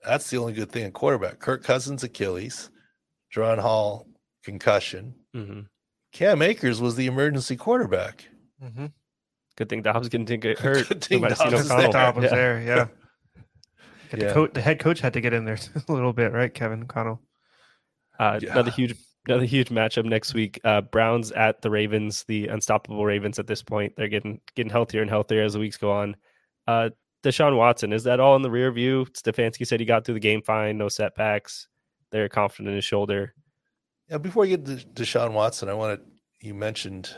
that's 0.05 0.31
the 0.31 0.39
only 0.39 0.53
good 0.53 0.73
thing 0.73 0.85
in 0.85 0.93
quarterback. 0.93 1.39
Kirk 1.39 1.63
Cousins 1.63 2.03
Achilles, 2.03 2.71
Jaren 3.35 3.59
Hall 3.59 4.07
concussion. 4.43 5.15
Mm-hmm. 5.35 5.61
Cam 6.13 6.43
Akers 6.43 6.81
was 6.81 6.97
the 6.97 7.07
emergency 7.07 7.57
quarterback. 7.57 8.29
Mm-hmm. 8.63 8.87
Good 9.61 9.69
thing 9.69 9.83
Dobbs 9.83 10.09
didn't 10.09 10.41
get 10.41 10.59
hurt. 10.59 10.89
Good 10.89 11.05
thing 11.05 11.21
Dobbs, 11.21 11.39
was 11.39 11.69
there. 11.69 11.89
Dobbs 11.89 12.17
was 12.17 12.25
yeah. 12.25 12.31
there. 12.31 12.63
Yeah. 12.63 12.87
yeah. 14.17 14.29
The, 14.29 14.33
co- 14.33 14.47
the, 14.47 14.63
head 14.63 14.79
coach 14.79 15.01
had 15.01 15.13
to 15.13 15.21
get 15.21 15.35
in 15.35 15.45
there 15.45 15.59
a 15.89 15.93
little 15.93 16.15
bit, 16.15 16.33
right, 16.33 16.53
Kevin 16.53 16.87
Connell? 16.87 17.21
Uh, 18.19 18.41
yeah. 18.41 18.53
Another 18.53 18.71
huge 18.71 18.95
another 19.29 19.45
huge 19.45 19.69
matchup 19.69 20.07
next 20.07 20.33
week. 20.33 20.61
Uh, 20.65 20.81
Browns 20.81 21.31
at 21.33 21.61
the 21.61 21.71
Ravens, 21.71 22.25
the 22.25 22.49
unstoppable 22.49 23.05
Ravens. 23.05 23.39
At 23.39 23.49
this 23.49 23.63
point, 23.63 23.93
they're 23.97 24.09
getting 24.09 24.41
getting 24.55 24.73
healthier 24.73 25.03
and 25.03 25.11
healthier 25.11 25.43
as 25.43 25.53
the 25.53 25.59
weeks 25.59 25.77
go 25.77 25.93
on. 25.93 26.17
Uh, 26.67 26.89
Deshaun 27.23 27.55
Watson 27.55 27.93
is 27.93 28.05
that 28.05 28.19
all 28.19 28.37
in 28.37 28.43
the 28.43 28.51
rear 28.51 28.73
view? 28.73 29.05
Stefanski 29.13 29.67
said 29.67 29.79
he 29.79 29.85
got 29.85 30.07
through 30.07 30.15
the 30.15 30.21
game 30.21 30.41
fine, 30.41 30.79
no 30.79 30.89
setbacks. 30.89 31.69
They're 32.13 32.31
confident 32.31 32.71
in 32.71 32.77
his 32.77 32.85
shoulder. 32.87 33.35
Yeah. 34.09 34.17
Before 34.17 34.45
we 34.45 34.49
get 34.49 34.65
to 34.65 34.77
Deshaun 34.77 35.33
Watson, 35.33 35.69
I 35.69 35.75
wanted 35.75 36.01
you 36.41 36.55
mentioned 36.55 37.15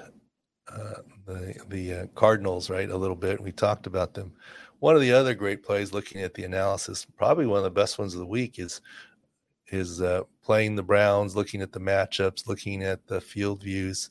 uh, 0.75 0.95
the 1.27 1.55
the 1.69 1.95
uh, 1.95 2.07
Cardinals 2.15 2.71
right 2.71 2.91
a 2.91 2.97
little 2.97 3.17
bit. 3.17 3.41
We 3.41 3.53
talked 3.53 3.87
about 3.87 4.15
them. 4.15 4.33
One 4.81 4.97
of 4.97 5.01
the 5.01 5.13
other 5.13 5.35
great 5.35 5.63
plays, 5.63 5.93
looking 5.93 6.23
at 6.23 6.35
the 6.35 6.45
analysis, 6.45 7.07
probably 7.17 7.47
one 7.47 7.59
of 7.59 7.65
the 7.65 7.71
best 7.71 7.99
ones 7.99 8.15
of 8.15 8.21
the 8.21 8.27
week, 8.27 8.59
is 8.59 8.81
is 9.69 10.03
uh, 10.03 10.23
playing 10.43 10.77
the 10.77 10.83
Browns, 10.83 11.37
looking 11.37 11.63
at 11.63 11.73
the 11.73 11.81
matchups, 11.81 12.47
looking 12.47 12.83
at 12.83 13.07
the 13.07 13.21
field 13.21 13.63
views. 13.63 14.11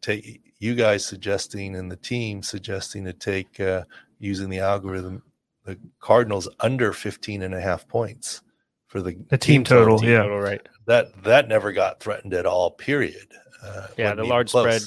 Take 0.00 0.40
you 0.58 0.74
guys 0.74 1.04
suggesting 1.04 1.76
and 1.76 1.90
the 1.90 1.96
team 1.96 2.42
suggesting 2.42 3.04
to 3.04 3.12
take 3.12 3.58
uh, 3.60 3.84
using 4.18 4.48
the 4.48 4.60
algorithm 4.60 5.22
the 5.64 5.76
Cardinals 5.98 6.48
under 6.60 6.92
15 6.92 7.42
and 7.42 7.52
a 7.52 7.60
half 7.60 7.86
points 7.88 8.42
for 8.86 9.02
the, 9.02 9.16
the 9.28 9.36
team, 9.36 9.56
team 9.56 9.64
total. 9.64 9.98
Team 9.98 10.10
yeah, 10.10 10.22
total, 10.22 10.38
right. 10.38 10.60
That 10.86 11.22
that 11.24 11.48
never 11.48 11.72
got 11.72 12.00
threatened 12.00 12.34
at 12.34 12.46
all. 12.46 12.70
Period. 12.70 13.26
Uh, 13.62 13.88
yeah, 13.98 14.14
the 14.14 14.24
large 14.24 14.52
close. 14.52 14.62
spread 14.62 14.82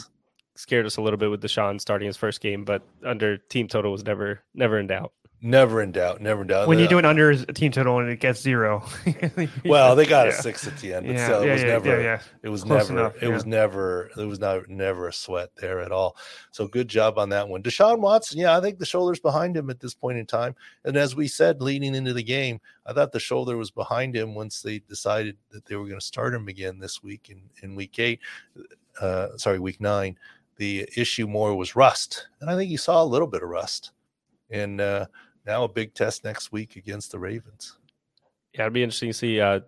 scared 0.60 0.86
us 0.86 0.98
a 0.98 1.02
little 1.02 1.18
bit 1.18 1.32
with 1.32 1.42
Deshaun 1.42 1.80
starting 1.80 2.06
his 2.06 2.18
first 2.18 2.42
game, 2.42 2.66
but 2.66 2.82
under 3.06 3.38
team 3.38 3.68
total 3.68 3.92
was 3.92 4.04
never 4.04 4.42
never 4.54 4.78
in 4.78 4.88
doubt. 4.88 5.14
Never 5.42 5.82
in 5.82 5.94
doubt. 5.94 6.20
Never 6.20 6.42
in 6.42 6.48
doubt. 6.48 6.68
When 6.68 6.80
you 6.80 6.88
do 6.90 6.98
an 6.98 7.06
under 7.06 7.34
team 7.46 7.72
total 7.72 8.00
and 8.00 8.10
it 8.10 8.20
gets 8.20 8.42
zero. 8.42 8.86
well, 9.66 9.96
they 9.96 10.06
got 10.06 10.28
yeah. 10.28 10.34
a 10.34 10.36
six 10.36 10.68
at 10.68 10.78
the 10.80 10.94
end, 10.94 11.08
but 11.08 11.16
yeah, 11.16 11.26
still, 11.26 11.42
it 11.44 11.46
yeah, 11.46 11.54
was 11.54 11.64
never. 11.64 12.22
It 12.44 12.50
was 12.50 12.64
Close 12.64 12.90
never. 12.90 13.00
Enough, 13.00 13.24
it 13.24 13.28
was 13.30 13.46
never. 13.46 14.12
It 14.18 14.26
was 14.26 14.40
not 14.40 14.68
never 14.68 15.08
a 15.08 15.14
sweat 15.14 15.52
there 15.56 15.80
at 15.80 15.94
all. 15.94 16.18
So 16.52 16.68
good 16.68 16.90
job 16.90 17.18
on 17.18 17.30
that 17.30 17.48
one, 17.48 17.64
Deshaun 17.64 18.00
Watson. 18.00 18.38
Yeah, 18.38 18.58
I 18.58 18.60
think 18.60 18.80
the 18.80 18.86
shoulder's 18.86 19.22
behind 19.22 19.56
him 19.56 19.70
at 19.70 19.80
this 19.80 19.94
point 19.94 20.18
in 20.18 20.26
time. 20.26 20.56
And 20.84 20.98
as 20.98 21.16
we 21.16 21.30
said, 21.30 21.62
leading 21.62 21.96
into 21.96 22.12
the 22.12 22.24
game, 22.24 22.60
I 22.86 22.92
thought 22.92 23.14
the 23.14 23.20
shoulder 23.22 23.56
was 23.56 23.72
behind 23.72 24.18
him 24.18 24.36
once 24.36 24.62
they 24.62 24.80
decided 24.80 25.38
that 25.52 25.66
they 25.66 25.78
were 25.78 25.86
going 25.86 26.02
to 26.02 26.06
start 26.06 26.34
him 26.34 26.50
again 26.50 26.80
this 26.80 27.02
week 27.02 27.30
in 27.30 27.44
in 27.64 27.76
week 27.76 27.98
eight. 27.98 28.20
Uh, 29.00 29.38
sorry, 29.38 29.60
week 29.60 29.80
nine. 29.80 30.18
The 30.60 30.88
issue 30.96 31.26
more 31.26 31.56
was 31.56 31.76
rust, 31.76 32.28
and 32.42 32.50
I 32.50 32.56
think 32.56 32.70
you 32.70 32.78
saw 32.78 33.02
a 33.02 33.06
little 33.06 33.28
bit 33.28 33.42
of 33.42 33.50
rust. 33.50 33.92
And 34.52 34.82
uh, 34.82 35.06
now 35.46 35.64
a 35.64 35.68
big 35.68 35.94
test 35.94 36.24
next 36.24 36.52
week 36.52 36.76
against 36.76 37.12
the 37.12 37.20
Ravens. 37.20 37.78
Yeah, 38.54 38.62
it'd 38.62 38.74
be 38.74 38.84
interesting 38.84 39.10
to 39.10 39.14
see. 39.14 39.40
Uh, 39.40 39.62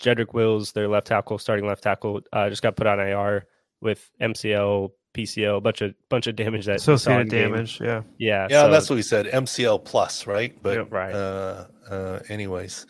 Jedrick 0.00 0.32
Wills, 0.32 0.72
their 0.72 0.88
left 0.88 1.06
tackle, 1.08 1.38
starting 1.38 1.66
left 1.66 1.82
tackle, 1.82 2.20
uh, 2.32 2.48
just 2.48 2.62
got 2.62 2.76
put 2.76 2.86
on 2.86 2.98
IR 2.98 3.46
with 3.80 4.10
MCL, 4.20 4.90
PCL, 5.14 5.58
a 5.58 5.60
bunch 5.60 5.82
of 5.82 5.94
bunch 6.08 6.26
of 6.26 6.36
damage 6.36 6.66
that 6.66 6.76
associated 6.76 7.28
damage. 7.28 7.80
Yeah, 7.80 8.02
yeah, 8.18 8.46
yeah. 8.48 8.62
So, 8.62 8.70
that's 8.70 8.90
what 8.90 8.96
we 8.96 9.02
said. 9.02 9.26
MCL 9.26 9.84
plus, 9.84 10.26
right? 10.26 10.56
But 10.62 10.76
yeah, 10.76 10.84
right. 10.88 11.14
Uh, 11.14 11.66
uh, 11.90 12.20
anyways, 12.28 12.86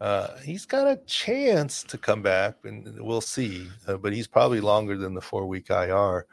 uh, 0.00 0.36
he's 0.44 0.66
got 0.66 0.86
a 0.86 0.96
chance 1.06 1.82
to 1.84 1.98
come 1.98 2.22
back, 2.22 2.56
and 2.64 3.00
we'll 3.00 3.20
see. 3.20 3.68
Uh, 3.86 3.96
but 3.96 4.12
he's 4.12 4.26
probably 4.26 4.60
longer 4.60 4.96
than 4.96 5.14
the 5.14 5.20
four 5.20 5.46
week 5.46 5.70
IR, 5.70 6.26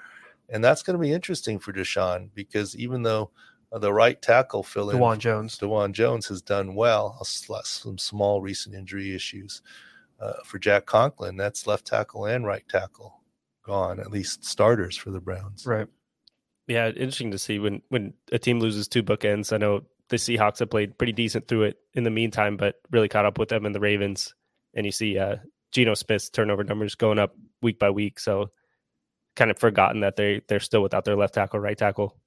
and 0.49 0.63
that's 0.63 0.83
going 0.83 0.95
to 0.95 1.01
be 1.01 1.11
interesting 1.11 1.59
for 1.59 1.73
Deshaun 1.73 2.29
because 2.33 2.75
even 2.75 3.03
though 3.03 3.31
uh, 3.71 3.79
the 3.79 3.93
right 3.93 4.21
tackle 4.21 4.63
fill 4.63 4.89
in. 4.89 4.97
Dawand 4.97 5.19
Jones. 5.19 5.57
Dawand 5.57 5.91
Jones 5.91 6.27
has 6.27 6.41
done 6.41 6.75
well. 6.75 7.17
Some 7.23 7.97
small 7.97 8.41
recent 8.41 8.75
injury 8.75 9.13
issues 9.13 9.61
uh, 10.19 10.33
for 10.45 10.59
Jack 10.59 10.85
Conklin. 10.85 11.37
That's 11.37 11.67
left 11.67 11.85
tackle 11.85 12.25
and 12.25 12.45
right 12.45 12.67
tackle 12.69 13.21
gone. 13.63 13.99
At 13.99 14.11
least 14.11 14.45
starters 14.45 14.95
for 14.95 15.11
the 15.11 15.19
Browns. 15.19 15.65
Right. 15.65 15.87
Yeah, 16.67 16.87
interesting 16.87 17.31
to 17.31 17.39
see 17.39 17.59
when 17.59 17.81
when 17.89 18.13
a 18.31 18.39
team 18.39 18.59
loses 18.59 18.87
two 18.87 19.03
bookends. 19.03 19.53
I 19.53 19.57
know 19.57 19.83
the 20.09 20.17
Seahawks 20.17 20.59
have 20.59 20.69
played 20.69 20.97
pretty 20.97 21.13
decent 21.13 21.47
through 21.47 21.63
it 21.63 21.77
in 21.93 22.03
the 22.03 22.09
meantime, 22.09 22.57
but 22.57 22.75
really 22.91 23.09
caught 23.09 23.25
up 23.25 23.37
with 23.37 23.49
them 23.49 23.65
in 23.65 23.71
the 23.71 23.79
Ravens. 23.79 24.33
And 24.73 24.85
you 24.85 24.91
see 24.91 25.17
uh, 25.17 25.37
Geno 25.71 25.93
Smith's 25.93 26.29
turnover 26.29 26.63
numbers 26.63 26.95
going 26.95 27.19
up 27.19 27.35
week 27.61 27.79
by 27.79 27.89
week. 27.89 28.19
So 28.19 28.51
kind 29.38 29.49
of 29.49 29.57
forgotten 29.57 30.01
that 30.01 30.17
they 30.17 30.41
they're 30.49 30.59
still 30.59 30.83
without 30.83 31.05
their 31.05 31.15
left 31.15 31.35
tackle, 31.35 31.59
right 31.61 31.77
tackle. 31.77 32.17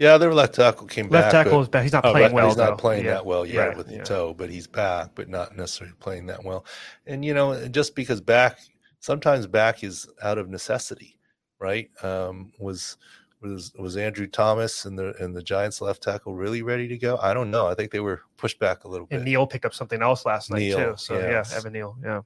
Yeah, 0.00 0.18
their 0.18 0.34
left 0.34 0.54
tackle 0.54 0.88
came 0.88 1.08
left 1.08 1.26
back. 1.26 1.34
Left 1.34 1.44
tackle 1.46 1.62
is 1.62 1.68
back. 1.68 1.82
He's 1.84 1.92
not 1.92 2.04
oh, 2.04 2.10
playing 2.10 2.32
well. 2.32 2.48
He's 2.48 2.56
though. 2.56 2.70
not 2.70 2.78
playing 2.78 3.04
yeah. 3.04 3.12
that 3.12 3.26
well 3.26 3.46
yet 3.46 3.68
right. 3.68 3.76
with 3.76 3.86
the 3.86 3.96
yeah. 3.96 4.02
toe, 4.02 4.34
but 4.34 4.50
he's 4.50 4.66
back, 4.66 5.10
but 5.14 5.28
not 5.28 5.56
necessarily 5.56 5.94
playing 6.00 6.26
that 6.26 6.42
well. 6.42 6.64
And 7.06 7.24
you 7.24 7.32
know, 7.32 7.68
just 7.68 7.94
because 7.94 8.20
back, 8.20 8.58
sometimes 8.98 9.46
back 9.46 9.84
is 9.84 10.08
out 10.20 10.38
of 10.38 10.48
necessity, 10.48 11.16
right? 11.60 11.88
Um, 12.02 12.52
was 12.58 12.96
was 13.40 13.72
was 13.78 13.96
Andrew 13.96 14.26
Thomas 14.26 14.84
and 14.84 14.98
the 14.98 15.14
and 15.20 15.36
the 15.36 15.42
Giants 15.42 15.80
left 15.80 16.02
tackle 16.02 16.34
really 16.34 16.62
ready 16.62 16.88
to 16.88 16.98
go? 16.98 17.18
I 17.22 17.32
don't 17.32 17.52
know. 17.52 17.68
I 17.68 17.74
think 17.74 17.92
they 17.92 18.00
were 18.00 18.22
pushed 18.36 18.58
back 18.58 18.82
a 18.84 18.88
little 18.88 19.06
bit. 19.06 19.16
And 19.16 19.24
Neal 19.24 19.46
picked 19.46 19.64
up 19.64 19.74
something 19.74 20.02
else 20.02 20.26
last 20.26 20.50
night 20.50 20.58
Neal, 20.58 20.78
too. 20.78 20.94
So 20.96 21.18
yes. 21.18 21.50
yeah, 21.52 21.58
Evan 21.58 21.72
Neal. 21.72 21.96
Yeah. 22.02 22.22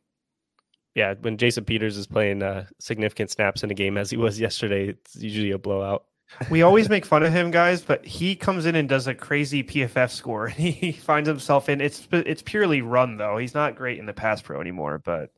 Yeah, 0.99 1.14
when 1.20 1.36
Jason 1.36 1.64
Peters 1.64 1.96
is 1.96 2.09
playing 2.09 2.42
uh, 2.42 2.66
significant 2.80 3.30
snaps 3.30 3.62
in 3.62 3.70
a 3.70 3.74
game 3.74 3.96
as 3.96 4.11
he 4.11 4.16
was 4.16 4.40
yesterday, 4.40 4.88
it's 4.88 5.14
usually 5.14 5.53
a 5.53 5.59
blowout. 5.59 6.05
we 6.51 6.62
always 6.62 6.88
make 6.88 7.07
fun 7.07 7.22
of 7.22 7.32
him, 7.32 7.53
guys, 7.53 7.82
but 7.82 8.05
he 8.05 8.34
comes 8.34 8.66
in 8.66 8.74
and 8.74 8.88
does 8.88 9.07
a 9.07 9.14
crazy 9.14 9.62
PFF 9.62 10.11
score. 10.11 10.46
and 10.46 10.55
He 10.59 10.90
finds 10.90 11.28
himself 11.28 11.68
in 11.68 11.80
it's 11.80 12.09
it's 12.11 12.42
purely 12.42 12.82
run 12.82 13.16
though. 13.16 13.36
He's 13.38 13.55
not 13.55 13.76
great 13.76 14.01
in 14.01 14.07
the 14.07 14.12
pass 14.12 14.42
pro 14.42 14.61
anymore, 14.61 14.99
but 14.99 15.30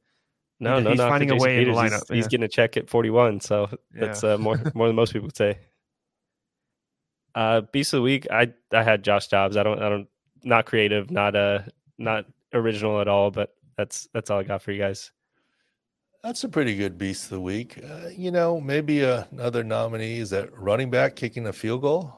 No, 0.60 0.76
He's 0.76 0.84
no, 0.84 0.94
no. 0.94 1.08
finding 1.10 1.30
a 1.30 1.36
way 1.36 1.60
in 1.62 1.68
the 1.68 1.74
lineup, 1.74 2.08
He's, 2.08 2.16
he's 2.16 2.28
getting 2.28 2.44
a 2.44 2.48
check 2.48 2.78
at 2.78 2.88
41, 2.88 3.40
so 3.40 3.68
that's 3.92 4.24
uh, 4.24 4.38
more 4.38 4.58
more 4.74 4.86
than 4.86 4.96
most 4.96 5.12
people 5.12 5.26
would 5.26 5.36
say. 5.36 5.58
Uh, 7.32 7.60
beast 7.60 7.92
of 7.92 7.98
the 7.98 8.02
week. 8.02 8.26
I 8.30 8.52
I 8.72 8.82
had 8.82 9.04
Josh 9.04 9.28
Dobbs. 9.28 9.56
I 9.56 9.62
don't 9.62 9.80
I 9.80 9.88
don't 9.88 10.08
not 10.42 10.66
creative, 10.66 11.10
not 11.12 11.36
uh 11.36 11.60
not 11.98 12.24
original 12.52 13.00
at 13.00 13.06
all, 13.06 13.30
but 13.30 13.54
that's 13.76 14.08
that's 14.12 14.30
all 14.30 14.40
I 14.40 14.42
got 14.42 14.62
for 14.62 14.72
you 14.72 14.80
guys. 14.80 15.12
That's 16.22 16.44
a 16.44 16.48
pretty 16.48 16.76
good 16.76 16.98
beast 16.98 17.24
of 17.24 17.30
the 17.30 17.40
week. 17.40 17.78
Uh, 17.82 18.08
you 18.14 18.30
know, 18.30 18.60
maybe 18.60 19.04
uh, 19.04 19.24
another 19.32 19.64
nominee 19.64 20.18
is 20.18 20.30
that 20.30 20.56
running 20.56 20.90
back 20.90 21.16
kicking 21.16 21.46
a 21.46 21.52
field 21.52 21.80
goal. 21.82 22.14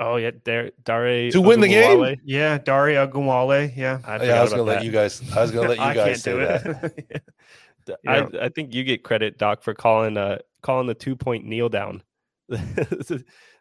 Oh 0.00 0.16
yeah, 0.16 0.32
Dar- 0.44 0.70
Dare 0.82 1.30
To 1.30 1.40
win 1.40 1.60
the 1.60 1.68
game? 1.68 2.16
Yeah, 2.24 2.58
Dare 2.58 3.06
Ogunbowale, 3.06 3.76
yeah. 3.76 4.00
I, 4.04 4.24
yeah, 4.24 4.38
I 4.38 4.42
was 4.42 4.50
gonna 4.50 4.62
about 4.62 4.76
let 4.76 4.84
you 4.84 4.90
guys. 4.90 5.22
I 5.32 5.42
was 5.42 5.52
gonna 5.52 5.68
let 5.68 5.78
you 5.88 5.94
guys 5.94 6.22
say 6.22 6.32
do 6.32 6.38
that. 6.40 6.92
it. 6.96 7.22
Yeah. 8.02 8.28
I 8.32 8.46
I 8.46 8.48
think 8.48 8.72
you 8.72 8.82
get 8.82 9.04
credit, 9.04 9.36
Doc, 9.36 9.62
for 9.62 9.74
calling 9.74 10.16
uh 10.16 10.38
calling 10.62 10.86
the 10.86 10.94
two 10.94 11.14
point 11.14 11.44
kneel 11.44 11.68
down. 11.68 12.02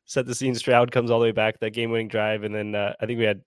Set 0.05 0.25
the 0.25 0.34
scene. 0.34 0.55
Stroud 0.55 0.93
comes 0.93 1.11
all 1.11 1.19
the 1.19 1.25
way 1.25 1.31
back 1.34 1.59
that 1.59 1.71
game 1.71 1.91
winning 1.91 2.07
drive, 2.07 2.43
and 2.43 2.55
then 2.55 2.73
uh, 2.73 2.93
I 3.01 3.05
think 3.05 3.19
we 3.19 3.25
had 3.25 3.41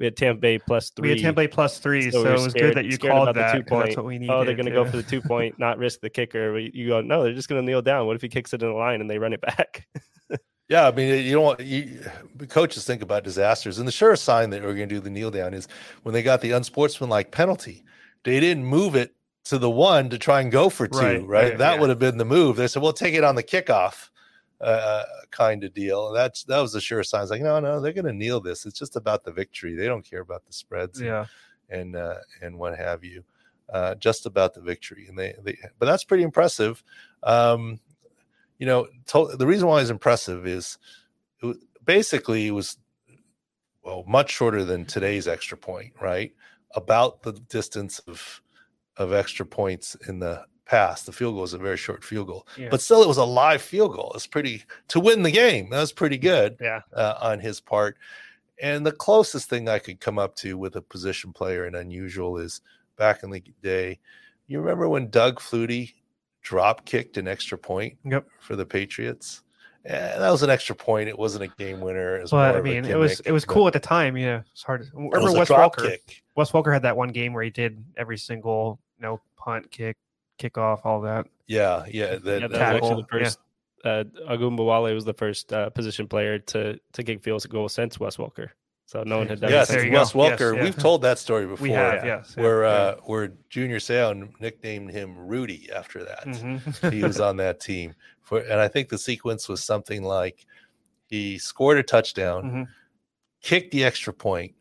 we 0.00 0.06
had 0.06 0.16
Tampa 0.16 0.40
Bay 0.40 0.58
plus 0.58 0.90
three. 0.90 1.02
we 1.02 1.08
had 1.10 1.18
Tampa 1.20 1.42
Bay 1.42 1.46
plus 1.48 1.78
three, 1.78 2.10
So 2.10 2.24
so, 2.24 2.24
we 2.24 2.28
it 2.30 2.32
was 2.32 2.44
scared- 2.50 2.74
good 2.74 2.76
that 2.78 2.90
you 2.90 2.98
called 2.98 3.28
about 3.28 3.34
the 3.34 3.40
that. 3.40 3.52
two 3.54 3.62
'cause 3.62 3.84
That's 3.84 3.96
what 3.98 4.06
we 4.06 4.18
needed. 4.18 4.32
Oh, 4.32 4.44
they're 4.44 4.56
going 4.56 4.66
to 4.66 4.72
go 4.72 4.84
for 4.84 4.96
the 4.96 5.02
two 5.04 5.20
point, 5.20 5.58
not 5.58 5.78
risk 5.78 6.00
the 6.00 6.10
kicker. 6.10 6.58
You 6.58 6.88
go, 6.88 7.00
no, 7.02 7.22
they're 7.22 7.34
just 7.34 7.48
going 7.48 7.60
to 7.62 7.66
kneel 7.66 7.82
down. 7.82 8.06
What 8.06 8.16
if 8.16 8.22
he 8.22 8.28
kicks 8.28 8.52
it 8.52 8.62
in 8.62 8.68
the 8.68 8.74
line 8.74 9.00
and 9.00 9.08
they 9.08 9.18
run 9.18 9.32
it 9.32 9.40
back? 9.42 9.86
Yeah, 10.68 10.86
I 10.86 10.92
mean, 10.92 11.24
you 11.26 11.32
don't 11.32 11.42
want 11.42 11.58
you 11.58 12.00
coaches 12.48 12.84
think 12.86 13.02
about 13.02 13.24
disasters, 13.24 13.80
and 13.80 13.88
the 13.88 13.92
sure 13.92 14.14
sign 14.14 14.50
that 14.50 14.62
we're 14.62 14.74
going 14.76 14.88
to 14.88 14.94
do 14.94 15.00
the 15.00 15.10
kneel 15.10 15.32
down 15.32 15.52
is 15.52 15.66
when 16.04 16.12
they 16.12 16.22
got 16.22 16.42
the 16.42 16.52
unsportsmanlike 16.52 17.32
penalty. 17.32 17.82
They 18.22 18.38
didn't 18.38 18.64
move 18.66 18.94
it 18.94 19.12
to 19.46 19.58
the 19.58 19.68
one 19.68 20.10
to 20.10 20.16
try 20.16 20.40
and 20.40 20.52
go 20.52 20.68
for 20.70 20.86
two, 20.86 20.96
right? 20.96 21.18
Right, 21.18 21.28
right, 21.28 21.58
that 21.58 21.74
yeah. 21.74 21.80
would 21.80 21.88
have 21.90 21.98
been 21.98 22.18
the 22.18 22.24
move. 22.24 22.54
They 22.54 22.68
said, 22.68 22.82
"We'll 22.82 22.92
take 22.92 23.14
it 23.14 23.24
on 23.24 23.34
the 23.34 23.42
kickoff," 23.42 24.09
uh, 24.60 25.04
kind 25.30 25.64
of 25.64 25.74
deal. 25.74 26.08
And 26.08 26.16
that's 26.16 26.44
that 26.44 26.60
was 26.60 26.74
a 26.74 26.80
sure 26.80 27.02
sign. 27.02 27.22
It's 27.22 27.30
like, 27.30 27.42
no, 27.42 27.60
no, 27.60 27.80
they're 27.80 27.92
going 27.92 28.04
to 28.04 28.12
kneel 28.12 28.40
this. 28.40 28.66
It's 28.66 28.78
just 28.78 28.96
about 28.96 29.24
the 29.24 29.32
victory. 29.32 29.74
They 29.74 29.86
don't 29.86 30.08
care 30.08 30.20
about 30.20 30.46
the 30.46 30.52
spreads. 30.52 31.00
Yeah, 31.00 31.26
and 31.68 31.96
uh, 31.96 32.16
and 32.42 32.58
what 32.58 32.76
have 32.78 33.04
you, 33.04 33.24
uh, 33.72 33.94
just 33.94 34.26
about 34.26 34.54
the 34.54 34.60
victory. 34.60 35.06
And 35.08 35.18
they, 35.18 35.34
they 35.42 35.56
but 35.78 35.86
that's 35.86 36.04
pretty 36.04 36.24
impressive. 36.24 36.82
Um, 37.22 37.80
you 38.58 38.66
know, 38.66 38.88
to, 39.06 39.34
the 39.36 39.46
reason 39.46 39.68
why 39.68 39.80
it's 39.80 39.90
impressive 39.90 40.46
is 40.46 40.78
it 41.42 41.46
was, 41.46 41.58
basically 41.84 42.46
it 42.46 42.52
was 42.52 42.76
well 43.82 44.04
much 44.06 44.30
shorter 44.30 44.64
than 44.64 44.84
today's 44.84 45.26
extra 45.26 45.56
point, 45.56 45.94
right? 46.00 46.32
About 46.74 47.22
the 47.22 47.32
distance 47.32 47.98
of 48.00 48.42
of 48.96 49.12
extra 49.14 49.46
points 49.46 49.96
in 50.06 50.18
the 50.18 50.44
past. 50.70 51.04
The 51.04 51.12
field 51.12 51.34
goal 51.34 51.42
was 51.42 51.52
a 51.52 51.58
very 51.58 51.76
short 51.76 52.04
field 52.04 52.28
goal, 52.28 52.46
yeah. 52.56 52.68
but 52.70 52.80
still 52.80 53.02
it 53.02 53.08
was 53.08 53.16
a 53.16 53.24
live 53.24 53.60
field 53.60 53.92
goal. 53.92 54.12
It's 54.14 54.26
pretty 54.26 54.62
to 54.88 55.00
win 55.00 55.24
the 55.24 55.32
game. 55.32 55.68
That 55.70 55.80
was 55.80 55.92
pretty 55.92 56.16
good 56.16 56.56
yeah. 56.60 56.82
uh, 56.94 57.14
on 57.20 57.40
his 57.40 57.60
part. 57.60 57.98
And 58.62 58.86
the 58.86 58.92
closest 58.92 59.48
thing 59.50 59.68
I 59.68 59.80
could 59.80 60.00
come 60.00 60.18
up 60.18 60.36
to 60.36 60.56
with 60.56 60.76
a 60.76 60.82
position 60.82 61.32
player 61.32 61.64
and 61.64 61.74
unusual 61.74 62.38
is 62.38 62.60
back 62.96 63.24
in 63.24 63.30
the 63.30 63.42
day. 63.62 63.98
You 64.46 64.60
remember 64.60 64.88
when 64.88 65.10
Doug 65.10 65.40
Flutie 65.40 65.94
drop 66.42 66.84
kicked 66.84 67.16
an 67.16 67.26
extra 67.26 67.58
point 67.58 67.96
Yep. 68.04 68.26
for 68.38 68.54
the 68.54 68.66
Patriots? 68.66 69.42
Yeah, 69.84 70.18
that 70.18 70.30
was 70.30 70.42
an 70.42 70.50
extra 70.50 70.76
point. 70.76 71.08
It 71.08 71.18
wasn't 71.18 71.44
a 71.44 71.48
game 71.58 71.80
winner. 71.80 72.18
It 72.18 72.22
was 72.22 72.30
but 72.30 72.54
I 72.54 72.60
mean, 72.60 72.84
it 72.84 72.98
was 72.98 73.18
it 73.20 73.32
was 73.32 73.46
cool 73.46 73.66
at 73.66 73.72
the 73.72 73.80
time. 73.80 74.16
Yeah, 74.16 74.42
it's 74.52 74.62
hard. 74.62 74.82
It 74.82 74.90
Remember 74.94 75.22
was 75.22 75.34
a 75.34 75.38
Wes 75.38 75.48
Welker? 75.48 75.88
kick. 75.88 76.22
Wes 76.36 76.50
Welker 76.52 76.72
had 76.72 76.82
that 76.82 76.96
one 76.96 77.08
game 77.08 77.32
where 77.32 77.42
he 77.42 77.48
did 77.48 77.82
every 77.96 78.18
single 78.18 78.78
you 78.98 79.02
know 79.02 79.20
punt, 79.38 79.70
kick, 79.70 79.96
kickoff, 80.40 80.80
all 80.84 81.00
that. 81.02 81.26
Yeah, 81.46 81.84
yeah. 81.88 82.16
That, 82.16 82.40
yeah, 82.42 82.48
that 82.48 82.50
that 82.50 82.50
was 82.50 82.58
tackle, 82.58 82.76
actually 82.76 83.02
the 83.02 83.18
yeah. 83.18 83.24
first. 83.24 83.38
Uh, 83.82 84.04
Ogunbowale 84.28 84.94
was 84.94 85.04
the 85.04 85.14
first 85.14 85.52
uh, 85.52 85.70
position 85.70 86.06
player 86.06 86.38
to 86.38 86.78
to 86.92 87.02
kick 87.02 87.22
field 87.22 87.48
goal 87.48 87.68
since 87.68 87.98
Wes 88.00 88.16
Welker. 88.16 88.48
So 88.86 89.04
no 89.04 89.18
one 89.18 89.28
had 89.28 89.40
done 89.40 89.50
yes, 89.50 89.70
it. 89.70 89.74
There 89.74 89.90
Wes 89.92 90.12
go. 90.12 90.24
Yes, 90.24 90.40
Welker. 90.40 90.56
yeah. 90.56 90.62
We've 90.64 90.76
told 90.76 91.02
that 91.02 91.18
story 91.18 91.46
before. 91.46 91.62
We 91.62 91.70
have, 91.70 92.04
yes. 92.04 92.36
Where 92.36 92.64
yeah. 92.64 92.68
uh, 92.68 92.96
where 93.04 93.32
Junior 93.48 93.78
Seau 93.78 94.28
nicknamed 94.40 94.90
him 94.90 95.16
Rudy 95.16 95.70
after 95.74 96.04
that. 96.04 96.26
Mhm. 96.26 96.92
he 96.92 97.02
was 97.04 97.20
on 97.20 97.36
that 97.36 97.60
team 97.60 97.94
for 98.30 98.38
and 98.38 98.60
i 98.60 98.68
think 98.68 98.88
the 98.88 98.96
sequence 98.98 99.48
was 99.48 99.62
something 99.62 100.02
like 100.04 100.46
he 101.08 101.36
scored 101.36 101.78
a 101.78 101.82
touchdown 101.82 102.42
Mhm. 102.44 102.68
kicked 103.42 103.72
the 103.72 103.84
extra 103.84 104.12
point 104.12 104.54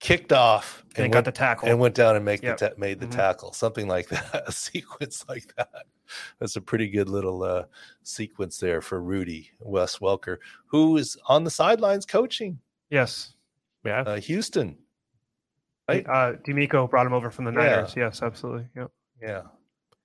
kicked 0.00 0.32
off 0.32 0.84
and 0.94 1.04
and, 1.06 1.12
got 1.12 1.18
went, 1.18 1.24
the 1.26 1.32
tackle. 1.32 1.68
and 1.68 1.78
went 1.80 1.94
down 1.94 2.14
and 2.16 2.24
make 2.24 2.42
Yep. 2.42 2.58
the 2.58 2.68
ta- 2.68 2.74
made 2.78 3.00
the 3.00 3.06
Mhm. 3.06 3.10
tackle 3.12 3.52
something 3.52 3.88
like 3.88 4.08
that 4.10 4.44
a 4.46 4.52
sequence 4.52 5.24
like 5.28 5.54
that 5.56 5.86
that's 6.38 6.54
a 6.56 6.60
pretty 6.60 6.88
good 6.88 7.08
little 7.08 7.42
uh, 7.42 7.64
sequence 8.04 8.58
there 8.58 8.80
for 8.80 9.00
rudy 9.02 9.50
wes 9.60 9.98
welker 9.98 10.38
who 10.66 10.96
is 10.96 11.16
on 11.26 11.42
the 11.44 11.50
sidelines 11.50 12.06
coaching 12.06 12.60
yes. 12.90 13.34
Yeah, 13.84 14.00
uh, 14.02 14.20
houston 14.20 14.78
Right. 15.88 16.06
Uh, 16.06 16.32
D'Amico 16.44 16.86
brought 16.86 17.06
him 17.06 17.14
over 17.14 17.30
from 17.30 17.46
the 17.46 17.52
Yeah. 17.52 17.56
Niners. 17.76 17.94
Yes, 17.96 18.22
absolutely. 18.22 18.68
Yep. 18.76 18.90
yeah 19.22 19.42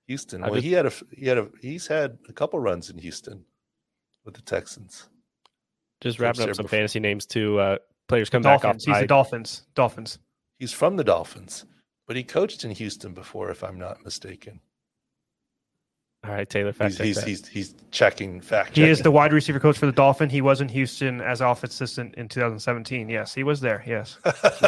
houston 0.06 0.42
I 0.42 0.46
well 0.46 0.54
just- 0.56 0.64
he 0.66 0.72
had 0.72 0.86
a 0.86 0.92
he 1.12 1.26
had 1.26 1.38
a 1.38 1.48
he's 1.60 1.86
had 1.86 2.18
a 2.28 2.32
couple 2.32 2.58
runs 2.58 2.90
in 2.90 2.98
houston 2.98 3.44
with 4.24 4.34
the 4.34 4.42
texans 4.42 5.08
just 6.00 6.18
wrapping 6.18 6.42
up 6.48 6.54
some 6.56 6.64
before. 6.64 6.76
fantasy 6.78 7.00
names 7.00 7.24
too. 7.26 7.58
Uh, 7.58 7.78
players 8.08 8.30
come 8.30 8.42
back 8.42 8.56
off. 8.58 8.62
Dolphins. 8.62 8.84
He's 8.84 8.98
the 9.00 9.06
Dolphins. 9.06 9.62
Dolphins. 9.74 10.18
He's 10.58 10.72
from 10.72 10.96
the 10.96 11.04
Dolphins, 11.04 11.64
but 12.06 12.16
he 12.16 12.22
coached 12.22 12.64
in 12.64 12.70
Houston 12.70 13.12
before, 13.12 13.50
if 13.50 13.62
I'm 13.64 13.78
not 13.78 14.04
mistaken. 14.04 14.60
All 16.26 16.30
right, 16.32 16.48
Taylor. 16.48 16.72
Fact 16.72 16.92
He's 16.92 16.96
check 16.96 17.06
he's, 17.06 17.16
that. 17.16 17.26
he's 17.26 17.48
he's 17.48 17.74
checking 17.90 18.40
fact. 18.40 18.76
He 18.76 18.84
is 18.84 19.02
the 19.02 19.10
wide 19.10 19.34
receiver 19.34 19.60
coach 19.60 19.76
for 19.76 19.84
the 19.84 19.92
Dolphin. 19.92 20.30
He 20.30 20.40
was 20.40 20.62
in 20.62 20.68
Houston 20.70 21.20
as 21.20 21.42
offensive 21.42 21.74
assistant 21.74 22.14
in 22.14 22.28
2017. 22.28 23.10
Yes, 23.10 23.34
he 23.34 23.42
was 23.42 23.60
there. 23.60 23.84
Yes, 23.86 24.16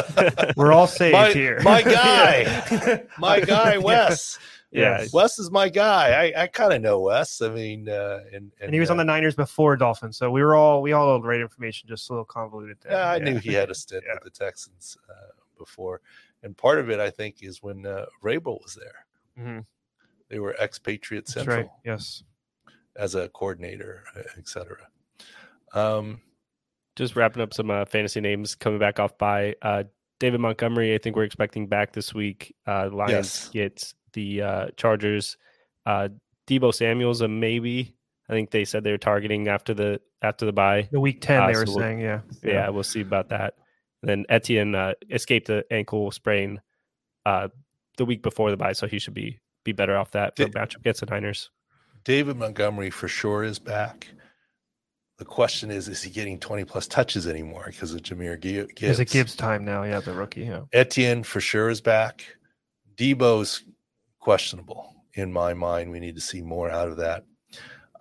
we're 0.55 0.71
all 0.71 0.85
saved 0.85 1.13
My- 1.13 1.31
here. 1.31 1.59
my 1.63 1.81
guy. 1.81 3.03
my 3.17 3.39
guy 3.39 3.77
Wes. 3.79 4.37
Yeah, 4.71 4.99
Yes. 4.99 5.13
Wes 5.13 5.39
is 5.39 5.49
my 5.49 5.69
guy. 5.69 6.31
I, 6.35 6.43
I 6.43 6.47
kind 6.47 6.73
of 6.73 6.81
know 6.81 6.99
Wes. 6.99 7.41
I 7.41 7.49
mean, 7.49 7.87
uh, 7.87 8.19
and, 8.25 8.35
and 8.35 8.51
and 8.59 8.73
he 8.73 8.79
was 8.81 8.89
on 8.89 8.97
uh, 8.97 9.01
the 9.01 9.05
Niners 9.05 9.35
before 9.35 9.77
Dolphins, 9.77 10.17
so 10.17 10.29
we 10.29 10.41
were 10.43 10.55
all 10.55 10.81
we 10.81 10.91
all 10.91 11.13
had 11.13 11.23
the 11.23 11.27
right 11.27 11.39
information, 11.39 11.87
just 11.87 12.09
a 12.09 12.13
little 12.13 12.25
convoluted 12.25 12.77
there. 12.81 12.91
Yeah, 12.91 13.09
I 13.11 13.19
knew 13.19 13.37
he 13.37 13.53
had 13.53 13.69
a 13.71 13.75
stint 13.75 14.03
Yeah. 14.07 14.15
with 14.15 14.23
the 14.33 14.45
Texans 14.45 14.97
uh, 15.09 15.31
before, 15.57 16.01
and 16.43 16.55
part 16.57 16.79
of 16.79 16.89
it, 16.89 16.99
I 16.99 17.09
think, 17.09 17.37
is 17.41 17.63
when 17.63 17.85
uh, 17.85 18.07
Vrabel 18.21 18.61
was 18.61 18.75
there. 18.75 19.05
Mhm. 19.45 19.65
They 20.29 20.39
were 20.39 20.53
expatriate 20.59 21.25
That's 21.25 21.33
central. 21.35 21.57
right. 21.57 21.69
Yes. 21.85 22.23
as 22.97 23.15
a 23.15 23.29
coordinator, 23.29 24.03
etc. 24.37 24.79
Um, 25.73 26.19
just 26.97 27.15
wrapping 27.15 27.41
up 27.41 27.53
some 27.53 27.69
uh, 27.71 27.85
fantasy 27.85 28.19
names 28.19 28.55
coming 28.55 28.79
back 28.79 28.99
off 28.99 29.17
bye 29.17 29.55
uh, 29.61 29.83
David 30.19 30.41
Montgomery. 30.41 30.93
I 30.93 30.97
think 30.97 31.15
we're 31.15 31.23
expecting 31.23 31.67
back 31.67 31.93
this 31.93 32.13
week. 32.13 32.53
Uh, 32.65 32.89
Lions 32.91 33.11
Yes. 33.11 33.49
get 33.49 33.93
the 34.17 34.41
uh, 34.41 34.67
Chargers. 34.77 35.37
Uh, 35.85 36.09
Deebo 36.47 36.73
Samuel's 36.73 37.21
a 37.21 37.27
maybe. 37.27 37.95
I 38.27 38.33
think 38.33 38.49
they 38.51 38.65
said 38.65 38.83
they 38.83 38.91
were 38.91 38.97
targeting 38.97 39.47
after 39.47 39.73
the 39.75 40.01
after 40.23 40.45
the 40.45 40.51
bye. 40.51 40.89
The 40.91 40.99
week 40.99 41.21
10, 41.21 41.41
Uh, 41.43 41.47
they 41.47 41.53
so 41.53 41.59
were 41.59 41.65
we'll- 41.67 41.77
saying, 41.77 41.99
yeah. 42.01 42.21
Yeah, 42.43 42.69
we'll 42.69 42.83
see 42.83 43.01
about 43.01 43.29
that. 43.29 43.53
And 44.01 44.09
then 44.09 44.25
Etienne 44.29 44.73
uh, 44.75 44.93
escaped 45.09 45.47
the 45.47 45.63
ankle 45.71 46.09
sprain 46.11 46.59
uh, 47.25 47.49
the 47.97 48.05
week 48.05 48.23
before 48.23 48.49
the 48.51 48.57
bye, 48.57 48.73
so 48.73 48.87
he 48.87 48.99
should 48.99 49.13
be 49.13 49.39
be 49.63 49.71
better 49.71 49.95
off 49.95 50.11
that 50.11 50.35
for 50.35 50.45
Did- 50.45 50.53
matchup 50.55 50.77
against 50.77 50.99
the 51.01 51.05
Niners. 51.05 51.49
David 52.03 52.37
Montgomery 52.37 52.89
for 52.89 53.07
sure 53.07 53.43
is 53.43 53.59
back. 53.59 54.07
The 55.17 55.25
question 55.25 55.71
is, 55.71 55.87
is 55.87 56.01
he 56.03 56.09
getting 56.11 56.39
20 56.39 56.63
plus 56.65 56.87
touches 56.87 57.27
anymore 57.27 57.65
because 57.67 57.93
of 57.93 58.01
Jahmyr 58.01 58.39
Gi- 58.39 58.53
Gibbs? 58.67 58.79
There's 58.81 58.99
a 58.99 59.05
Gibbs 59.05 59.35
time 59.35 59.65
now. 59.65 59.83
Yeah, 59.83 59.99
the 59.99 60.13
rookie. 60.13 60.41
Yeah. 60.45 60.61
Etienne 60.73 61.23
for 61.23 61.39
sure 61.41 61.69
is 61.69 61.81
back. 61.81 62.23
Deebo's 62.95 63.63
questionable 64.27 64.93
in 65.13 65.31
my 65.31 65.53
mind. 65.53 65.89
We 65.89 66.01
need 66.01 66.15
to 66.15 66.21
see 66.21 66.41
more 66.41 66.69
out 66.69 66.89
of 66.89 66.97
that. 66.97 67.23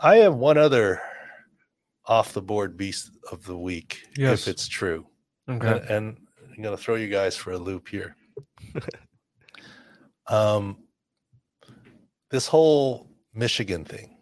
I 0.01 0.17
have 0.17 0.35
one 0.35 0.59
other 0.59 1.01
off 2.05 2.33
the 2.33 2.43
board 2.43 2.77
beast 2.77 3.13
of 3.31 3.45
the 3.45 3.57
week, 3.57 4.01
Yes. 4.17 4.41
if 4.41 4.49
it's 4.49 4.67
true. 4.67 5.07
Okay. 5.49 5.69
and, 5.69 5.89
and 5.89 6.17
I'm 6.57 6.63
going 6.65 6.77
to 6.77 6.83
throw 6.83 6.97
you 6.97 7.07
guys 7.07 7.37
for 7.37 7.53
a 7.53 7.59
loop 7.59 7.87
here. 7.87 8.17
um, 10.27 10.79
this 12.33 12.49
whole 12.49 13.09
Michigan 13.33 13.85
thing. 13.85 14.17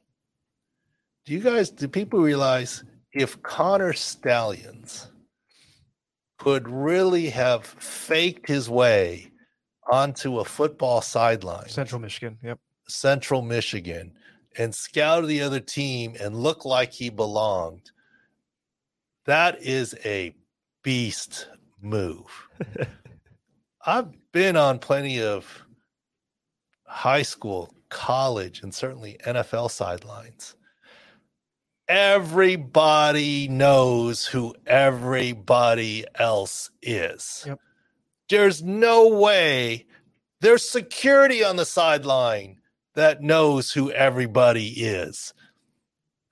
Do 1.25 1.33
you 1.33 1.41
guys? 1.41 1.71
Do 1.71 1.89
people 1.89 2.21
realize 2.21 2.85
if 3.15 3.41
Connor 3.43 3.95
Stalions 3.95 5.11
could 6.39 6.69
really 6.69 7.31
have 7.31 7.65
faked 7.65 8.47
his 8.47 8.69
way 8.69 9.31
onto 9.91 10.39
a 10.39 10.45
football 10.45 11.01
sideline, 11.01 11.69
Central 11.69 12.01
Michigan. 12.01 12.39
Yep. 12.43 12.59
Central 12.89 13.43
Michigan, 13.43 14.13
and 14.59 14.75
scout 14.75 15.27
the 15.27 15.43
other 15.43 15.61
team 15.61 16.15
and 16.21 16.37
look 16.37 16.65
like 16.65 16.93
he 16.93 17.11
belonged, 17.11 17.91
That 19.27 19.63
is 19.63 19.95
a 20.05 20.35
beast 20.83 21.49
move. 21.81 22.49
I've 23.87 24.13
been 24.33 24.57
on 24.57 24.79
plenty 24.79 25.23
of 25.23 25.65
high 26.87 27.23
school, 27.23 27.75
college, 27.89 28.63
and 28.63 28.75
certainly 28.75 29.19
NFL 29.27 29.71
sidelines. 29.71 30.55
Everybody 31.87 33.47
knows 33.49 34.25
who 34.25 34.55
everybody 34.67 36.07
else 36.15 36.71
is. 36.81 37.45
Yep. 37.47 37.61
There's 38.35 38.65
no 38.65 39.07
way 39.07 39.87
there's 40.41 40.69
security 40.69 41.45
on 41.45 41.55
the 41.55 41.65
sideline 41.65 42.57
that 42.95 43.23
knows 43.23 43.71
who 43.71 43.93
everybody 43.93 44.71
is. 44.71 45.33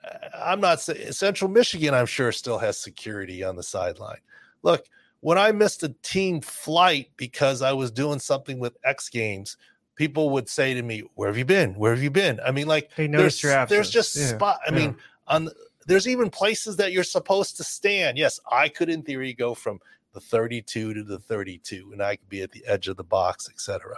Uh, 0.05 0.17
I'm 0.37 0.61
not 0.61 0.81
saying 0.81 1.13
Central 1.13 1.49
Michigan, 1.49 1.95
I'm 1.95 2.07
sure, 2.07 2.33
still 2.33 2.59
has 2.59 2.77
security 2.77 3.45
on 3.45 3.55
the 3.55 3.63
sideline. 3.63 4.19
Look, 4.65 4.87
when 5.21 5.39
I 5.39 5.53
missed 5.53 5.85
a 5.85 5.95
team 6.03 6.41
flight 6.41 7.11
because 7.17 7.63
I 7.63 7.73
was 7.73 7.93
doing 7.93 8.19
something 8.19 8.59
with 8.59 8.77
X 8.83 9.09
Games, 9.09 9.57
people 9.95 10.31
would 10.31 10.49
say 10.49 10.75
to 10.75 10.83
me, 10.83 11.05
"Where 11.15 11.29
have 11.29 11.39
you 11.39 11.45
been? 11.45 11.75
Where 11.75 11.95
have 11.95 12.03
you 12.03 12.11
been?" 12.11 12.41
I 12.45 12.51
mean, 12.51 12.67
like 12.67 12.91
there's 12.97 13.11
noticed 13.11 13.43
your 13.45 13.53
absence. 13.53 13.77
there's 13.77 13.91
just 13.91 14.17
Yeah, 14.17 14.37
spot. 14.39 14.59
I 14.67 14.73
yeah. 14.73 14.77
mean, 14.77 14.97
on 15.29 15.51
there's 15.87 16.09
even 16.09 16.31
places 16.31 16.75
that 16.79 16.91
you're 16.91 17.05
supposed 17.05 17.59
to 17.59 17.65
stand. 17.65 18.19
Yes, 18.19 18.41
I 18.51 18.69
could 18.71 18.91
in 18.91 19.03
theory 19.03 19.35
go 19.35 19.55
from 19.55 19.79
the 20.13 20.21
32 20.21 20.95
to 20.95 21.03
the 21.03 21.19
32, 21.19 21.91
and 21.93 22.03
I 22.03 22.17
could 22.17 22.29
be 22.29 22.43
at 22.43 22.53
the 22.53 22.65
edge 22.67 22.89
of 22.89 22.97
the 22.97 23.05
box, 23.05 23.49
etc. 23.49 23.97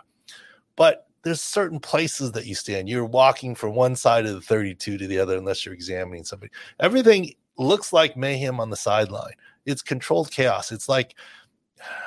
But 0.76 1.08
there's 1.22 1.40
certain 1.40 1.80
places 1.80 2.32
that 2.32 2.46
you 2.46 2.54
stand. 2.54 2.88
You're 2.88 3.04
walking 3.04 3.54
from 3.54 3.74
one 3.74 3.96
side 3.96 4.26
of 4.26 4.34
the 4.34 4.40
32 4.40 4.98
to 4.98 5.06
the 5.06 5.18
other, 5.18 5.36
unless 5.36 5.64
you're 5.64 5.74
examining 5.74 6.24
somebody. 6.24 6.52
Everything 6.80 7.34
looks 7.56 7.92
like 7.92 8.16
mayhem 8.16 8.60
on 8.60 8.70
the 8.70 8.76
sideline. 8.76 9.34
It's 9.64 9.82
controlled 9.82 10.30
chaos. 10.30 10.72
It's 10.72 10.88
like 10.88 11.14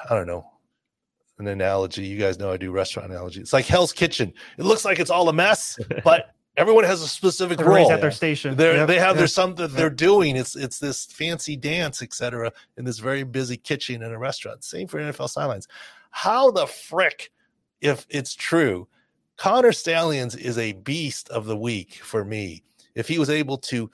I 0.09 0.15
don't 0.15 0.27
know 0.27 0.45
an 1.39 1.47
analogy. 1.47 2.05
You 2.05 2.17
guys 2.17 2.39
know 2.39 2.51
I 2.51 2.57
do 2.57 2.71
restaurant 2.71 3.11
analogy. 3.11 3.41
It's 3.41 3.53
like 3.53 3.65
Hell's 3.65 3.93
Kitchen. 3.93 4.33
It 4.57 4.65
looks 4.65 4.85
like 4.85 4.99
it's 4.99 5.11
all 5.11 5.29
a 5.29 5.33
mess, 5.33 5.77
but 6.03 6.33
everyone 6.57 6.83
has 6.83 7.01
a 7.01 7.07
specific 7.07 7.59
Everybody's 7.59 7.85
role. 7.85 7.93
at 7.93 8.01
their 8.01 8.11
station. 8.11 8.57
Yep, 8.57 8.87
they 8.87 8.99
have 8.99 9.11
yep. 9.11 9.17
their 9.17 9.27
something 9.27 9.67
they're 9.69 9.89
doing. 9.89 10.35
It's 10.35 10.55
it's 10.55 10.79
this 10.79 11.05
fancy 11.05 11.55
dance, 11.55 12.01
etc. 12.01 12.51
In 12.77 12.83
this 12.83 12.99
very 12.99 13.23
busy 13.23 13.55
kitchen 13.55 14.01
in 14.03 14.11
a 14.11 14.19
restaurant. 14.19 14.63
Same 14.63 14.87
for 14.87 14.99
NFL 14.99 15.29
sidelines. 15.29 15.67
How 16.09 16.51
the 16.51 16.65
frick, 16.65 17.31
if 17.79 18.05
it's 18.09 18.33
true, 18.33 18.87
Connor 19.37 19.71
Stalions 19.71 20.35
is 20.35 20.57
a 20.57 20.73
beast 20.73 21.29
of 21.29 21.45
the 21.45 21.57
week 21.57 21.95
for 21.95 22.25
me. 22.25 22.63
If 22.95 23.07
he 23.07 23.19
was 23.19 23.29
able 23.29 23.57
to 23.59 23.89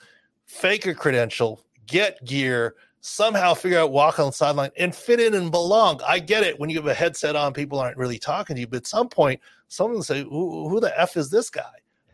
fake 0.46 0.86
a 0.86 0.96
credential, 0.96 1.62
get 1.86 2.24
gear, 2.24 2.76
somehow 3.02 3.54
figure 3.54 3.80
out 3.80 3.92
walk 3.92 4.20
on 4.20 4.28
the 4.28 4.32
sideline 4.32 4.72
and 4.78 4.96
fit 4.96 5.20
in 5.20 5.34
and 5.34 5.52
belong. 5.52 6.00
I 6.08 6.20
get 6.20 6.44
it. 6.44 6.58
When 6.58 6.70
you 6.70 6.78
have 6.78 6.88
a 6.88 6.94
headset 6.94 7.36
on, 7.36 7.52
people 7.52 7.78
aren't 7.78 7.98
really 7.98 8.18
talking 8.18 8.56
to 8.56 8.62
you. 8.62 8.68
But 8.68 8.78
at 8.78 8.88
some 8.88 9.10
point, 9.10 9.42
someone 9.68 9.96
will 9.96 10.04
say, 10.04 10.24
who, 10.24 10.70
who 10.70 10.80
the 10.80 10.98
F 10.98 11.18
is 11.18 11.30
this 11.30 11.50
guy? 11.50 11.64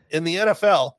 In 0.09 0.23
the 0.23 0.35
NFL, 0.37 0.93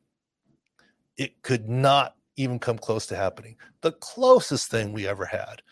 it 1.16 1.42
could 1.42 1.68
not 1.68 2.16
even 2.36 2.58
come 2.58 2.78
close 2.78 3.06
to 3.06 3.16
happening. 3.16 3.56
The 3.82 3.92
closest 3.92 4.70
thing 4.70 4.92
we 4.92 5.06
ever 5.06 5.24
had 5.26 5.62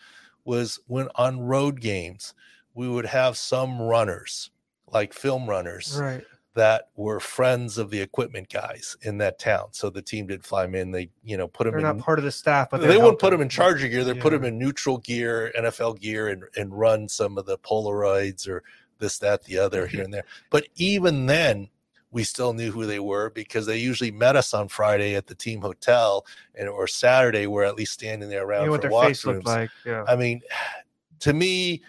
was 0.45 0.79
when 0.87 1.07
on 1.15 1.39
road 1.39 1.79
games, 1.81 2.33
we 2.73 2.87
would 2.87 3.05
have 3.05 3.37
some 3.37 3.81
runners, 3.81 4.51
like 4.87 5.13
film 5.13 5.49
runners, 5.49 5.97
Right. 5.99 6.23
that 6.55 6.89
were 6.95 7.19
friends 7.19 7.77
of 7.77 7.89
the 7.89 7.99
equipment 8.01 8.49
guys 8.51 8.95
in 9.01 9.17
that 9.19 9.39
town. 9.39 9.69
So 9.71 9.89
the 9.89 10.01
team 10.01 10.27
did 10.27 10.43
fly 10.43 10.63
them 10.63 10.75
in. 10.75 10.91
They, 10.91 11.09
you 11.23 11.37
know, 11.37 11.47
put 11.47 11.63
them 11.65 11.71
They're 11.73 11.79
in 11.91 11.97
not 11.97 12.03
part 12.05 12.19
of 12.19 12.25
the 12.25 12.31
staff, 12.31 12.69
but 12.69 12.81
they 12.81 12.97
wouldn't 12.97 13.19
put 13.19 13.31
them 13.31 13.41
in 13.41 13.49
charger 13.49 13.87
gear. 13.87 14.03
They 14.03 14.13
put 14.13 14.31
them 14.31 14.43
in 14.43 14.57
neutral 14.57 14.97
gear, 14.99 15.51
NFL 15.57 15.99
gear, 15.99 16.27
and 16.27 16.43
and 16.57 16.77
run 16.77 17.07
some 17.09 17.37
of 17.37 17.45
the 17.45 17.57
Polaroids 17.57 18.47
or 18.47 18.63
this, 18.99 19.17
that, 19.19 19.43
the 19.45 19.57
other 19.59 19.83
Mm-hmm. 19.85 19.89
here 19.95 20.03
and 20.03 20.13
there. 20.13 20.25
But 20.49 20.67
even 20.75 21.25
then, 21.25 21.69
we 22.11 22.23
still 22.23 22.53
knew 22.53 22.71
who 22.71 22.85
they 22.85 22.99
were 22.99 23.29
because 23.29 23.65
they 23.65 23.77
usually 23.77 24.11
met 24.11 24.35
us 24.35 24.53
on 24.53 24.67
Friday 24.67 25.15
at 25.15 25.27
the 25.27 25.35
team 25.35 25.61
hotel, 25.61 26.25
and 26.55 26.67
or 26.67 26.87
Saturday 26.87 27.45
we're 27.47 27.63
at 27.63 27.75
least 27.75 27.93
standing 27.93 28.29
there 28.29 28.41
You 28.41 28.47
around 28.47 28.65
know 28.65 28.71
what 28.71 28.81
for 28.81 28.89
their 28.89 29.01
face 29.03 29.25
looked 29.25 29.45
walkthroughs. 29.45 29.45
like. 29.45 29.69
Yeah. 29.85 30.03
I 30.07 30.15
mean, 30.15 30.41
to 31.19 31.33
me, 31.33 31.83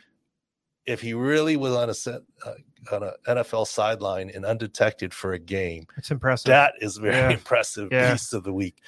if 0.87 1.01
he 1.01 1.15
really 1.15 1.57
was 1.57 1.75
on 1.75 1.89
a 1.91 1.95
set 1.95 2.21
uh, 2.45 2.53
on 2.93 3.03
an 3.03 3.13
NFL 3.29 3.67
sideline 3.67 4.31
and 4.35 4.45
undetected 4.45 5.13
for 5.15 5.33
a 5.35 5.39
game, 5.39 5.87
It's 5.97 6.11
impressive. 6.11 6.49
that 6.49 6.75
is 6.81 6.97
very 6.97 7.15
Yeah. 7.17 7.31
impressive. 7.39 7.89
Yeah. 7.93 8.13
Beast 8.13 8.35
of 8.35 8.45
the 8.45 8.53
week 8.53 8.79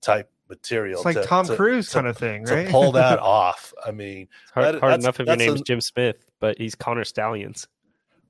type 0.00 0.30
material. 0.48 0.98
it's 0.98 1.04
like 1.04 1.16
to- 1.16 1.24
Tom 1.24 1.46
to- 1.46 1.56
Cruise 1.56 1.88
to- 1.88 1.94
kind 1.94 2.06
of 2.06 2.16
thing, 2.18 2.44
to 2.46 2.54
right? 2.54 2.68
pull 2.68 2.92
that 2.92 3.18
off. 3.20 3.72
I 3.86 3.90
mean, 3.90 4.28
It's 4.42 4.52
hard, 4.52 4.74
That- 4.74 4.80
hard 4.80 4.94
enough 5.00 5.14
if 5.20 5.26
your 5.26 5.36
that's 5.36 5.38
name's 5.38 5.60
a- 5.60 5.64
Jim 5.64 5.80
Smith, 5.80 6.24
but 6.40 6.58
he's 6.58 6.74
Connor 6.74 7.04
Stalions. 7.04 7.68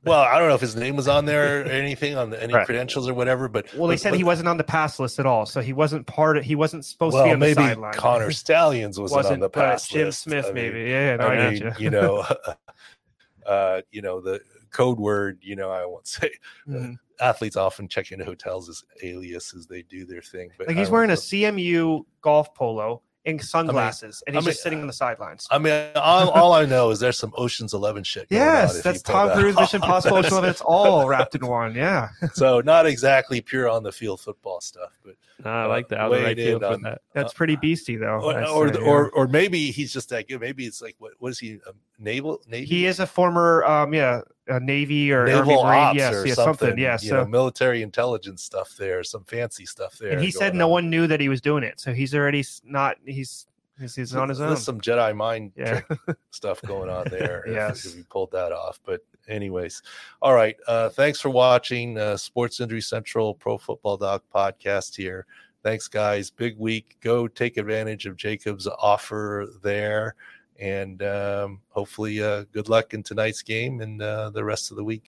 Well, 0.05 0.21
I 0.21 0.39
don't 0.39 0.49
know 0.49 0.55
if 0.55 0.61
his 0.61 0.77
name 0.77 0.97
was 0.97 1.09
on 1.09 1.25
there 1.25 1.61
or 1.63 1.65
anything 1.65 2.17
on 2.17 2.31
the, 2.31 2.43
any 2.43 2.53
Right. 2.55 2.65
credentials 2.67 3.09
or 3.09 3.15
whatever, 3.15 3.49
but 3.49 3.67
well, 3.75 3.89
they 3.89 3.95
but- 3.95 4.01
said 4.01 4.11
but- 4.11 4.19
he 4.19 4.25
wasn't 4.25 4.49
on 4.49 4.57
the 4.57 4.65
pass 4.65 4.99
list 5.01 5.19
at 5.19 5.27
all, 5.27 5.47
so 5.47 5.61
he 5.61 5.73
wasn't 5.73 6.07
part 6.07 6.37
of. 6.37 6.45
He 6.45 6.55
wasn't 6.55 6.85
supposed 6.85 7.17
to 7.17 7.25
be 7.25 7.31
on 7.33 7.39
the 7.41 7.47
maybe 7.47 7.55
sideline. 7.55 7.95
Connor 7.95 8.31
Stallions 8.33 8.99
wasn't, 9.01 9.19
on 9.19 9.25
wasn't, 9.25 9.41
the 9.41 9.49
but 9.49 9.71
pass 9.71 9.89
Jim 9.89 10.07
list. 10.07 10.23
Smith, 10.23 10.45
I 10.47 10.53
mean, 10.53 10.55
maybe. 10.73 10.81
Yeah, 10.91 11.11
yeah, 11.11 11.17
no, 11.17 11.27
I, 11.27 11.35
I 11.35 11.51
mean, 11.51 11.63
got 11.63 11.81
you 11.81 11.91
know, 11.91 12.27
uh, 13.47 13.81
you 13.91 14.03
know 14.03 14.21
the 14.21 14.41
code 14.71 14.99
word. 14.99 15.39
You 15.43 15.57
know, 15.57 15.71
I 15.71 15.85
won't 15.87 16.07
say. 16.07 16.31
Mhm. 16.69 16.97
Athletes 17.21 17.57
often 17.57 17.87
check 17.87 18.11
into 18.11 18.25
hotels 18.25 18.69
as 18.69 18.83
aliases. 19.05 19.67
They 19.67 19.83
do 19.83 20.05
their 20.05 20.21
thing, 20.21 20.51
but 20.59 20.67
Like 20.67 20.77
he's 20.77 20.87
don't- 20.89 20.95
wearing 20.95 21.11
a 21.11 21.15
CMU 21.17 22.05
golf 22.21 22.53
polo 22.55 23.03
and 23.27 23.41
sunglasses, 23.43 24.23
and 24.27 24.37
I 24.37 24.41
he's 24.41 24.47
mean, 24.47 24.53
just 24.53 24.63
sitting 24.63 24.81
on 24.81 24.87
the 24.87 24.93
sidelines. 24.93 25.47
I 25.51 25.59
mean, 25.59 25.73
all, 25.97 26.31
all 26.31 26.53
I 26.53 26.65
know 26.67 26.91
is 26.91 27.01
there's 27.01 27.19
some 27.19 27.33
Ocean's 27.37 27.73
Eleven 27.75 28.03
shit. 28.05 28.29
going 28.29 28.41
yes, 28.43 28.77
if 28.77 28.83
that's 28.85 28.99
you 28.99 29.03
pull 29.05 29.15
Tom 29.15 29.29
that 29.29 29.39
Cruise, 29.39 29.57
Mission 29.57 29.81
off. 29.83 29.87
Impossible. 29.89 30.17
That's- 30.23 30.33
Eleven. 30.33 30.51
It's 30.51 30.61
all 30.61 31.09
wrapped 31.09 31.35
in 31.35 31.47
one. 31.47 31.75
Yeah, 31.75 32.09
so 32.35 32.61
not 32.61 32.87
exactly 32.87 33.41
pure 33.41 33.69
on 33.69 33.83
the 33.83 33.93
field 33.93 34.21
football 34.21 34.61
stuff, 34.61 34.91
but 35.05 35.15
Nah, 35.45 35.63
I 35.63 35.65
Uh, 35.65 35.69
like 35.69 35.89
the 35.89 35.99
out 35.99 36.13
of 36.13 36.19
the 36.19 36.25
right 36.25 36.37
field 36.37 36.63
in 36.63 36.69
for 36.69 36.75
on- 36.75 36.83
that. 36.83 37.01
that's 37.13 37.33
pretty 37.33 37.57
beastie 37.57 37.97
though. 37.97 38.21
or 38.21 38.35
I'd 38.39 38.47
or, 38.49 38.69
yeah. 38.69 38.81
or 38.81 39.11
or 39.11 39.27
maybe 39.27 39.71
he's 39.73 39.93
just 39.93 40.09
that 40.11 40.29
good. 40.29 40.41
Maybe 40.41 40.65
it's 40.67 40.81
like 40.81 40.95
what 40.99 41.13
was 41.19 41.39
he? 41.39 41.55
A 41.67 41.73
naval 41.99 42.41
navy? 42.47 42.67
he 42.67 42.87
is 42.87 43.01
a 43.01 43.07
former, 43.07 43.65
um, 43.65 43.93
yeah, 43.95 44.21
a 44.49 44.61
Navy 44.61 45.11
or 45.13 45.21
Army 45.21 45.33
naval 45.33 45.65
Marine. 45.65 45.79
ops 45.79 45.97
Yes, 45.97 46.15
or 46.15 46.27
yeah, 46.27 46.35
something. 46.35 46.69
something. 46.69 46.79
Yeah, 46.79 46.99
you 47.01 47.09
so 47.09 47.17
know, 47.23 47.27
military 47.27 47.83
intelligence 47.83 48.43
stuff 48.43 48.77
there, 48.79 49.03
some 49.03 49.25
fancy 49.25 49.65
stuff 49.67 49.97
there. 49.99 50.11
and 50.13 50.21
he 50.23 50.31
said 50.31 50.55
no 50.55 50.67
on. 50.67 50.71
one 50.71 50.91
knew 50.91 51.07
that 51.07 51.21
he 51.21 51.29
was 51.29 51.41
doing 51.41 51.65
it, 51.65 51.81
so 51.81 51.93
he's 51.93 52.15
already 52.15 52.45
not. 52.65 52.97
He's 53.07 53.47
he's, 53.81 53.95
he's 53.95 54.15
on 54.15 54.29
his 54.29 54.39
There's 54.39 54.51
own. 54.51 54.57
some 54.57 54.81
Jedi 54.81 55.17
mind 55.17 55.53
Yeah. 55.57 55.81
trick 55.81 55.99
stuff 56.31 56.61
going 56.63 56.91
on 56.91 57.07
there. 57.11 57.43
if- 57.47 57.55
Yes. 57.55 57.85
if, 57.87 57.97
we 57.97 58.03
pulled 58.05 58.31
that 58.33 58.53
off. 58.53 58.79
But 58.85 59.01
anyways, 59.29 59.83
all 60.23 60.35
right. 60.35 60.57
Uh, 60.69 60.91
thanks 60.91 61.21
for 61.21 61.31
watching 61.31 61.99
uh, 61.99 62.17
Sports 62.17 62.61
Injury 62.61 62.83
Central 62.83 63.35
Pro 63.35 63.57
Football 63.59 63.97
Doc 63.97 64.23
podcast 64.33 64.95
here. 64.95 65.27
Thanks, 65.63 65.89
guys. 65.89 66.29
Big 66.31 66.59
week. 66.59 66.99
Go 67.01 67.27
take 67.27 67.57
advantage 67.57 68.05
of 68.05 68.17
Jacob's 68.19 68.67
offer 68.67 69.47
there. 69.63 70.15
And 70.59 71.03
um, 71.03 71.61
hopefully, 71.71 72.23
uh, 72.23 72.45
good 72.53 72.69
luck 72.69 72.95
in 72.95 73.03
tonight's 73.03 73.43
game 73.43 73.81
and 73.81 74.01
uh, 74.01 74.31
the 74.31 74.45
rest 74.45 74.71
of 74.71 74.77
the 74.77 74.85
week. 74.85 75.03